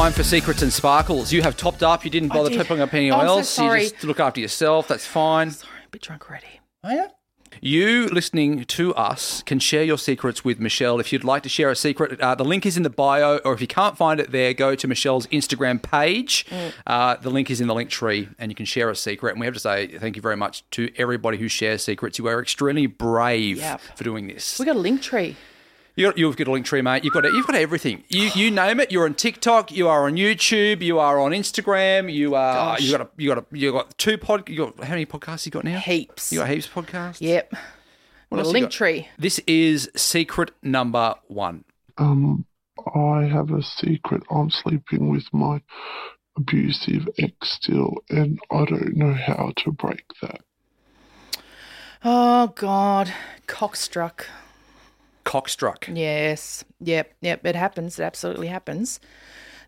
Time 0.00 0.12
for 0.14 0.24
secrets 0.24 0.62
and 0.62 0.72
sparkles. 0.72 1.30
You 1.30 1.42
have 1.42 1.58
topped 1.58 1.82
up. 1.82 2.06
You 2.06 2.10
didn't 2.10 2.30
bother 2.30 2.48
did. 2.48 2.56
topping 2.56 2.80
up 2.80 2.94
anyone 2.94 3.20
I'm 3.20 3.26
so 3.26 3.36
else. 3.40 3.50
sorry. 3.50 3.82
You 3.84 3.90
just 3.90 4.02
look 4.04 4.18
after 4.18 4.40
yourself. 4.40 4.88
That's 4.88 5.06
fine. 5.06 5.50
Sorry, 5.50 5.74
I'm 5.78 5.88
a 5.88 5.90
bit 5.90 6.00
drunk 6.00 6.26
already. 6.26 6.46
Oh, 6.82 6.88
yeah. 6.90 7.08
You 7.60 8.06
listening 8.08 8.64
to 8.64 8.94
us 8.94 9.42
can 9.42 9.58
share 9.58 9.84
your 9.84 9.98
secrets 9.98 10.42
with 10.42 10.58
Meshel. 10.58 11.00
If 11.00 11.12
you'd 11.12 11.22
like 11.22 11.42
to 11.42 11.50
share 11.50 11.68
a 11.68 11.76
secret, 11.76 12.18
uh, 12.18 12.34
the 12.34 12.46
link 12.46 12.64
is 12.64 12.78
in 12.78 12.82
the 12.82 12.88
bio, 12.88 13.36
or 13.44 13.52
if 13.52 13.60
you 13.60 13.66
can't 13.66 13.94
find 13.94 14.20
it 14.20 14.32
there, 14.32 14.54
go 14.54 14.74
to 14.74 14.88
Meshel's 14.88 15.26
Instagram 15.26 15.82
page. 15.82 16.46
Mm. 16.48 16.72
Uh, 16.86 17.16
the 17.16 17.28
link 17.28 17.50
is 17.50 17.60
in 17.60 17.68
the 17.68 17.74
link 17.74 17.90
tree, 17.90 18.26
and 18.38 18.50
you 18.50 18.54
can 18.54 18.64
share 18.64 18.88
a 18.88 18.96
secret. 18.96 19.32
And 19.32 19.40
we 19.40 19.44
have 19.46 19.52
to 19.54 19.60
say 19.60 19.86
thank 19.98 20.16
you 20.16 20.22
very 20.22 20.36
much 20.36 20.64
to 20.70 20.90
everybody 20.96 21.36
who 21.36 21.48
shares 21.48 21.84
secrets. 21.84 22.18
You 22.18 22.26
are 22.26 22.40
extremely 22.40 22.86
brave 22.86 23.58
Yep. 23.58 23.80
for 23.96 24.04
doing 24.04 24.28
this. 24.28 24.58
We 24.58 24.64
got 24.64 24.76
a 24.76 24.78
link 24.78 25.02
tree. 25.02 25.36
You 26.00 26.06
got, 26.06 26.16
you've 26.16 26.34
got 26.34 26.48
a 26.48 26.50
link 26.52 26.64
tree, 26.64 26.80
mate. 26.80 27.04
You've 27.04 27.12
got 27.12 27.26
it. 27.26 27.34
you've 27.34 27.46
got 27.46 27.56
everything. 27.56 28.04
You 28.08 28.30
you 28.34 28.50
name 28.50 28.80
it. 28.80 28.90
You're 28.90 29.04
on 29.04 29.12
TikTok. 29.12 29.70
You 29.70 29.86
are 29.88 30.06
on 30.06 30.14
YouTube. 30.14 30.80
You 30.80 30.98
are 30.98 31.20
on 31.20 31.32
Instagram. 31.32 32.10
You 32.10 32.34
are 32.34 32.54
Gosh. 32.54 32.80
you 32.80 32.90
got 32.92 33.02
a, 33.02 33.08
you 33.18 33.28
got 33.28 33.38
a, 33.38 33.44
you 33.52 33.70
got 33.70 33.98
two 33.98 34.16
pod. 34.16 34.48
You 34.48 34.56
got 34.56 34.82
how 34.82 34.92
many 34.94 35.04
podcasts 35.04 35.44
you 35.44 35.52
got 35.52 35.62
now? 35.64 35.78
Heaps. 35.78 36.32
You 36.32 36.38
got 36.38 36.48
heaps 36.48 36.68
of 36.68 36.72
podcasts. 36.72 37.20
Yep. 37.20 37.52
What 38.30 38.36
Got 38.36 38.38
else 38.38 38.46
a 38.46 38.48
you 38.48 38.52
link 38.54 38.64
got? 38.64 38.70
tree. 38.70 39.08
This 39.18 39.40
is 39.46 39.90
secret 39.94 40.52
number 40.62 41.16
one. 41.26 41.64
Um, 41.98 42.46
I 42.94 43.24
have 43.24 43.50
a 43.50 43.62
secret. 43.62 44.22
I'm 44.30 44.48
sleeping 44.48 45.10
with 45.10 45.26
my 45.34 45.60
abusive 46.38 47.10
ex 47.18 47.34
still, 47.50 47.92
and 48.08 48.40
I 48.50 48.64
don't 48.64 48.96
know 48.96 49.12
how 49.12 49.52
to 49.54 49.72
break 49.72 50.04
that. 50.22 50.40
Oh 52.02 52.46
God, 52.56 53.12
cockstruck. 53.46 54.26
Cockstruck. 55.24 55.88
Yes. 55.92 56.64
Yep. 56.80 57.12
Yep. 57.20 57.46
It 57.46 57.56
happens. 57.56 57.98
It 57.98 58.02
absolutely 58.02 58.48
happens. 58.48 59.00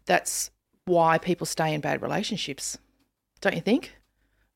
That's 0.07 0.51
why 0.85 1.19
people 1.19 1.47
stay 1.47 1.73
in 1.75 1.81
bad 1.81 2.03
relationships. 2.03 2.79
Don't 3.41 3.55
you 3.55 3.61
think? 3.61 3.93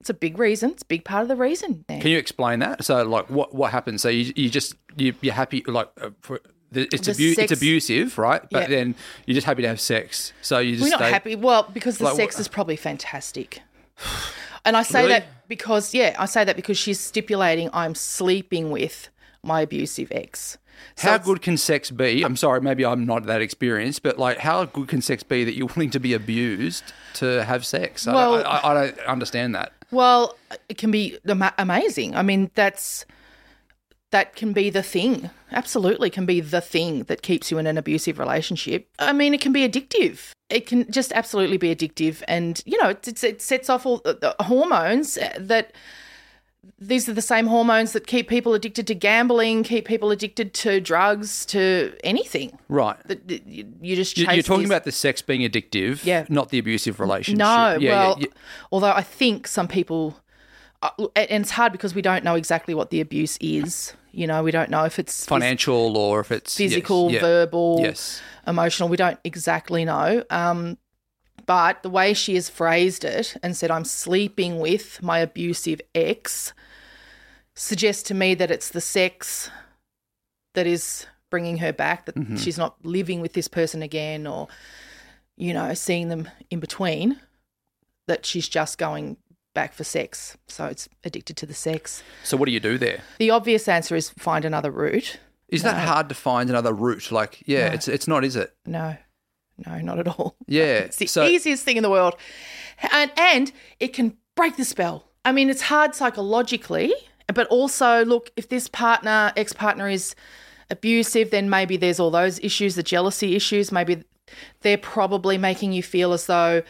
It's 0.01 0.11
a 0.11 0.15
big 0.15 0.39
reason. 0.39 0.71
It's 0.73 0.83
a 0.83 0.87
big 0.87 1.05
part 1.05 1.23
of 1.23 1.29
the 1.29 1.37
reason. 1.37 1.85
Can 1.89 2.07
you 2.07 2.19
explain 2.19 2.59
that? 2.61 2.85
So, 2.85 3.03
like, 3.05 3.29
what 3.31 3.55
what 3.55 3.73
happens? 3.73 4.03
So 4.03 4.09
you 4.09 4.33
you 4.37 4.51
just 4.51 4.75
you 4.97 5.15
you're 5.21 5.35
happy 5.35 5.63
like 5.67 5.89
uh, 6.01 6.11
for, 6.21 6.41
it's 6.73 7.07
The 7.07 7.13
abu- 7.13 7.35
sex- 7.35 7.53
it's 7.53 7.61
abusive, 7.61 8.19
right? 8.19 8.43
But 8.51 8.69
Yeah. 8.69 8.77
then 8.77 8.95
you're 9.25 9.35
just 9.35 9.47
happy 9.47 9.63
to 9.63 9.69
have 9.69 9.81
sex. 9.81 10.33
So 10.43 10.59
you 10.59 10.73
just 10.77 10.83
We're 10.85 10.91
not 10.91 10.99
stay- 11.01 11.11
happy. 11.11 11.37
Well, 11.37 11.69
because 11.73 11.99
the 11.99 12.05
Like, 12.05 12.17
sex 12.17 12.35
what- 12.35 12.41
is 12.41 12.49
probably 12.49 12.77
fantastic. 12.77 13.63
And 14.65 14.77
I 14.77 14.83
say 14.83 15.01
Really? 15.03 15.13
that 15.15 15.49
because, 15.49 15.95
yeah, 15.95 16.17
I 16.19 16.27
say 16.27 16.45
that 16.45 16.57
because 16.57 16.77
she's 16.77 16.99
stipulating 17.01 17.71
I'm 17.73 17.95
sleeping 17.95 18.71
with 18.71 19.09
my 19.43 19.61
abusive 19.63 20.09
ex. 20.11 20.59
So 20.97 21.11
How 21.11 21.19
good 21.19 21.43
can 21.43 21.57
sex 21.57 21.91
be? 21.91 22.23
I'm 22.25 22.37
sorry, 22.37 22.61
maybe 22.61 22.85
I'm 22.85 23.05
not 23.05 23.27
that 23.27 23.43
experienced, 23.43 24.03
but 24.03 24.19
like, 24.19 24.39
how 24.39 24.65
good 24.65 24.89
can 24.89 25.03
sex 25.03 25.23
be 25.23 25.45
that 25.45 25.55
you're 25.55 25.69
willing 25.77 25.91
to 25.91 26.01
be 26.01 26.15
abused 26.15 26.85
to 27.15 27.45
have 27.45 27.67
sex? 27.67 28.07
I, 28.07 28.15
Well- 28.15 28.37
don't, 28.39 28.47
I, 28.47 28.61
I 28.63 28.75
don't 28.75 28.99
understand 29.01 29.55
that. 29.55 29.73
Well, 29.91 30.37
it 30.69 30.79
can 30.79 30.91
be 30.91 31.17
amazing. 31.59 32.17
I 32.17 32.23
mean, 32.23 32.51
that's 32.55 33.05
that 34.11 34.35
can 34.35 34.53
be 34.53 34.71
the 34.71 34.83
thing. 34.83 35.31
Absolutely, 35.53 36.11
can 36.11 36.27
be 36.27 36.41
the 36.41 36.61
thing 36.61 37.05
that 37.05 37.23
keeps 37.23 37.51
you 37.51 37.59
in 37.59 37.67
an 37.67 37.79
abusive 37.79 38.19
relationship. 38.19 38.89
I 38.99 39.13
mean, 39.13 39.33
it 39.35 39.41
can 39.41 39.53
be 39.53 39.69
addictive. 39.69 40.31
It 40.49 40.67
can 40.67 40.91
just 40.91 41.13
absolutely 41.13 41.57
be 41.57 41.75
addictive, 41.75 42.23
and 42.27 42.61
you 42.67 42.81
know, 42.83 42.91
it, 42.91 43.23
it 43.23 43.43
sets 43.43 43.71
off 43.71 43.87
all 43.87 43.99
the 43.99 44.15
the 44.15 44.45
hormones 44.45 45.19
that. 45.39 45.73
These 46.79 47.09
are 47.09 47.13
the 47.15 47.23
same 47.23 47.47
hormones 47.47 47.93
that 47.93 48.07
keep 48.07 48.29
people 48.29 48.55
addicted 48.55 48.87
to 48.89 48.95
gambling, 48.95 49.63
keep 49.63 49.87
people 49.87 50.11
addicted 50.11 50.53
to 50.55 50.81
drugs, 50.81 51.47
to 51.47 51.95
anything. 52.05 52.59
Right. 52.69 52.97
That 53.09 53.27
that 53.29 53.47
you 53.47 53.67
you 53.81 53.97
just 53.97 54.17
You're 54.19 54.27
talking 54.43 54.61
these- 54.63 54.71
about 54.71 54.85
the 54.85 54.93
sex 54.93 55.23
being 55.23 55.43
addictive, 55.43 56.05
Yeah. 56.05 56.27
not 56.29 56.51
the 56.51 56.59
abusive 56.59 57.01
relationship. 57.01 57.39
No, 57.39 57.77
Yeah, 57.81 57.91
well, 57.91 58.17
yeah, 58.21 58.27
although 58.73 58.93
I 58.93 59.03
think 59.03 59.47
some 59.49 59.69
people, 59.69 60.21
uh, 60.83 60.91
and 61.17 61.43
it's 61.43 61.53
hard 61.53 61.73
because 61.73 61.95
we 61.95 62.03
don't 62.03 62.25
know 62.25 62.35
exactly 62.35 62.75
what 62.75 62.91
the 62.91 63.01
abuse 63.01 63.37
is. 63.41 63.95
You 64.13 64.27
know, 64.27 64.43
we 64.43 64.51
don't 64.51 64.71
know 64.71 64.85
if 64.85 64.99
it's 64.99 65.25
phys- 65.25 65.29
financial 65.29 65.97
or 65.97 66.21
if 66.21 66.33
it's 66.33 66.59
yes, 66.59 66.71
physical, 66.71 67.11
yeah. 67.13 67.21
verbal, 67.21 67.81
Yes. 67.83 68.21
emotional. 68.47 68.89
We 68.89 68.97
don't 68.97 69.19
exactly 69.25 69.85
know. 69.85 70.25
Um, 70.31 70.79
But 71.47 71.83
the 71.83 71.91
way 71.91 72.13
she 72.13 72.35
has 72.35 72.51
phrased 72.51 73.05
it 73.05 73.37
and 73.43 73.57
said, 73.57 73.71
I'm 73.71 73.85
sleeping 73.85 74.59
with 74.59 75.01
my 75.03 75.21
abusive 75.21 75.81
ex, 75.95 76.53
suggests 77.55 78.03
to 78.05 78.15
me 78.15 78.35
that 78.35 78.51
it's 78.51 78.71
the 78.71 78.81
sex 78.81 79.51
that 80.55 80.67
is 80.67 81.07
bringing 81.31 81.59
her 81.59 81.73
back, 81.73 82.07
that 82.07 82.17
Mm-hmm. 82.17 82.37
she's 82.37 82.59
not 82.59 82.85
living 82.85 83.21
with 83.21 83.33
this 83.35 83.49
person 83.49 83.83
again 83.83 84.27
or, 84.27 84.49
you 85.37 85.55
know, 85.55 85.73
seeing 85.75 86.09
them 86.09 86.29
in 86.51 86.61
between, 86.61 87.21
that 88.09 88.27
she's 88.27 88.49
just 88.49 88.77
going 88.79 89.17
back 89.55 89.73
for 89.73 89.85
sex. 89.85 90.37
So 90.49 90.67
it's 90.67 90.89
addicted 91.05 91.37
to 91.39 91.47
the 91.47 91.55
sex. 91.55 92.03
So 92.25 92.37
what 92.37 92.47
do 92.47 92.53
you 92.53 92.61
do 92.61 92.77
there? 92.79 93.01
The 93.19 93.31
obvious 93.31 93.69
answer 93.69 93.95
is 93.97 94.11
find 94.11 94.45
another 94.45 94.71
route. 94.71 95.19
Is 95.49 95.63
that 95.63 95.87
hard 95.87 96.09
to 96.09 96.15
find 96.15 96.51
another 96.51 96.73
route? 96.73 97.13
Like, 97.13 97.43
yeah, 97.47 97.73
it's 97.73 97.87
it's 97.87 98.09
not, 98.09 98.25
is 98.25 98.35
it? 98.35 98.53
No, 98.67 98.97
no, 99.65 99.79
not 99.81 99.99
at 99.99 100.09
all. 100.09 100.37
Yeah. 100.47 100.81
It's 100.81 100.97
the 100.97 101.07
so 101.07 101.25
easiest 101.25 101.65
thing 101.65 101.77
in 101.77 101.83
the 101.83 101.91
world. 101.91 102.15
And, 102.93 103.11
and 103.17 103.53
it 103.81 103.89
can 103.89 104.17
break 104.35 104.57
the 104.57 104.65
spell. 104.65 105.09
I 105.25 105.33
mean, 105.33 105.51
it's 105.51 105.63
hard 105.63 105.95
psychologically, 105.95 106.93
but 107.35 107.47
also, 107.49 108.05
look, 108.05 108.31
if 108.37 108.49
this 108.49 108.69
partner, 108.69 109.33
ex 109.37 109.53
partner 109.53 109.89
is 109.89 110.15
abusive, 110.71 111.31
then 111.31 111.51
maybe 111.51 111.77
there's 111.77 111.99
all 111.99 112.11
those 112.11 112.39
issues, 112.41 112.75
the 112.77 112.83
jealousy 112.83 113.35
issues. 113.35 113.73
Maybe 113.73 114.05
they're 114.61 114.79
probably 114.79 115.39
making 115.39 115.73
you 115.73 115.83
feel 115.83 116.13
as 116.13 116.27
though 116.27 116.63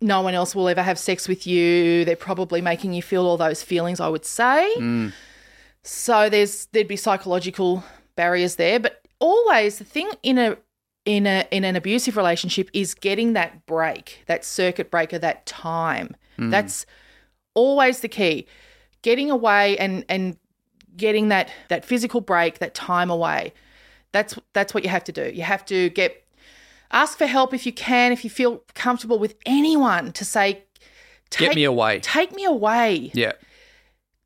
no 0.00 0.20
one 0.20 0.34
else 0.34 0.54
will 0.54 0.68
ever 0.68 0.82
have 0.82 0.98
sex 0.98 1.28
with 1.28 1.46
you. 1.46 2.04
They're 2.04 2.16
probably 2.16 2.60
making 2.60 2.92
you 2.92 3.02
feel 3.02 3.24
all 3.24 3.36
those 3.36 3.62
feelings, 3.62 4.00
I 4.00 4.08
would 4.08 4.24
say. 4.24 4.74
Mm. 4.78 5.12
So 5.84 6.28
there's 6.28 6.66
there'd 6.66 6.88
be 6.88 6.96
psychological 6.96 7.84
barriers 8.16 8.56
there, 8.56 8.78
but 8.80 9.02
always 9.18 9.78
the 9.78 9.84
thing 9.84 10.10
in 10.22 10.38
a 10.38 10.56
in 11.04 11.26
a 11.26 11.46
in 11.50 11.64
an 11.64 11.76
abusive 11.76 12.16
relationship 12.16 12.70
is 12.72 12.94
getting 12.94 13.32
that 13.32 13.66
break, 13.66 14.22
that 14.26 14.44
circuit 14.44 14.90
breaker, 14.90 15.18
that 15.18 15.46
time. 15.46 16.16
Hmm. 16.36 16.50
That's 16.50 16.86
always 17.54 18.00
the 18.00 18.08
key. 18.08 18.46
Getting 19.02 19.30
away 19.30 19.76
and 19.78 20.04
and 20.08 20.36
getting 20.96 21.28
that 21.28 21.50
that 21.68 21.84
physical 21.84 22.20
break, 22.20 22.58
that 22.60 22.74
time 22.74 23.10
away. 23.10 23.52
That's 24.12 24.38
that's 24.52 24.74
what 24.74 24.84
you 24.84 24.90
have 24.90 25.04
to 25.04 25.12
do. 25.12 25.30
You 25.34 25.42
have 25.42 25.64
to 25.66 25.90
get 25.90 26.24
ask 26.92 27.18
for 27.18 27.26
help 27.26 27.52
if 27.54 27.66
you 27.66 27.72
can, 27.72 28.12
if 28.12 28.22
you 28.22 28.30
feel 28.30 28.62
comfortable 28.74 29.18
with 29.18 29.34
anyone 29.46 30.12
to 30.12 30.24
say 30.24 30.64
Get 31.30 31.48
"Take- 31.48 31.56
me 31.56 31.64
away." 31.64 32.00
Take 32.00 32.34
me 32.34 32.44
away 32.44 33.10
yeah. 33.14 33.32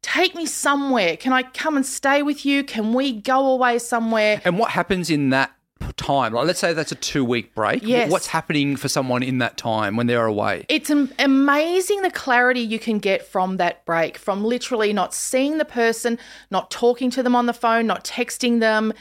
take 0.02 0.34
me 0.34 0.44
somewhere. 0.44 1.16
Can 1.16 1.32
I 1.32 1.44
come 1.44 1.76
and 1.76 1.86
stay 1.86 2.22
with 2.22 2.44
you? 2.44 2.64
Can 2.64 2.92
we 2.92 3.12
go 3.12 3.46
away 3.46 3.78
somewhere? 3.78 4.42
And 4.44 4.58
what 4.58 4.72
happens 4.72 5.08
in 5.08 5.30
that 5.30 5.55
time? 5.96 6.32
Like, 6.32 6.46
let's 6.46 6.58
say 6.58 6.72
that's 6.72 6.92
a 6.92 6.96
two 6.96 7.24
week 7.24 7.54
break. 7.54 7.82
Yes. 7.82 8.10
What's 8.10 8.28
happening 8.28 8.76
for 8.76 8.88
someone 8.88 9.22
in 9.22 9.38
that 9.38 9.56
time 9.56 9.96
when 9.96 10.06
they're 10.06 10.26
away? 10.26 10.66
It's 10.68 10.90
amazing 10.90 12.02
the 12.02 12.10
clarity 12.10 12.60
you 12.60 12.78
can 12.78 12.98
get 12.98 13.26
from 13.26 13.56
that 13.56 13.84
break, 13.84 14.18
from 14.18 14.44
literally 14.44 14.92
not 14.92 15.14
seeing 15.14 15.58
the 15.58 15.64
person, 15.64 16.18
not 16.50 16.70
talking 16.70 17.10
to 17.10 17.22
them 17.22 17.34
on 17.34 17.46
the 17.46 17.52
phone, 17.52 17.86
not 17.86 18.04
texting 18.04 18.60
them, 18.60 18.92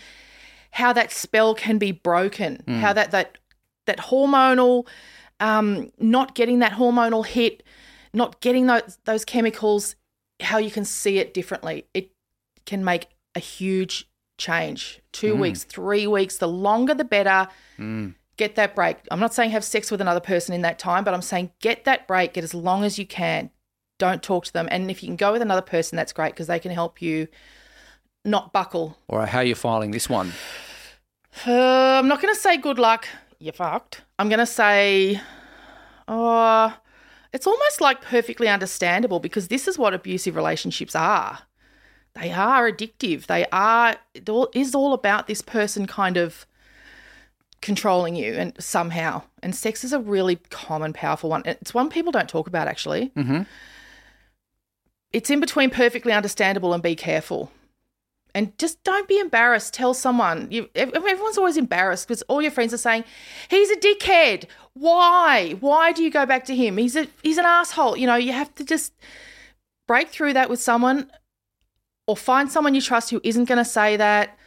how 0.71 0.91
that 0.93 1.11
spell 1.11 1.55
can 1.55 1.77
be 1.77 1.91
broken, 1.91 2.63
how 2.67 2.93
that 2.93 3.11
that 3.11 3.37
that 3.85 3.97
hormonal, 3.97 4.87
um, 5.39 5.91
not 5.99 6.35
getting 6.35 6.59
that 6.59 6.73
hormonal 6.73 7.25
hit, 7.25 7.63
not 8.13 8.41
getting 8.41 8.67
those 8.67 8.97
those 9.05 9.23
chemicals, 9.25 9.95
how 10.41 10.57
you 10.57 10.71
can 10.71 10.85
see 10.85 11.17
it 11.17 11.33
differently. 11.33 11.85
It 11.93 12.11
can 12.65 12.83
make 12.83 13.07
a 13.35 13.39
huge 13.39 14.09
change. 14.37 15.01
Two 15.11 15.35
weeks, 15.35 15.63
three 15.63 16.07
weeks, 16.07 16.37
the 16.37 16.47
longer 16.47 16.93
the 16.93 17.05
better. 17.05 17.47
Get 18.37 18.55
that 18.55 18.75
break. 18.75 18.97
I'm 19.11 19.19
not 19.19 19.33
saying 19.33 19.51
have 19.51 19.63
sex 19.63 19.89
with 19.89 20.01
another 20.01 20.19
person 20.19 20.53
in 20.53 20.61
that 20.63 20.77
time, 20.77 21.05
but 21.05 21.13
I'm 21.13 21.21
saying 21.21 21.51
get 21.61 21.85
that 21.85 22.05
break, 22.05 22.33
get 22.33 22.43
as 22.43 22.53
long 22.53 22.83
as 22.83 22.99
you 22.99 23.05
can. 23.05 23.49
Don't 23.97 24.21
talk 24.21 24.43
to 24.45 24.51
them. 24.53 24.67
And 24.69 24.91
if 24.91 25.01
you 25.01 25.07
can 25.07 25.15
go 25.15 25.31
with 25.31 25.41
another 25.41 25.61
person, 25.61 25.95
that's 25.95 26.11
great 26.11 26.33
because 26.33 26.47
they 26.47 26.59
can 26.59 26.71
help 26.71 27.01
you 27.01 27.29
not 28.25 28.51
buckle. 28.51 28.97
Or 29.07 29.25
how 29.25 29.39
are 29.39 29.45
you 29.45 29.55
filing 29.55 29.91
this 29.91 30.09
one? 30.09 30.33
Uh, 31.47 31.51
I'm 31.99 32.09
not 32.09 32.21
going 32.21 32.33
to 32.33 32.39
say 32.39 32.57
good 32.57 32.77
luck. 32.77 33.07
You're 33.39 33.53
fucked. 33.53 34.01
I'm 34.19 34.27
going 34.27 34.39
to 34.39 34.45
say, 34.45 35.21
oh, 36.09 36.75
it's 37.31 37.47
almost 37.47 37.79
like 37.79 38.01
perfectly 38.01 38.49
understandable 38.49 39.19
because 39.19 39.47
this 39.47 39.67
is 39.67 39.77
what 39.77 39.93
abusive 39.93 40.35
relationships 40.35 40.95
are. 40.95 41.39
They 42.19 42.31
are 42.31 42.71
addictive. 42.71 43.25
They 43.25 43.45
are, 43.51 43.97
it 44.13 44.29
all, 44.29 44.49
is 44.53 44.73
all 44.73 44.93
about 44.93 45.27
this 45.27 45.41
person 45.41 45.85
kind 45.85 46.17
of 46.17 46.45
controlling 47.61 48.15
you 48.15 48.33
and 48.33 48.53
somehow. 48.59 49.23
And 49.43 49.55
sex 49.55 49.83
is 49.83 49.91
a 49.91 49.99
really 49.99 50.37
common, 50.49 50.93
powerful 50.93 51.29
one. 51.29 51.43
It's 51.45 51.73
one 51.73 51.89
people 51.89 52.11
don't 52.11 52.29
talk 52.29 52.47
about 52.47 52.67
actually. 52.67 53.11
Mm-hmm. 53.17 53.41
It's 55.11 55.29
in 55.29 55.39
between 55.39 55.69
perfectly 55.69 56.13
understandable 56.13 56.73
and 56.73 56.83
be 56.83 56.95
careful. 56.95 57.51
And 58.33 58.57
just 58.57 58.83
don't 58.83 59.07
be 59.07 59.17
embarrassed. 59.17 59.73
Tell 59.73 59.93
someone. 59.93 60.47
You, 60.51 60.69
everyone's 60.75 61.37
always 61.37 61.55
embarrassed 61.55 62.05
because 62.05 62.21
all 62.23 62.41
your 62.41 62.51
friends 62.51 62.73
are 62.73 62.77
saying, 62.77 63.05
"He's 63.49 63.69
a 63.71 63.77
dickhead. 63.77 64.43
Why? 64.73 65.55
Why 65.61 65.93
do 65.93 66.03
you 66.03 66.11
go 66.11 66.25
back 66.25 66.43
to 66.45 66.55
him? 66.55 66.75
He's 66.75 66.97
a 66.97 67.07
he's 67.23 67.37
an 67.37 67.45
asshole." 67.45 67.95
You 67.95 68.07
know, 68.07 68.15
you 68.15 68.33
have 68.33 68.53
to 68.55 68.65
just 68.65 68.93
break 69.87 70.09
through 70.09 70.33
that 70.33 70.49
with 70.49 70.61
someone, 70.61 71.09
or 72.07 72.15
find 72.17 72.51
someone 72.51 72.75
you 72.75 72.81
trust 72.81 73.09
who 73.09 73.21
isn't 73.23 73.45
going 73.45 73.57
to 73.57 73.65
say 73.65 73.97
that, 73.97 74.37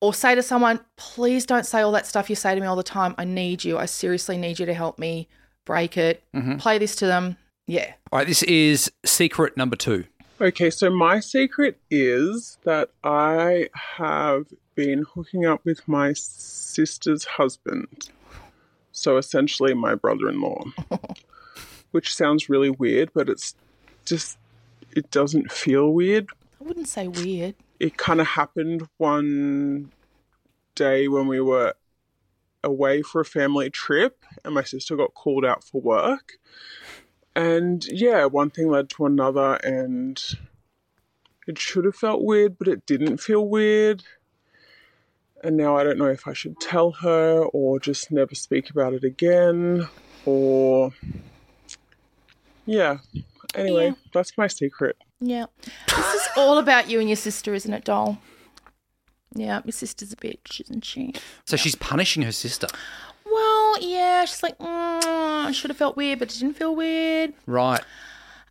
or 0.00 0.12
say 0.12 0.34
to 0.34 0.42
someone, 0.42 0.80
"Please 0.96 1.46
don't 1.46 1.66
say 1.66 1.80
all 1.80 1.92
that 1.92 2.06
stuff 2.06 2.28
you 2.28 2.36
say 2.36 2.54
to 2.54 2.60
me 2.60 2.66
all 2.66 2.76
the 2.76 2.82
time. 2.82 3.14
I 3.18 3.24
need 3.24 3.64
you. 3.64 3.78
I 3.78 3.86
seriously 3.86 4.36
need 4.36 4.58
you 4.58 4.66
to 4.66 4.74
help 4.74 4.98
me 4.98 5.28
break 5.64 5.96
it." 5.96 6.22
Mm-hmm. 6.34 6.56
Play 6.56 6.78
this 6.78 6.96
to 6.96 7.06
them. 7.06 7.36
Yeah. 7.66 7.94
All 8.12 8.18
right, 8.18 8.26
this 8.26 8.42
is 8.42 8.92
secret 9.04 9.56
number 9.56 9.76
two. 9.76 10.04
Okay, 10.40 10.68
so 10.68 10.90
my 10.90 11.20
secret 11.20 11.78
is 11.90 12.58
that 12.64 12.90
I 13.02 13.68
have 13.72 14.46
been 14.74 15.04
hooking 15.14 15.46
up 15.46 15.64
with 15.64 15.86
my 15.86 16.12
sister's 16.12 17.24
husband. 17.24 18.10
So 18.92 19.16
essentially, 19.16 19.74
my 19.74 19.94
brother 19.94 20.28
in 20.28 20.40
law. 20.40 20.64
Which 21.92 22.12
sounds 22.14 22.48
really 22.48 22.70
weird, 22.70 23.10
but 23.14 23.28
it's 23.28 23.54
just, 24.04 24.36
it 24.92 25.10
doesn't 25.12 25.52
feel 25.52 25.92
weird. 25.92 26.28
I 26.64 26.66
wouldn't 26.66 26.88
say 26.88 27.08
weird. 27.08 27.56
It 27.78 27.98
kind 27.98 28.20
of 28.22 28.26
happened 28.26 28.88
one 28.96 29.92
day 30.74 31.08
when 31.08 31.26
we 31.26 31.38
were 31.40 31.74
away 32.62 33.02
for 33.02 33.20
a 33.20 33.24
family 33.24 33.68
trip, 33.68 34.24
and 34.44 34.54
my 34.54 34.64
sister 34.64 34.96
got 34.96 35.12
called 35.12 35.44
out 35.44 35.62
for 35.62 35.82
work. 35.82 36.38
And 37.36 37.84
yeah, 37.86 38.24
one 38.24 38.48
thing 38.48 38.70
led 38.70 38.88
to 38.90 39.04
another, 39.04 39.56
and 39.56 40.22
it 41.46 41.58
should 41.58 41.84
have 41.84 41.96
felt 41.96 42.22
weird, 42.22 42.56
but 42.58 42.68
it 42.68 42.86
didn't 42.86 43.18
feel 43.18 43.46
weird. 43.46 44.04
And 45.42 45.58
now 45.58 45.76
I 45.76 45.84
don't 45.84 45.98
know 45.98 46.06
if 46.06 46.26
I 46.26 46.32
should 46.32 46.58
tell 46.60 46.92
her 46.92 47.44
or 47.52 47.78
just 47.78 48.10
never 48.10 48.34
speak 48.34 48.70
about 48.70 48.94
it 48.94 49.04
again, 49.04 49.86
or. 50.24 50.92
Yeah. 52.64 52.98
Anyway, 53.54 53.88
Yeah. 53.88 53.94
that's 54.14 54.38
my 54.38 54.46
secret. 54.46 54.96
Yeah. 55.20 55.46
This 55.88 56.14
is 56.14 56.28
all 56.36 56.58
about 56.58 56.88
you 56.90 57.00
and 57.00 57.08
your 57.08 57.16
sister, 57.16 57.54
isn't 57.54 57.72
it, 57.72 57.84
doll? 57.84 58.18
Yeah, 59.34 59.62
your 59.64 59.72
sister's 59.72 60.12
a 60.12 60.16
bitch, 60.16 60.60
isn't 60.60 60.84
she? 60.84 61.14
So 61.46 61.56
she's 61.56 61.74
punishing 61.74 62.22
her 62.22 62.32
sister. 62.32 62.68
Well, 63.26 63.78
yeah, 63.80 64.24
she's 64.26 64.42
like, 64.42 64.56
mm, 64.58 64.66
I 65.04 65.50
should 65.52 65.70
have 65.70 65.76
felt 65.76 65.96
weird, 65.96 66.18
but 66.20 66.34
it 66.34 66.38
didn't 66.38 66.56
feel 66.56 66.74
weird. 66.76 67.32
Right. 67.46 67.80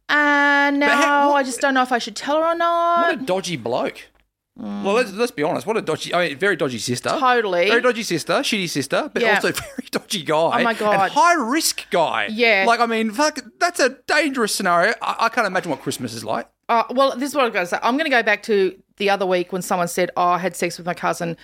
And 0.10 0.84
how- 0.84 1.00
now 1.00 1.30
what- 1.30 1.38
I 1.38 1.44
just 1.44 1.62
don't 1.62 1.74
know 1.74 1.84
if 1.84 1.92
I 1.92 2.00
should 2.00 2.16
tell 2.16 2.38
her 2.38 2.44
or 2.48 2.56
not. 2.56 3.08
What 3.08 3.22
a 3.22 3.26
dodgy 3.26 3.56
bloke. 3.56 4.10
Well, 4.56 4.94
let's, 4.94 5.12
let's 5.14 5.32
be 5.32 5.42
honest. 5.42 5.66
What 5.66 5.78
a 5.78 5.82
dodgy, 5.82 6.14
I 6.14 6.28
mean, 6.30 6.38
very 6.38 6.56
dodgy 6.56 6.78
sister. 6.78 7.10
Totally. 7.10 7.70
Very 7.70 7.82
dodgy 7.82 8.04
sister, 8.04 8.34
shitty 8.34 8.70
sister, 8.70 9.10
but 9.12 9.24
Yeah. 9.24 9.36
also 9.36 9.52
very 9.52 9.88
dodgy 9.90 10.22
guy. 10.24 10.60
Oh 10.60 10.64
my 10.64 10.74
God. 10.76 10.94
And 11.02 11.12
high 11.12 11.34
risk 11.34 11.90
guy. 11.90 12.28
Yeah. 12.30 12.66
Like, 12.68 12.80
I 12.80 12.86
mean, 12.86 13.12
fuck, 13.12 13.40
that's 13.60 13.80
a 13.80 13.98
dangerous 14.06 14.54
scenario. 14.54 14.94
I, 15.02 15.16
I 15.22 15.30
can't 15.30 15.48
imagine 15.48 15.72
what 15.72 15.82
Christmas 15.82 16.14
is 16.14 16.24
like. 16.24 16.48
Uh, 16.70 16.84
well, 16.92 17.16
this 17.18 17.30
is 17.30 17.36
what 17.36 17.46
I'm 17.46 17.52
going 17.52 17.66
to 17.66 17.70
say. 17.70 17.80
I'm 17.82 17.96
going 17.98 18.06
to 18.10 18.16
go 18.16 18.24
back 18.24 18.44
to 18.44 18.78
the 18.98 19.10
other 19.10 19.26
week 19.26 19.52
when 19.52 19.62
someone 19.62 19.88
said, 19.88 20.12
"Oh, 20.18 20.24
I 20.30 20.38
had 20.38 20.56
sex 20.56 20.78
with 20.78 20.86
my 20.88 20.94
cousin 20.94 21.38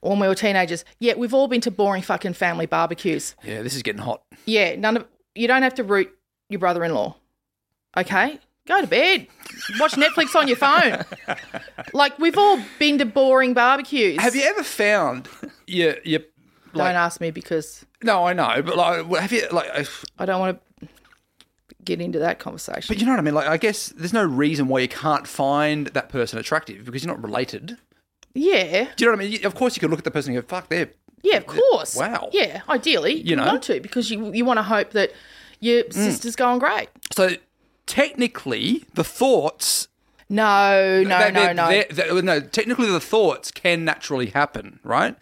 when 0.00 0.18
we 0.18 0.26
were 0.28 0.34
teenagers." 0.34 0.84
Yeah, 0.98 1.14
we've 1.14 1.34
all 1.34 1.48
been 1.48 1.60
to 1.62 1.70
boring 1.70 2.02
fucking 2.02 2.32
family 2.34 2.66
barbecues. 2.66 3.34
Yeah, 3.44 3.62
this 3.62 3.74
is 3.74 3.82
getting 3.82 4.02
hot. 4.02 4.22
Yeah, 4.46 4.76
none 4.76 4.96
of 4.98 5.06
you 5.34 5.46
don't 5.48 5.62
have 5.62 5.74
to 5.74 5.84
root 5.84 6.10
your 6.48 6.58
brother-in-law. 6.60 7.16
Okay, 7.98 8.38
go 8.66 8.80
to 8.80 8.86
bed, 8.86 9.26
watch 9.78 9.92
Netflix 9.92 10.34
on 10.34 10.48
your 10.48 10.56
phone. 10.56 11.04
Like 11.92 12.18
we've 12.18 12.36
all 12.36 12.58
been 12.78 12.98
to 12.98 13.04
boring 13.06 13.54
barbecues. 13.54 14.20
Have 14.20 14.34
you 14.34 14.42
ever 14.42 14.62
found 14.62 15.28
your, 15.66 15.96
your 16.04 16.20
Don't 16.74 16.86
ask 16.94 17.20
me 17.20 17.30
because 17.30 17.84
no, 18.02 18.24
I 18.26 18.32
know, 18.32 18.60
but 18.62 18.76
like, 18.76 19.06
have 19.20 19.32
you, 19.32 19.46
like, 19.50 19.70
if- 19.74 20.04
I 20.18 20.26
don't 20.26 20.40
want 20.40 20.58
to 20.58 20.65
get 21.86 22.00
into 22.02 22.18
that 22.18 22.38
conversation. 22.38 22.84
but 22.88 22.98
you 22.98 23.06
know 23.06 23.12
what 23.12 23.18
I 23.18 23.22
mean? 23.22 23.34
Like, 23.34 23.48
I 23.48 23.56
guess 23.56 23.88
there's 23.96 24.12
no 24.12 24.24
reason 24.24 24.68
why 24.68 24.80
you 24.80 24.88
can't 24.88 25.26
find 25.26 25.86
that 25.88 26.10
person 26.10 26.38
attractive 26.38 26.84
because 26.84 27.02
you're 27.04 27.14
not 27.14 27.22
related. 27.22 27.78
yeah, 28.34 28.88
Do 28.96 29.04
you 29.04 29.10
know 29.10 29.16
what 29.16 29.24
I 29.24 29.28
mean? 29.28 29.46
Of 29.46 29.54
course, 29.54 29.74
you 29.76 29.80
could 29.80 29.88
look 29.90 30.00
at 30.00 30.04
the 30.04 30.10
person 30.10 30.34
and 30.34 30.42
go, 30.42 30.46
fuck, 30.46 30.68
they're 30.68 30.90
Yeah, 31.22 31.38
of 31.38 31.46
course. 31.46 31.96
Wow. 31.96 32.28
Yeah, 32.32 32.60
ideally, 32.68 33.14
you, 33.22 33.34
know. 33.36 33.46
want 33.46 33.62
to 33.64 33.80
because 33.80 34.10
you 34.10 34.32
you 34.34 34.44
want 34.44 34.58
to 34.58 34.62
hope 34.62 34.90
that 34.90 35.12
your 35.60 35.84
Mm. 35.84 35.92
sister's 35.94 36.36
going 36.36 36.58
great. 36.58 36.88
So 37.16 37.30
technically, 37.86 38.84
the 38.94 39.04
thoughts. 39.04 39.88
No, 40.28 41.04
no, 41.04 41.18
they- 41.18 41.30
no, 41.30 41.40
they're- 41.44 41.54
no. 41.54 41.68
they're- 41.68 41.86
they're- 41.90 42.22
no. 42.22 42.40
Technically, 42.40 42.90
the 42.90 43.00
thoughts 43.00 43.52
can 43.52 43.84
naturally 43.84 44.26
happen, 44.26 44.80
right? 44.82 45.16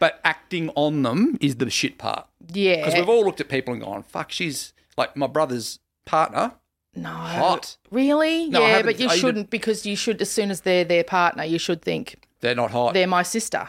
But 0.00 0.20
acting 0.24 0.70
on 0.74 1.02
them 1.04 1.38
is 1.40 1.56
the 1.56 1.70
shit 1.70 1.96
part. 1.96 2.26
Yeah. 2.52 2.76
Because 2.78 2.94
we've 2.94 3.08
all 3.08 3.24
looked 3.24 3.40
at 3.40 3.48
people 3.48 3.72
and 3.72 3.82
gone, 3.82 4.02
"Fuck, 4.02 4.32
she's 4.32 4.72
like 4.96 5.16
my 5.16 5.28
brother's 5.28 5.78
partner." 6.08 6.52
no. 6.94 7.10
Hot. 7.10 7.76
Really? 7.92 8.48
No, 8.48 8.60
yeah, 8.60 8.82
but 8.82 8.98
you 8.98 9.08
shouldn't 9.10 9.50
because 9.50 9.86
you 9.86 9.94
should 9.94 10.20
as 10.20 10.30
soon 10.30 10.50
as 10.50 10.62
they're 10.62 10.84
their 10.84 11.04
partner, 11.04 11.44
you 11.44 11.58
should 11.58 11.80
think 11.82 12.16
They're 12.40 12.56
not 12.56 12.70
hot. 12.72 12.94
they're 12.94 13.06
my 13.06 13.22
sister. 13.22 13.68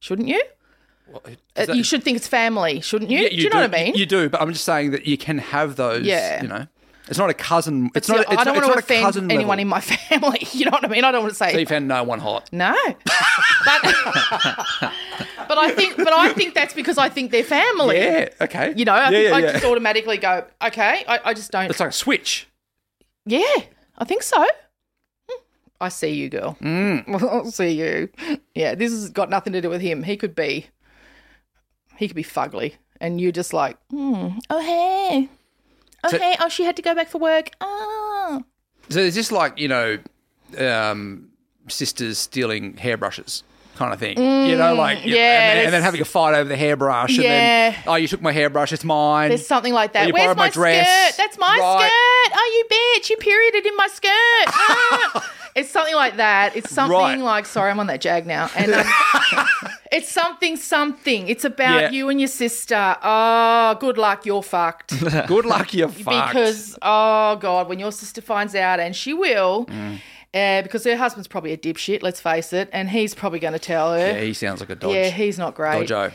Shouldn't 0.00 0.28
you? 0.28 0.42
Well, 1.08 1.22
Uh, 1.26 1.30
that- 1.66 1.76
you 1.76 1.82
should 1.84 2.02
think 2.04 2.16
it's 2.18 2.28
family, 2.28 2.80
shouldn't 2.80 3.10
you? 3.10 3.20
Yeah, 3.20 3.28
do 3.30 3.36
you 3.36 3.48
know 3.48 3.60
what 3.62 3.74
I 3.74 3.84
mean? 3.84 3.94
You 3.94 4.04
do, 4.06 4.28
but 4.28 4.42
I'm 4.42 4.52
just 4.52 4.64
saying 4.64 4.90
that 4.90 5.06
you 5.06 5.16
can 5.16 5.38
have 5.38 5.76
those. 5.76 6.04
Yeah. 6.04 6.42
You 6.42 6.48
know, 6.48 6.66
it's 7.08 7.18
not 7.18 7.30
a 7.30 7.34
cousin. 7.34 7.90
It's 7.94 8.06
See, 8.06 8.12
not. 8.14 8.26
A, 8.26 8.32
it's 8.32 8.40
I 8.40 8.44
don't 8.44 8.56
it's 8.56 8.66
want 8.66 8.78
to 8.78 8.84
offend 8.84 9.16
anyone 9.30 9.58
level. 9.58 9.60
in 9.60 9.68
my 9.68 9.80
family. 9.80 10.46
You 10.52 10.64
know 10.64 10.72
what 10.72 10.84
I 10.84 10.88
mean? 10.88 11.04
I 11.04 11.12
don't 11.12 11.22
want 11.22 11.32
to 11.32 11.38
say 11.38 11.52
So 11.52 11.58
you 11.58 11.66
found 11.66 11.88
no 11.88 12.02
one 12.02 12.18
hot. 12.18 12.48
No. 12.52 12.74
but, 13.04 13.82
but 15.48 15.58
I 15.58 15.72
think 15.74 15.96
but 15.96 16.12
I 16.12 16.32
think 16.32 16.54
that's 16.54 16.74
because 16.74 16.98
I 16.98 17.08
think 17.08 17.30
they're 17.30 17.44
family. 17.44 17.98
Yeah. 17.98 18.28
Okay. 18.40 18.74
You 18.76 18.84
know, 18.84 18.92
I, 18.92 19.04
yeah, 19.04 19.10
think 19.10 19.28
yeah, 19.28 19.36
I 19.36 19.38
yeah. 19.40 19.52
just 19.52 19.64
automatically 19.64 20.16
go, 20.18 20.44
okay, 20.62 21.04
I, 21.06 21.20
I 21.26 21.34
just 21.34 21.50
don't 21.52 21.70
It's 21.70 21.80
like 21.80 21.90
a 21.90 21.92
switch. 21.92 22.48
Yeah, 23.24 23.42
I 23.98 24.04
think 24.04 24.22
so. 24.22 24.44
Hmm. 25.28 25.40
I 25.80 25.88
see 25.88 26.10
you, 26.10 26.28
girl. 26.28 26.56
Mm. 26.60 27.44
I 27.46 27.48
see 27.50 27.70
you. 27.70 28.08
Yeah, 28.54 28.74
this 28.74 28.92
has 28.92 29.10
got 29.10 29.30
nothing 29.30 29.52
to 29.52 29.60
do 29.60 29.68
with 29.68 29.80
him. 29.80 30.02
He 30.02 30.16
could 30.16 30.34
be 30.34 30.66
he 31.96 32.08
could 32.08 32.16
be 32.16 32.24
fugly. 32.24 32.74
And 33.00 33.20
you're 33.20 33.32
just 33.32 33.52
like, 33.52 33.76
hmm, 33.90 34.38
oh 34.48 34.60
hey. 34.60 35.28
Oh 36.04 36.08
So- 36.10 36.18
oh 36.40 36.48
she 36.48 36.64
had 36.64 36.76
to 36.76 36.82
go 36.82 36.94
back 36.94 37.08
for 37.08 37.18
work. 37.18 37.50
Oh 37.60 38.42
So 38.88 39.00
it's 39.00 39.16
just 39.16 39.32
like 39.32 39.58
you 39.58 39.68
know, 39.68 39.98
um, 40.58 41.28
sisters 41.68 42.18
stealing 42.18 42.76
hairbrushes. 42.76 43.42
Kind 43.76 43.92
of 43.92 44.00
thing, 44.00 44.16
you 44.16 44.56
know, 44.56 44.72
like 44.74 45.04
you 45.04 45.10
know, 45.10 45.16
Mm, 45.18 45.20
yeah, 45.20 45.50
and, 45.50 45.58
then, 45.58 45.64
and 45.66 45.74
then 45.74 45.82
having 45.82 46.00
a 46.00 46.04
fight 46.06 46.34
over 46.34 46.48
the 46.48 46.56
hairbrush, 46.56 47.16
and 47.16 47.24
then 47.26 47.72
Yeah. 47.74 47.82
oh, 47.86 47.96
you 47.96 48.08
took 48.08 48.22
my 48.22 48.32
hairbrush, 48.32 48.72
it's 48.72 48.84
mine. 48.84 49.28
There's 49.28 49.46
something 49.46 49.74
like 49.74 49.92
that. 49.92 50.06
you 50.06 50.14
Where's 50.14 50.34
my, 50.34 50.44
my 50.46 50.48
dress. 50.48 51.12
skirt? 51.12 51.22
That's 51.22 51.38
my 51.38 51.58
Right. 51.58 51.90
skirt. 51.90 52.38
Oh, 52.38 52.52
you 52.56 53.00
bitch! 53.02 53.10
You 53.10 53.18
perioded 53.18 53.66
in 53.66 53.76
my 53.76 53.88
skirt. 53.88 55.22
It's 55.56 55.70
something 55.70 55.94
like 55.94 56.16
that. 56.18 56.54
It's 56.54 56.70
something 56.70 56.96
Right. 56.96 57.18
like 57.18 57.46
sorry, 57.46 57.70
I'm 57.70 57.80
on 57.80 57.86
that 57.88 58.00
jag 58.02 58.26
now, 58.26 58.48
and 58.54 58.72
um, 58.74 58.86
it's 59.90 60.10
something 60.10 60.56
something. 60.56 61.26
It's 61.28 61.44
about 61.44 61.80
Yeah. 61.80 61.90
you 61.90 62.08
and 62.10 62.20
your 62.20 62.28
sister. 62.28 62.96
Oh, 63.02 63.74
good 63.80 63.96
luck. 63.98 64.26
You're 64.26 64.42
fucked. 64.42 64.90
Good 65.26 65.46
luck, 65.46 65.72
you're 65.74 65.88
fucked. 65.88 66.28
because 66.34 66.78
oh 66.82 67.36
god, 67.36 67.68
when 67.68 67.78
your 67.78 67.90
sister 67.92 68.20
finds 68.20 68.54
out, 68.54 68.78
and 68.80 68.94
she 68.94 69.12
will. 69.14 69.64
Mm. 69.66 69.98
Uh, 70.34 70.60
because 70.60 70.84
her 70.84 70.96
husband's 70.96 71.26
probably 71.28 71.52
a 71.52 71.56
dipshit, 71.56 72.02
let's 72.02 72.20
face 72.20 72.52
it, 72.52 72.68
and 72.70 72.90
he's 72.90 73.14
probably 73.14 73.38
going 73.38 73.54
to 73.54 73.58
tell 73.58 73.94
her. 73.94 73.98
yeah, 73.98 74.20
he 74.20 74.34
sounds 74.34 74.60
like 74.60 74.68
a 74.68 74.74
dodge. 74.74 74.94
Yeah, 74.94 75.08
he's 75.08 75.38
not 75.38 75.54
great. 75.54 75.88
Dodgo. 75.88 76.12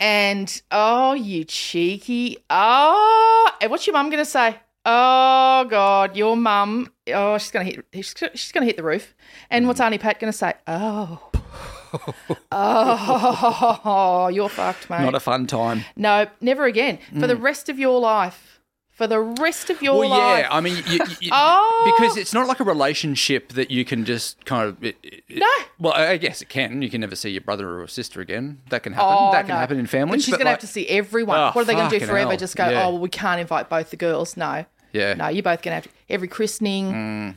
And 0.00 0.62
oh, 0.70 1.12
you 1.12 1.44
cheeky. 1.44 2.38
Oh, 2.48 3.50
and 3.60 3.70
what's 3.70 3.86
your 3.86 3.92
mum 3.94 4.08
going 4.08 4.24
to 4.24 4.30
say? 4.30 4.56
Oh 4.84 5.66
God, 5.68 6.16
your 6.16 6.36
mum. 6.36 6.92
Oh, 7.08 7.38
she's 7.38 7.50
going 7.50 7.66
to 7.66 7.72
hit. 7.72 7.84
She's, 7.94 8.52
to 8.52 8.64
hit 8.64 8.76
the 8.76 8.82
roof. 8.82 9.14
And 9.50 9.62
mm-hmm. 9.62 9.68
what's 9.68 9.80
Auntie 9.80 9.98
Pat 9.98 10.18
going 10.20 10.32
to 10.32 10.36
say? 10.36 10.54
Oh. 10.66 11.30
oh, 12.52 14.28
you're 14.32 14.48
fucked, 14.48 14.90
mate. 14.90 15.02
Not 15.02 15.14
a 15.14 15.20
fun 15.20 15.46
time. 15.46 15.84
no, 15.96 16.26
never 16.40 16.64
again. 16.64 16.98
For 17.18 17.26
the 17.26 17.34
mm. 17.34 17.42
rest 17.42 17.68
of 17.68 17.78
your 17.78 18.00
life. 18.00 18.57
For 18.98 19.06
the 19.06 19.20
rest 19.20 19.70
of 19.70 19.80
your 19.80 19.96
Well, 19.96 20.08
life. 20.10 20.40
yeah, 20.40 20.48
I 20.50 20.60
mean, 20.60 20.76
you, 20.88 20.98
you, 21.20 21.30
Oh. 21.32 21.94
because 21.96 22.16
it's 22.16 22.34
not 22.34 22.48
like 22.48 22.58
a 22.58 22.64
relationship 22.64 23.52
that 23.52 23.70
you 23.70 23.84
can 23.84 24.04
just 24.04 24.44
kind 24.44 24.68
of. 24.68 24.82
It, 24.84 24.96
it- 25.04 25.22
No. 25.38 25.46
Well, 25.78 25.92
I 25.94 26.16
guess 26.16 26.42
it 26.42 26.48
can. 26.48 26.82
You 26.82 26.90
can 26.90 27.00
never 27.00 27.14
see 27.14 27.30
your 27.30 27.40
brother 27.42 27.80
or 27.80 27.86
sister 27.86 28.20
again. 28.20 28.60
That 28.70 28.82
can 28.82 28.92
happen. 28.94 29.08
Oh, 29.16 29.30
that 29.30 29.42
can 29.46 29.54
no. 29.54 29.60
happen 29.60 29.78
in 29.78 29.84
But 29.84 29.90
families. 29.90 30.24
she's 30.24 30.32
but 30.32 30.38
going 30.38 30.46
to 30.46 30.50
have 30.50 30.58
to 30.58 30.66
see 30.66 30.86
everyone. 30.88 31.38
Oh, 31.38 31.50
what 31.52 31.62
are 31.62 31.64
they 31.64 31.74
going 31.74 31.88
to 31.90 31.98
do 32.00 32.04
forever? 32.04 32.30
hell. 32.30 32.36
Just 32.38 32.56
go, 32.56 32.68
Yeah. 32.68 32.86
oh, 32.86 32.90
well, 32.90 32.98
we 32.98 33.08
can't 33.08 33.40
invite 33.40 33.68
both 33.70 33.90
the 33.90 33.96
girls. 33.96 34.36
No. 34.36 34.64
Yeah. 34.92 35.14
No, 35.14 35.28
you're 35.28 35.44
both 35.44 35.62
going 35.62 35.70
to 35.70 35.74
have 35.76 35.84
to. 35.84 35.90
Every 36.10 36.26
christening. 36.26 36.92
Mm. 36.92 37.34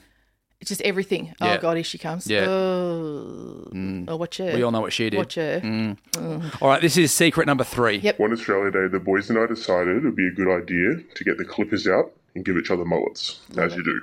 It's 0.61 0.69
just 0.69 0.81
everything. 0.83 1.33
Oh, 1.41 1.57
God, 1.57 1.75
here 1.75 1.83
she 1.83 1.97
comes. 1.97 2.27
Yeah. 2.27 2.45
Oh, 2.47 3.67
oh 4.07 4.15
watch 4.15 4.37
her. 4.37 4.53
We 4.53 4.61
all 4.61 4.69
know 4.69 4.79
what 4.79 4.93
she 4.93 5.09
did. 5.09 5.17
Watch 5.17 5.33
her. 5.33 5.59
Mm. 5.59 5.97
Mm. 6.11 6.61
All 6.61 6.69
right, 6.69 6.79
this 6.79 6.97
is 6.97 7.11
secret 7.11 7.47
number 7.47 7.63
three. 7.63 7.97
Yep. 7.97 8.19
One 8.19 8.31
Australia 8.31 8.69
Day, 8.69 8.87
the 8.87 8.99
boys 8.99 9.31
and 9.31 9.39
I 9.39 9.47
decided 9.47 9.97
it 9.97 10.03
would 10.03 10.15
be 10.15 10.27
a 10.27 10.31
good 10.31 10.47
idea 10.47 11.01
to 11.15 11.23
get 11.23 11.39
the 11.39 11.45
clippers 11.45 11.87
out 11.87 12.11
and 12.35 12.45
give 12.45 12.57
each 12.57 12.69
other 12.69 12.85
mullets, 12.85 13.39
as 13.57 13.75
you 13.75 13.83
do. 13.83 14.01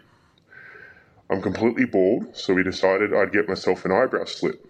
I'm 1.31 1.41
completely 1.41 1.85
bald, 1.85 2.35
so 2.37 2.55
we 2.55 2.65
decided 2.65 3.15
I'd 3.15 3.33
get 3.33 3.49
myself 3.49 3.85
an 3.85 3.93
eyebrow 3.93 4.25
slit. 4.25 4.61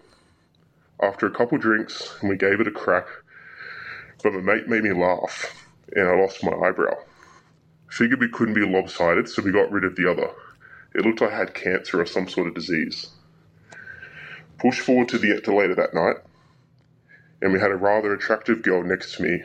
After 1.01 1.25
a 1.25 1.31
couple 1.31 1.57
drinks, 1.57 2.21
we 2.21 2.35
gave 2.35 2.59
it 2.59 2.67
a 2.67 2.71
crack, 2.71 3.07
but 4.21 4.33
my 4.33 4.41
mate 4.41 4.67
made 4.67 4.83
me 4.83 4.93
laugh, 4.93 5.65
and 5.95 6.07
I 6.07 6.13
lost 6.21 6.43
my 6.43 6.51
eyebrow. 6.51 6.93
Figured 7.89 8.19
we 8.19 8.29
couldn't 8.29 8.53
be 8.53 8.65
lopsided, 8.65 9.27
so 9.27 9.41
we 9.41 9.51
got 9.51 9.71
rid 9.71 9.85
of 9.85 9.95
the 9.95 10.07
other. 10.11 10.29
It 10.99 11.05
looked 11.05 11.21
like 11.21 11.31
I 11.31 11.37
had 11.37 11.53
cancer 11.53 12.01
or 12.01 12.05
some 12.05 12.27
sort 12.27 12.49
of 12.49 12.55
disease. 12.55 13.07
Push 14.57 14.81
forward 14.81 15.07
to 15.07 15.17
the 15.17 15.39
to 15.39 15.55
later 15.55 15.73
that 15.75 15.93
night, 15.93 16.17
and 17.41 17.53
we 17.53 17.59
had 17.61 17.71
a 17.71 17.77
rather 17.77 18.13
attractive 18.13 18.61
girl 18.61 18.83
next 18.83 19.15
to 19.15 19.23
me, 19.23 19.41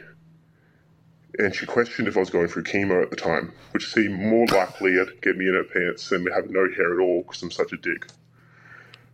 and 1.39 1.55
she 1.55 1.65
questioned 1.65 2.09
if 2.09 2.17
I 2.17 2.21
was 2.21 2.31
going 2.31 2.49
through 2.49 2.65
chemo 2.65 3.01
at 3.01 3.11
the 3.11 3.17
time, 3.17 3.53
which 3.71 3.93
seemed 3.93 4.19
more 4.19 4.49
likely 4.49 4.95
to 4.95 5.07
get 5.23 5.37
me 5.37 5.47
in 5.47 5.55
her 5.55 5.63
pants 5.63 6.09
than 6.09 6.25
me 6.25 6.33
having 6.35 6.51
no 6.51 6.67
hair 6.75 6.93
at 6.93 7.01
all 7.01 7.23
because 7.23 7.41
I'm 7.45 7.53
such 7.53 7.73
a 7.73 7.77
dick. 7.77 8.09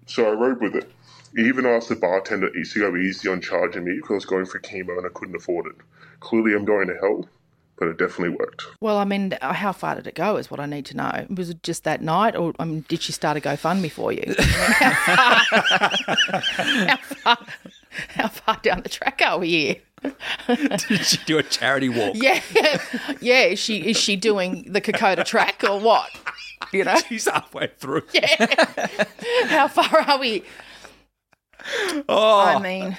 So 0.06 0.26
I 0.26 0.32
rode 0.32 0.62
with 0.62 0.76
it. 0.76 0.90
Even 1.36 1.66
asked 1.66 1.90
the 1.90 1.96
bartender 1.96 2.48
to 2.48 2.78
go 2.78 2.96
easy 2.96 3.28
on 3.28 3.42
charging 3.42 3.84
me 3.84 3.96
because 3.96 4.12
I 4.12 4.14
was 4.14 4.24
going 4.24 4.46
through 4.46 4.62
chemo 4.62 4.96
and 4.96 5.04
I 5.06 5.10
couldn't 5.10 5.36
afford 5.36 5.66
it. 5.66 5.76
Clearly, 6.20 6.54
I'm 6.54 6.64
going 6.64 6.88
to 6.88 6.94
hell, 6.94 7.28
but 7.80 7.88
it 7.88 7.98
definitely 7.98 8.36
worked. 8.36 8.66
Well, 8.80 8.98
I 8.98 9.04
mean, 9.04 9.36
uh, 9.40 9.54
how 9.54 9.72
far 9.72 9.96
did 9.96 10.06
it 10.06 10.14
go 10.14 10.36
is 10.36 10.50
what 10.50 10.60
I 10.60 10.66
need 10.66 10.84
to 10.86 10.96
know. 10.96 11.26
Was 11.34 11.48
it 11.50 11.62
just 11.64 11.82
that 11.84 12.02
night, 12.02 12.36
or 12.36 12.52
I 12.60 12.66
mean, 12.66 12.84
did 12.88 13.00
she 13.02 13.10
start 13.10 13.38
a 13.38 13.40
GoFundMe 13.40 13.90
for 13.90 14.12
you? 14.12 14.34
how, 16.86 16.96
far, 16.98 17.38
how 18.10 18.28
far 18.28 18.58
down 18.62 18.82
the 18.82 18.90
track 18.90 19.22
are 19.26 19.38
we 19.38 19.48
here? 19.48 19.76
Did 20.88 21.04
she 21.04 21.18
do 21.26 21.36
a 21.36 21.42
charity 21.42 21.90
walk? 21.90 22.14
Yeah, 22.14 22.40
yeah. 23.20 23.42
Is 23.42 23.58
she 23.58 23.90
is 23.90 23.98
she 23.98 24.16
doing 24.16 24.72
the 24.72 24.80
Kokoda 24.80 25.26
track 25.26 25.62
or 25.62 25.78
what? 25.78 26.08
You 26.72 26.84
know, 26.84 26.96
She's 27.08 27.28
halfway 27.28 27.66
through. 27.76 28.04
Yeah. 28.14 28.46
how 29.48 29.68
far 29.68 30.00
are 30.00 30.18
we? 30.18 30.42
Oh, 32.08 32.40
I 32.40 32.58
mean, 32.58 32.96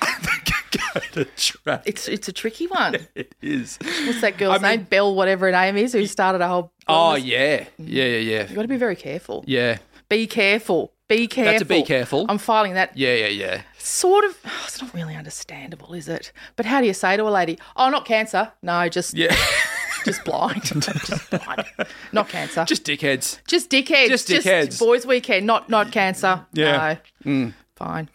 track. 1.37 1.83
it's 1.85 2.07
it's 2.07 2.27
a 2.27 2.33
tricky 2.33 2.67
one. 2.67 2.95
It 3.15 3.35
is. 3.41 3.77
What's 4.05 4.21
that 4.21 4.37
girl's 4.37 4.55
I 4.55 4.57
mean- 4.59 4.79
name? 4.79 4.87
Belle, 4.89 5.13
whatever 5.15 5.45
her 5.47 5.51
name 5.51 5.77
is, 5.77 5.93
who 5.93 6.05
started 6.05 6.41
a 6.41 6.47
whole. 6.47 6.71
Oh 6.87 7.15
yeah, 7.15 7.65
yeah, 7.77 8.05
yeah, 8.05 8.05
mm. 8.05 8.25
yeah, 8.25 8.49
You 8.49 8.55
got 8.55 8.61
to 8.63 8.67
be 8.67 8.77
very 8.77 8.95
careful. 8.95 9.43
yeah. 9.47 9.77
Be 10.09 10.27
careful. 10.27 10.91
Be 11.07 11.25
careful. 11.27 11.51
That's 11.53 11.61
a 11.61 11.65
be 11.65 11.83
careful. 11.83 12.25
I'm 12.27 12.37
filing 12.37 12.73
that. 12.73 12.97
Yeah, 12.97 13.13
yeah, 13.15 13.27
yeah. 13.27 13.61
Sort 13.77 14.25
of. 14.25 14.37
oh, 14.45 14.63
it's 14.65 14.81
not 14.81 14.93
really 14.93 15.15
understandable, 15.15 15.93
is 15.93 16.07
it? 16.09 16.31
But 16.57 16.65
how 16.65 16.81
do 16.81 16.87
you 16.87 16.93
say 16.93 17.15
to 17.17 17.23
a 17.23 17.29
lady, 17.29 17.57
"Oh, 17.77 17.89
not 17.89 18.03
cancer"? 18.05 18.51
No, 18.61 18.89
just 18.89 19.13
Yeah. 19.13 19.35
just 20.05 20.23
blind. 20.25 20.63
just 20.63 21.29
blind. 21.29 21.65
Not 22.11 22.27
cancer. 22.29 22.65
Just 22.65 22.83
dickheads. 22.85 23.39
Just 23.47 23.69
dickheads. 23.69 24.07
Just 24.09 24.27
dickheads. 24.27 24.79
boys' 24.79 25.05
weekend. 25.05 25.45
Not 25.47 25.69
not 25.69 25.91
cancer. 25.93 26.45
Yeah. 26.53 26.97
No. 27.25 27.31
Mm. 27.31 27.53
Fine. 27.77 28.09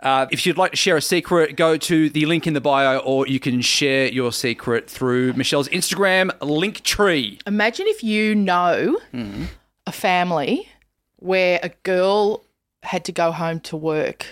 Uh, 0.00 0.26
if 0.30 0.46
you'd 0.46 0.56
like 0.56 0.70
to 0.70 0.76
share 0.76 0.96
a 0.96 1.02
secret, 1.02 1.56
go 1.56 1.76
to 1.76 2.08
the 2.10 2.24
link 2.26 2.46
in 2.46 2.54
the 2.54 2.60
bio, 2.60 2.98
or 2.98 3.26
you 3.26 3.40
can 3.40 3.60
share 3.60 4.06
your 4.08 4.30
secret 4.32 4.88
through 4.88 5.32
Meshel's 5.32 5.68
Instagram 5.70 6.30
link 6.40 6.82
tree. 6.84 7.38
Imagine 7.46 7.86
if 7.88 8.02
you 8.04 8.34
know 8.34 8.96
Mm-hmm. 9.12 9.44
a 9.86 9.92
family 9.92 10.68
where 11.16 11.58
a 11.64 11.70
girl 11.82 12.44
had 12.84 13.04
to 13.06 13.12
go 13.12 13.32
home 13.32 13.58
to 13.60 13.76
work 13.76 14.26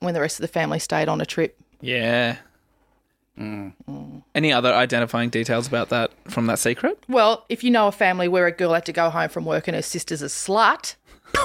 when 0.00 0.12
the 0.12 0.20
rest 0.20 0.38
of 0.38 0.42
the 0.42 0.48
family 0.48 0.78
stayed 0.78 1.08
on 1.08 1.20
a 1.22 1.26
trip. 1.26 1.58
Yeah. 1.80 2.36
Mm. 3.38 3.72
Any 4.34 4.52
other 4.52 4.74
identifying 4.74 5.30
details 5.30 5.66
about 5.66 5.88
that 5.90 6.10
from 6.28 6.46
that 6.46 6.58
secret? 6.58 7.02
Well, 7.08 7.46
if 7.48 7.62
you 7.64 7.70
know 7.70 7.86
a 7.88 7.92
family 7.92 8.28
where 8.28 8.46
a 8.46 8.52
girl 8.52 8.74
had 8.74 8.84
to 8.86 8.92
go 8.92 9.08
home 9.10 9.28
from 9.30 9.44
work 9.44 9.68
and 9.68 9.74
her 9.74 9.82
sister's 9.82 10.20
a 10.22 10.26
slut, 10.26 10.96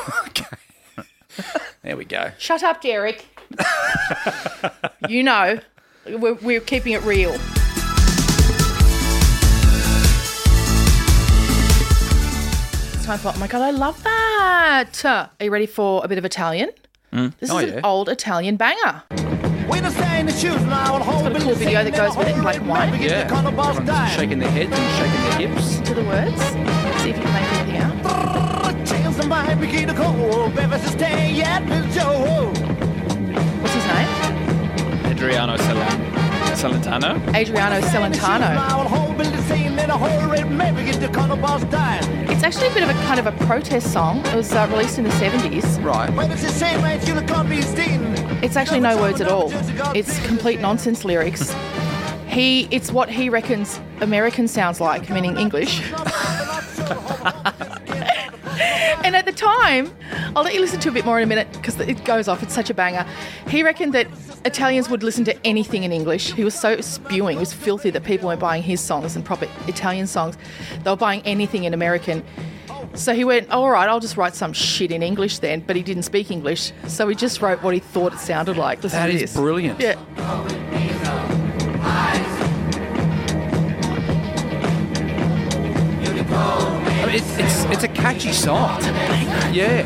There 1.81 1.97
we 1.97 2.05
go. 2.05 2.31
shut 2.38 2.63
up, 2.63 2.81
Derek. 2.81 3.25
you 5.09 5.23
know, 5.23 5.59
we're, 6.07 6.36
we're 6.36 6.61
keeping 6.61 6.93
it 6.93 7.01
real. 7.03 7.36
It's 12.95 13.05
time 13.05 13.19
for, 13.19 13.34
oh 13.36 13.39
my 13.39 13.47
God, 13.47 13.61
I 13.61 13.71
love 13.71 14.01
that. 14.03 15.03
Are 15.05 15.29
you 15.41 15.51
ready 15.51 15.65
for 15.65 16.01
a 16.05 16.07
bit 16.07 16.17
of 16.17 16.23
Italian? 16.25 16.69
Mm. 17.11 17.34
This 17.39 17.49
Oh, 17.51 17.57
is 17.57 17.69
yeah. 17.71 17.77
an 17.79 17.86
old 17.86 18.07
Italian 18.07 18.55
banger. 18.55 19.03
It's 19.11 19.93
got 20.05 21.36
a 21.36 21.39
cool 21.39 21.55
video 21.55 21.84
that 21.84 21.93
goes 21.95 22.15
with 22.15 22.27
it 22.27 22.36
in 22.36 22.41
black 22.41 22.55
and 22.57 22.67
white. 22.69 23.01
Yeah. 23.01 23.27
Everyone's 23.45 24.11
shaking 24.13 24.39
their 24.39 24.49
heads 24.51 24.71
and 24.73 24.91
shaking 24.97 25.21
their 25.49 25.55
hips. 25.55 25.79
To 25.89 25.93
the 25.93 26.03
words. 26.05 26.41
See 27.01 27.09
if 27.09 27.17
you 27.17 27.23
can 27.23 27.34
make 27.34 27.53
anything 27.53 27.77
out. 27.77 28.02
What's 33.61 33.74
his 33.74 33.86
name? 33.86 34.07
Adriano 35.05 35.55
Celan- 35.55 36.13
Celentano. 36.55 37.36
Adriano 37.36 37.80
Celentano. 37.82 38.55
It's 42.30 42.43
actually 42.43 42.67
a 42.67 42.74
bit 42.74 42.84
of 42.84 42.89
a 42.89 42.93
kind 43.05 43.19
of 43.19 43.28
a 43.28 43.32
protest 43.45 43.93
song. 43.93 44.19
It 44.26 44.36
was 44.36 44.51
uh, 44.51 44.67
released 44.71 44.97
in 44.97 45.05
the 45.05 45.09
70s. 45.11 45.84
Right. 45.84 46.09
It's 48.43 48.57
actually 48.57 48.82
no 48.82 48.97
words 48.99 49.21
at 49.21 49.30
all. 49.30 49.51
It's 49.95 50.19
complete 50.26 50.59
nonsense 50.59 51.05
lyrics. 51.05 51.55
He, 52.28 52.67
it's 52.71 52.91
what 52.91 53.09
he 53.09 53.30
reckons 53.30 53.80
American 54.01 54.47
sounds 54.47 54.82
like, 54.82 55.09
meaning 55.09 55.38
English. 55.38 55.82
and 59.03 59.15
at 59.15 59.25
the 59.25 59.31
time, 59.31 59.93
I'll 60.35 60.43
let 60.43 60.53
you 60.53 60.61
listen 60.61 60.79
to 60.81 60.89
a 60.89 60.91
bit 60.91 61.05
more 61.05 61.17
in 61.17 61.23
a 61.23 61.27
minute 61.27 61.51
because 61.53 61.79
it 61.79 62.03
goes 62.05 62.27
off. 62.27 62.41
It's 62.41 62.53
such 62.53 62.69
a 62.69 62.73
banger. 62.73 63.05
He 63.47 63.63
reckoned 63.63 63.93
that 63.93 64.07
Italians 64.45 64.89
would 64.89 65.03
listen 65.03 65.25
to 65.25 65.45
anything 65.45 65.83
in 65.83 65.91
English. 65.91 66.33
He 66.33 66.43
was 66.43 66.55
so 66.55 66.81
spewing, 66.81 67.37
he 67.37 67.39
was 67.39 67.53
filthy 67.53 67.89
that 67.91 68.03
people 68.03 68.27
weren't 68.27 68.39
buying 68.39 68.63
his 68.63 68.81
songs 68.81 69.15
and 69.15 69.23
proper 69.23 69.47
Italian 69.67 70.07
songs. 70.07 70.37
They 70.83 70.89
were 70.89 70.95
buying 70.95 71.21
anything 71.23 71.65
in 71.65 71.73
American. 71.73 72.23
So 72.95 73.13
he 73.13 73.23
went, 73.23 73.49
all 73.49 73.69
right, 73.71 73.89
I'll 73.89 73.99
just 73.99 74.17
write 74.17 74.35
some 74.35 74.53
shit 74.53 74.91
in 74.91 75.01
English 75.01 75.39
then. 75.39 75.61
But 75.61 75.75
he 75.75 75.83
didn't 75.83 76.03
speak 76.03 76.29
English, 76.29 76.71
so 76.87 77.07
he 77.07 77.15
just 77.15 77.41
wrote 77.41 77.63
what 77.63 77.73
he 77.73 77.79
thought 77.79 78.13
it 78.13 78.19
sounded 78.19 78.57
like. 78.57 78.83
Listen 78.83 78.99
That 78.99 79.09
is 79.09 79.33
brilliant. 79.33 79.79
Yeah. 79.79 79.95
I 87.14 87.18
mean, 87.18 87.24
it's, 87.24 87.38
it's, 87.38 87.64
it's 87.66 87.84
a 87.84 87.88
catchy 87.88 88.34
song. 88.34 88.82
Yeah. 89.53 89.86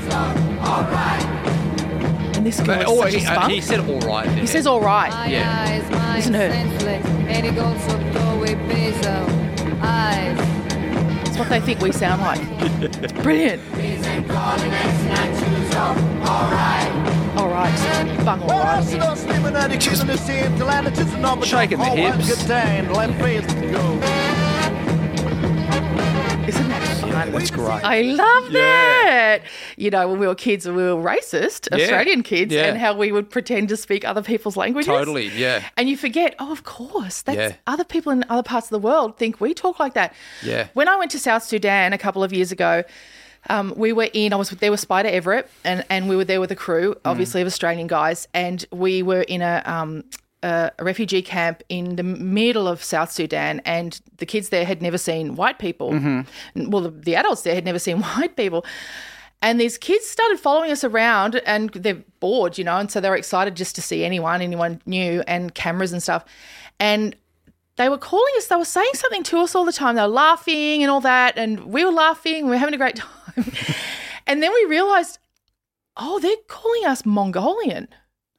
And 2.35 2.45
this 2.45 2.59
guy 2.61 2.79
is 2.79 2.85
oh, 2.87 3.01
such 3.01 3.13
a 3.15 3.19
he, 3.19 3.25
uh, 3.25 3.33
spunk. 3.33 3.51
he 3.51 3.61
said 3.61 3.79
all 3.81 3.99
right 3.99 4.25
there. 4.27 4.37
He 4.37 4.47
says 4.47 4.65
all 4.65 4.79
right. 4.79 5.29
Yeah. 5.29 6.13
Listen 6.15 6.33
to 6.33 6.39
her. 6.39 6.49
It's 11.25 11.37
what 11.37 11.49
they 11.49 11.59
think 11.59 11.81
we 11.81 11.91
sound 11.91 12.21
like. 12.21 12.39
It's 12.81 13.11
brilliant. 13.21 13.61
All 17.37 17.49
right. 17.49 18.23
Bung 18.23 18.41
all 18.43 18.47
right. 18.59 18.83
Shaking 21.45 21.79
the 21.79 21.85
hips. 21.85 22.29
Isn't 26.47 26.69
that 26.69 26.96
fun? 27.23 27.31
That's 27.31 27.51
great. 27.51 27.83
I 27.83 28.01
love 28.01 28.51
Yeah. 28.51 28.59
that. 28.61 29.41
You 29.75 29.89
know, 29.89 30.07
when 30.07 30.19
we 30.19 30.27
were 30.27 30.35
kids, 30.35 30.65
we 30.67 30.73
were 30.73 30.95
racist, 30.95 31.67
Yeah. 31.71 31.83
Australian 31.83 32.23
kids, 32.23 32.53
Yeah. 32.53 32.65
and 32.65 32.77
how 32.77 32.93
we 32.95 33.11
would 33.11 33.29
pretend 33.29 33.69
to 33.69 33.77
speak 33.77 34.05
other 34.05 34.21
people's 34.21 34.57
languages. 34.57 34.87
Totally, 34.87 35.27
yeah. 35.35 35.63
And 35.77 35.89
you 35.89 35.97
forget, 35.97 36.35
oh, 36.39 36.51
of 36.51 36.63
course, 36.63 37.21
that's 37.21 37.55
other 37.67 37.83
people 37.83 38.11
in 38.11 38.23
other 38.29 38.43
parts 38.43 38.67
of 38.67 38.71
the 38.71 38.79
world 38.79 39.17
think 39.17 39.39
we 39.41 39.53
talk 39.53 39.79
like 39.79 39.93
that. 39.93 40.13
Yeah. 40.43 40.67
When 40.73 40.87
I 40.87 40.95
went 40.95 41.11
to 41.11 41.19
South 41.19 41.43
Sudan 41.43 41.93
a 41.93 41.97
couple 41.97 42.23
of 42.23 42.31
years 42.33 42.51
ago, 42.51 42.83
um, 43.49 43.73
we 43.77 43.93
were 43.93 44.09
in. 44.13 44.33
I 44.33 44.35
was 44.35 44.49
there 44.49 44.71
with 44.71 44.79
Spider 44.81 45.07
Everett, 45.09 45.49
and 45.63 45.83
and 45.89 46.09
we 46.09 46.15
were 46.17 46.25
there 46.25 46.41
with 46.41 46.51
a 46.51 46.55
crew, 46.55 46.95
Mm. 46.95 46.99
obviously 47.05 47.39
of 47.41 47.47
Australian 47.47 47.87
guys, 47.87 48.27
and 48.33 48.65
we 48.71 49.01
were 49.03 49.21
in 49.21 49.41
a. 49.41 49.61
Um, 49.65 50.03
a 50.47 50.83
refugee 50.83 51.21
camp 51.21 51.63
in 51.69 51.95
the 51.95 52.03
middle 52.03 52.67
of 52.67 52.83
South 52.83 53.11
Sudan, 53.11 53.61
and 53.65 53.99
the 54.17 54.25
kids 54.25 54.49
there 54.49 54.65
had 54.65 54.81
never 54.81 54.97
seen 54.97 55.35
white 55.35 55.59
people. 55.59 55.91
Mm-hmm. 55.91 56.69
Well, 56.69 56.83
the, 56.83 56.89
the 56.91 57.15
adults 57.15 57.41
there 57.43 57.55
had 57.55 57.65
never 57.65 57.79
seen 57.79 58.01
white 58.01 58.35
people. 58.35 58.65
And 59.41 59.59
these 59.59 59.77
kids 59.77 60.07
started 60.07 60.39
following 60.39 60.71
us 60.71 60.83
around 60.83 61.35
and 61.45 61.69
they're 61.69 62.03
bored, 62.19 62.57
you 62.57 62.63
know, 62.63 62.77
and 62.77 62.89
so 62.89 62.99
they 62.99 63.09
were 63.09 63.15
excited 63.15 63.55
just 63.55 63.75
to 63.75 63.83
see 63.83 64.03
anyone, 64.03 64.41
anyone 64.41 64.81
new, 64.87 65.23
and 65.27 65.53
cameras 65.53 65.93
and 65.93 66.01
stuff. 66.01 66.25
And 66.79 67.15
they 67.75 67.89
were 67.89 67.99
calling 67.99 68.33
us, 68.37 68.47
they 68.47 68.55
were 68.55 68.65
saying 68.65 68.89
something 68.95 69.23
to 69.23 69.37
us 69.39 69.53
all 69.53 69.63
the 69.63 69.71
time. 69.71 69.95
They 69.95 70.01
were 70.01 70.07
laughing 70.07 70.81
and 70.81 70.89
all 70.89 71.01
that, 71.01 71.37
and 71.37 71.65
we 71.65 71.85
were 71.85 71.91
laughing, 71.91 72.45
we 72.45 72.51
were 72.51 72.57
having 72.57 72.73
a 72.73 72.77
great 72.77 72.95
time. 73.35 73.53
and 74.27 74.41
then 74.41 74.51
we 74.51 74.65
realized, 74.65 75.19
oh, 75.95 76.19
they're 76.19 76.35
calling 76.47 76.85
us 76.85 77.05
Mongolian. 77.05 77.87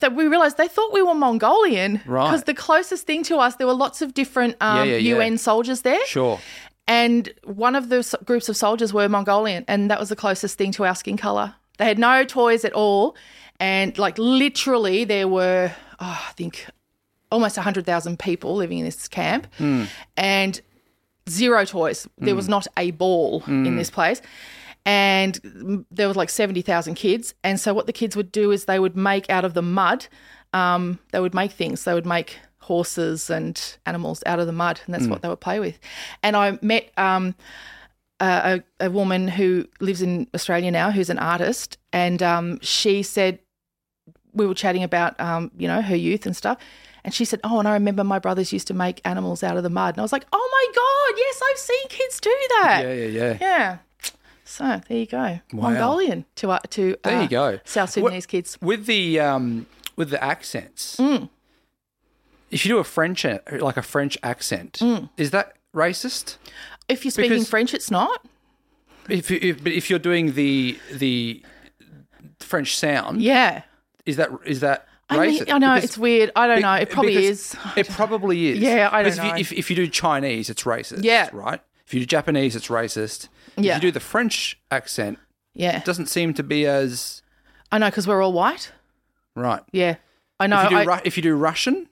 That 0.01 0.15
we 0.15 0.27
realized 0.29 0.59
they 0.59 0.69
thought 0.69 0.93
we 0.93 1.03
were 1.03 1.15
Mongolian 1.15 2.01
Right. 2.07 2.27
because 2.31 2.45
the 2.45 2.55
closest 2.55 3.07
thing 3.07 3.25
to 3.25 3.39
us, 3.39 3.57
there 3.57 3.67
were 3.67 3.75
lots 3.75 4.01
of 4.01 4.15
different 4.15 4.57
um, 4.61 4.79
Yeah, 4.79 4.95
yeah, 4.95 4.97
yeah. 4.97 5.17
UN 5.17 5.39
soldiers 5.39 5.83
there. 5.83 6.05
Sure. 6.07 6.39
And 6.87 7.33
one 7.45 7.77
of 7.77 7.91
the 7.91 8.19
groups 8.25 8.49
of 8.49 8.57
soldiers 8.57 8.95
were 8.95 9.09
Mongolian, 9.09 9.65
and 9.69 9.91
that 9.91 10.01
was 10.01 10.09
the 10.09 10.17
closest 10.17 10.57
thing 10.57 10.73
to 10.73 10.87
our 10.87 10.95
skin 10.95 11.19
color. 11.19 11.55
They 11.77 11.85
had 11.85 11.99
no 11.99 12.25
toys 12.25 12.65
at 12.65 12.73
all, 12.73 13.15
and 13.61 13.97
like 13.99 14.17
literally, 14.19 15.05
there 15.05 15.29
were, 15.29 15.71
oh, 16.01 16.27
I 16.29 16.33
think, 16.33 16.67
almost 17.31 17.57
hundred 17.57 17.85
thousand 17.85 18.19
people 18.19 18.57
living 18.57 18.79
in 18.79 18.87
this 18.87 19.07
camp, 19.07 19.49
hmm. 19.59 19.85
and 20.17 20.61
zero 21.29 21.67
toys. 21.67 22.09
There 22.17 22.35
was 22.35 22.47
hmm. 22.47 22.53
not 22.53 22.67
a 22.79 22.91
ball 22.93 23.43
in 23.47 23.67
hmm. 23.67 23.77
this 23.77 23.91
place. 23.91 24.23
And 24.89 25.35
mm, 25.43 25.85
there 25.91 26.09
was 26.09 26.17
like 26.17 26.31
70,000 26.31 26.95
kids. 26.95 27.35
And 27.45 27.61
so, 27.61 27.75
what 27.75 27.87
the 27.87 27.93
kids 27.93 28.17
would 28.17 28.33
do 28.33 28.51
is 28.51 28.65
they 28.65 28.79
would 28.79 28.97
make 28.97 29.29
out 29.29 29.45
of 29.45 29.53
the 29.53 29.61
mud, 29.61 30.07
um, 30.55 30.99
they 31.13 31.21
would 31.21 31.35
make 31.35 31.53
things. 31.53 31.85
They 31.85 31.93
would 31.93 32.07
make 32.07 32.39
horses 32.61 33.29
and 33.29 33.77
animals 33.85 34.23
out 34.25 34.39
of 34.41 34.47
the 34.47 34.53
mud, 34.53 34.81
and 34.87 34.95
that's 34.95 35.07
what 35.07 35.21
they 35.21 35.29
would 35.29 35.41
play 35.41 35.61
with. 35.61 35.79
And 36.23 36.35
I 36.37 36.59
met 36.63 36.91
um, 36.97 37.35
a, 38.19 38.63
a 38.81 38.87
a 38.87 38.91
woman 38.91 39.29
who 39.29 39.69
lives 39.81 40.01
in 40.01 40.27
Australia 40.35 40.71
now, 40.71 40.91
who's 40.91 41.11
an 41.11 41.19
artist, 41.19 41.77
and 41.93 42.23
um, 42.23 42.59
she 42.63 43.03
said 43.03 43.41
we 44.33 44.47
were 44.47 44.55
chatting 44.55 44.83
about 44.83 45.21
um, 45.21 45.51
you 45.59 45.69
know 45.69 45.83
her 45.83 45.97
youth 45.97 46.25
and 46.25 46.35
stuff, 46.35 46.57
and 47.05 47.13
she 47.13 47.27
said, 47.27 47.41
"Oh, 47.45 47.59
and 47.59 47.69
I 47.69 47.75
remember 47.75 48.05
my 48.05 48.19
brothers 48.19 48.55
used 48.55 48.69
to 48.69 48.75
make 48.75 49.03
animals 49.05 49.43
out 49.43 49.59
of 49.59 49.65
the 49.65 49.71
mud," 49.71 49.97
and 49.97 50.01
I 50.01 50.03
was 50.03 50.13
like, 50.13 50.25
"Oh 50.33 50.49
my 50.51 50.67
god, 50.75 51.19
yes, 51.19 51.43
I've 51.51 51.59
seen 51.59 51.89
kids 51.91 52.21
do 52.21 52.35
that." 52.61 52.81
Yeah, 52.85 52.93
yeah, 52.95 53.07
yeah. 53.07 53.37
Yeah. 53.39 53.79
So 54.51 54.81
there 54.89 54.99
you 54.99 55.07
go, 55.07 55.41
Mongolian 55.53 56.25
to 56.37 56.51
uh, 56.53 56.59
to 56.71 56.97
There 57.05 57.19
uh, 57.19 57.23
you 57.23 57.29
go. 57.29 57.61
South 57.65 57.91
Sudanese 57.91 58.25
kids. 58.25 58.57
With 58.63 58.87
the 58.87 59.21
um, 59.21 59.67
with 59.95 60.09
the 60.09 60.23
accents, 60.25 60.97
Mm. 60.97 61.29
if 62.51 62.65
you 62.65 62.71
do 62.73 62.79
a 62.79 62.85
French 62.85 63.25
like 63.25 63.77
a 63.77 63.83
French 63.83 64.17
accent, 64.23 64.79
Mm. 64.81 65.11
is 65.19 65.33
that 65.33 65.57
racist? 65.75 66.39
If 66.89 67.05
you're 67.05 67.13
speaking 67.13 67.33
because- 67.33 67.51
French, 67.51 67.75
it's 67.75 67.91
not. 67.91 68.25
If, 69.11 69.31
you- 69.31 69.39
if 69.43 69.63
but 69.63 69.73
if 69.73 69.91
you're 69.91 69.99
doing 69.99 70.33
the 70.33 70.79
the 70.93 71.43
French 72.41 72.75
sound, 72.77 73.21
Yeah. 73.21 73.63
is 74.07 74.17
that 74.17 74.31
is 74.47 74.61
that 74.61 74.87
I 75.11 75.17
racist? 75.19 75.47
mean, 75.47 75.53
I 75.53 75.59
know 75.59 75.75
Because- 75.75 75.85
it's 75.85 75.99
weird. 75.99 76.31
I 76.35 76.47
don't 76.47 76.63
know. 76.63 76.73
It 76.75 76.89
probably 76.91 77.17
is. 77.27 77.55
It 77.77 77.89
probably 77.91 78.49
is. 78.49 78.59
Yeah, 78.61 78.89
I 78.91 79.03
don't 79.03 79.13
Because 79.13 79.19
if 79.19 79.25
you- 79.25 79.31
know. 79.31 79.37
If, 79.37 79.53
if 79.53 79.71
you 79.71 79.77
do 79.77 79.87
Chinese, 79.89 80.49
it's 80.49 80.63
racist. 80.65 81.05
Yeah. 81.05 81.29
Right. 81.35 81.61
If 81.87 81.93
you 81.95 82.01
do 82.01 82.07
Japanese, 82.07 82.57
it's 82.57 82.69
racist. 82.69 83.29
If 83.65 83.75
you 83.77 83.81
do 83.81 83.91
the 83.93 84.01
French 84.01 84.59
accent, 84.71 85.19
Yeah. 85.55 85.79
it 85.79 85.85
doesn't 85.85 86.07
seem 86.07 86.35
to 86.35 86.43
be 86.43 86.67
as 86.67 87.23
I 87.73 87.79
know 87.79 87.87
because 87.89 88.07
we're 88.07 88.23
all 88.23 88.33
white. 88.33 88.73
right. 89.37 89.63
Yeah. 89.73 89.97
I 90.41 90.47
know. 90.47 90.59
if 90.59 90.65
you 90.65 90.71
do 90.71 90.77
I, 90.91 90.97
Ru- 90.97 91.03
if 91.05 91.17
you 91.17 91.23
do 91.23 91.35
Russian, 91.35 91.89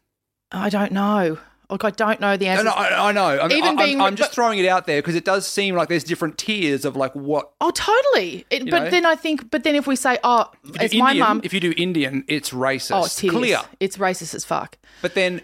I 0.52 0.68
don't 0.70 0.92
know. 0.92 1.38
Like 1.68 1.82
I 1.84 1.90
don't 1.90 2.20
know 2.20 2.36
the 2.36 2.46
answer. 2.46 2.62
no, 2.62 2.70
I, 2.70 3.08
I 3.08 3.12
know. 3.12 3.40
I 3.40 3.48
mean, 3.48 3.58
Even 3.58 3.76
I, 3.76 3.84
being- 3.86 4.00
I'm, 4.00 4.06
I'm 4.06 4.16
just 4.16 4.30
but- 4.30 4.34
throwing 4.36 4.60
it 4.60 4.66
out 4.68 4.86
there 4.86 5.02
because 5.02 5.16
it 5.16 5.24
does 5.24 5.44
seem 5.48 5.74
like 5.74 5.88
there's 5.88 6.04
different 6.04 6.38
tiers 6.38 6.84
of 6.84 6.94
like 6.94 7.12
what. 7.14 7.50
Oh, 7.60 7.72
totally. 7.72 8.46
It, 8.50 8.70
but 8.70 8.84
know? 8.84 8.90
then 8.90 9.04
I 9.04 9.16
think, 9.16 9.50
but 9.50 9.64
then 9.64 9.74
if 9.74 9.88
we 9.88 9.96
say, 9.96 10.16
oh, 10.22 10.46
If 10.62 10.74
you 10.76 10.80
as 10.80 10.90
do 10.92 10.98
my 11.00 11.10
Indian, 11.10 11.26
mum, 11.26 11.40
if 11.42 11.52
you 11.52 11.58
do 11.58 11.74
Indian, 11.76 12.24
it's 12.28 12.50
racist. 12.50 12.92
oh, 12.94 13.04
it's 13.06 13.18
hideous. 13.18 13.36
clear. 13.40 13.60
It's 13.80 13.96
racist 13.96 14.32
as 14.36 14.44
fuck. 14.44 14.78
But 15.02 15.14
then, 15.14 15.42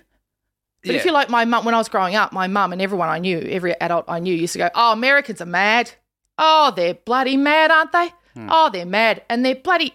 But 0.85 0.93
yeah. 0.93 0.99
if 0.99 1.05
you 1.05 1.11
like 1.11 1.29
my 1.29 1.45
mum, 1.45 1.65
when 1.65 1.75
I 1.75 1.79
was 1.79 1.89
growing 1.89 2.15
up, 2.15 2.33
my 2.33 2.47
mum 2.47 2.73
and 2.73 2.81
everyone 2.81 3.09
I 3.09 3.19
knew, 3.19 3.41
every 3.41 3.75
adult 3.81 4.05
I 4.07 4.21
knew, 4.21 4.33
used 4.33 4.53
to 4.53 4.61
go, 4.61 4.71
"Oh, 4.77 4.93
Americans 4.93 5.41
are 5.41 5.47
mad. 5.47 5.91
Oh, 6.45 6.73
they're 6.75 6.95
bloody 6.95 7.37
mad, 7.37 7.71
aren't 7.71 7.93
they? 7.93 8.09
Hmm. 8.35 8.49
Oh, 8.51 8.69
they're 8.71 8.85
mad, 8.85 9.23
and 9.31 9.45
they're 9.45 9.55
bloody. 9.55 9.95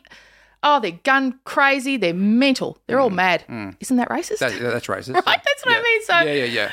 Oh, 0.64 0.80
they're 0.80 1.00
gun 1.04 1.40
crazy. 1.44 1.98
They're 1.98 2.14
mental. 2.14 2.78
They're 2.88 3.00
all 3.00 3.10
mad. 3.10 3.44
Isn't 3.82 3.98
that 3.98 4.08
racist? 4.10 4.40
Hmm. 4.40 4.64
that, 4.64 4.72
that's 4.72 4.88
racist. 4.88 5.14
Right, 5.26 5.42
that's 5.44 5.66
what 5.66 5.76
I 5.78 5.82
mean, 5.82 6.04
so- 6.04 6.20
yeah, 6.20 6.34
yeah, 6.34 6.46
yeah. 6.46 6.72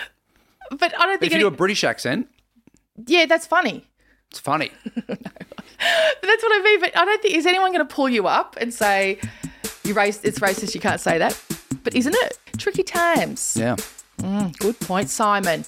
but 0.71 0.95
I 0.99 1.07
don't 1.07 1.19
think. 1.19 1.33
if 1.33 1.37
you 1.37 1.41
do 1.41 1.47
a 1.49 1.51
British 1.51 1.83
accent, 1.85 2.29
yeah, 3.07 3.27
that's 3.27 3.47
funny. 3.47 3.85
it's 4.31 4.39
funny. 4.41 4.71
But 5.77 6.29
that's 6.29 6.43
what 6.43 6.53
I 6.59 6.63
mean. 6.63 6.81
But 6.81 6.97
I 6.97 7.05
don't 7.05 7.21
think 7.21 7.35
is 7.35 7.45
anyone 7.47 7.73
going 7.73 7.87
to 7.87 7.95
pull 7.95 8.09
you 8.09 8.27
up 8.27 8.57
and 8.59 8.73
say 8.73 9.19
you 9.83 9.93
race. 9.93 10.21
It's 10.23 10.39
racist. 10.39 10.75
You 10.75 10.81
can't 10.81 11.01
say 11.01 11.19
that. 11.19 11.39
But 11.83 11.95
isn't 11.95 12.15
it 12.15 12.39
tricky 12.57 12.85
times? 12.85 13.55
Yeah. 13.59 13.77
Good 14.61 14.79
point, 14.81 15.11
Simon. 15.11 15.67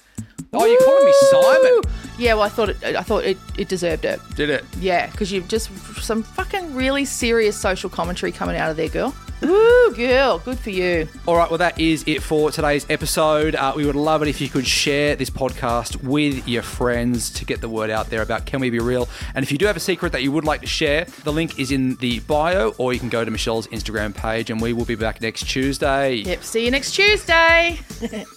Oh, 0.53 0.65
you're 0.65 0.81
calling 0.81 1.05
me 1.05 1.13
Simon? 1.29 1.81
Yeah, 2.17 2.33
well, 2.33 2.43
I 2.43 2.49
thought 2.49 2.69
it. 2.69 2.83
I 2.83 3.03
thought 3.03 3.23
it, 3.23 3.37
it 3.57 3.67
deserved 3.67 4.05
it. 4.05 4.19
Did 4.35 4.49
it? 4.49 4.65
Yeah, 4.79 5.07
because 5.11 5.31
you've 5.31 5.47
just 5.47 5.69
some 6.01 6.23
fucking 6.23 6.73
really 6.73 7.05
serious 7.05 7.55
social 7.55 7.89
commentary 7.89 8.31
coming 8.31 8.57
out 8.57 8.71
of 8.71 8.77
there, 8.77 8.89
girl. 8.89 9.13
Woo, 9.41 9.93
girl. 9.93 10.39
Good 10.39 10.57
for 10.57 10.71
you. 10.71 11.07
All 11.27 11.35
right, 11.35 11.47
well, 11.47 11.59
that 11.59 11.79
is 11.79 12.03
it 12.07 12.23
for 12.23 12.49
today's 12.49 12.87
episode. 12.89 13.53
Uh, 13.53 13.73
we 13.75 13.85
would 13.85 13.95
love 13.95 14.23
it 14.23 14.27
if 14.27 14.41
you 14.41 14.49
could 14.49 14.65
share 14.65 15.15
this 15.15 15.29
podcast 15.29 16.03
with 16.03 16.47
your 16.47 16.63
friends 16.63 17.29
to 17.31 17.45
get 17.45 17.61
the 17.61 17.69
word 17.69 17.91
out 17.91 18.09
there 18.09 18.23
about 18.23 18.47
Can 18.47 18.61
We 18.61 18.71
Be 18.71 18.79
Real? 18.79 19.07
And 19.35 19.43
if 19.43 19.51
you 19.51 19.59
do 19.59 19.67
have 19.67 19.77
a 19.77 19.81
secret 19.81 20.11
that 20.13 20.23
you 20.23 20.31
would 20.31 20.45
like 20.45 20.61
to 20.61 20.67
share, 20.67 21.05
the 21.23 21.31
link 21.31 21.59
is 21.59 21.71
in 21.71 21.97
the 21.97 22.19
bio, 22.21 22.73
or 22.79 22.93
you 22.93 22.99
can 22.99 23.09
go 23.09 23.23
to 23.23 23.29
Meshel's 23.29 23.67
Instagram 23.67 24.15
page, 24.15 24.49
and 24.49 24.59
we 24.59 24.73
will 24.73 24.85
be 24.85 24.95
back 24.95 25.21
next 25.21 25.47
Tuesday. 25.47 26.15
Yep. 26.15 26.43
See 26.43 26.65
you 26.65 26.71
next 26.71 26.93
Tuesday. 26.93 27.79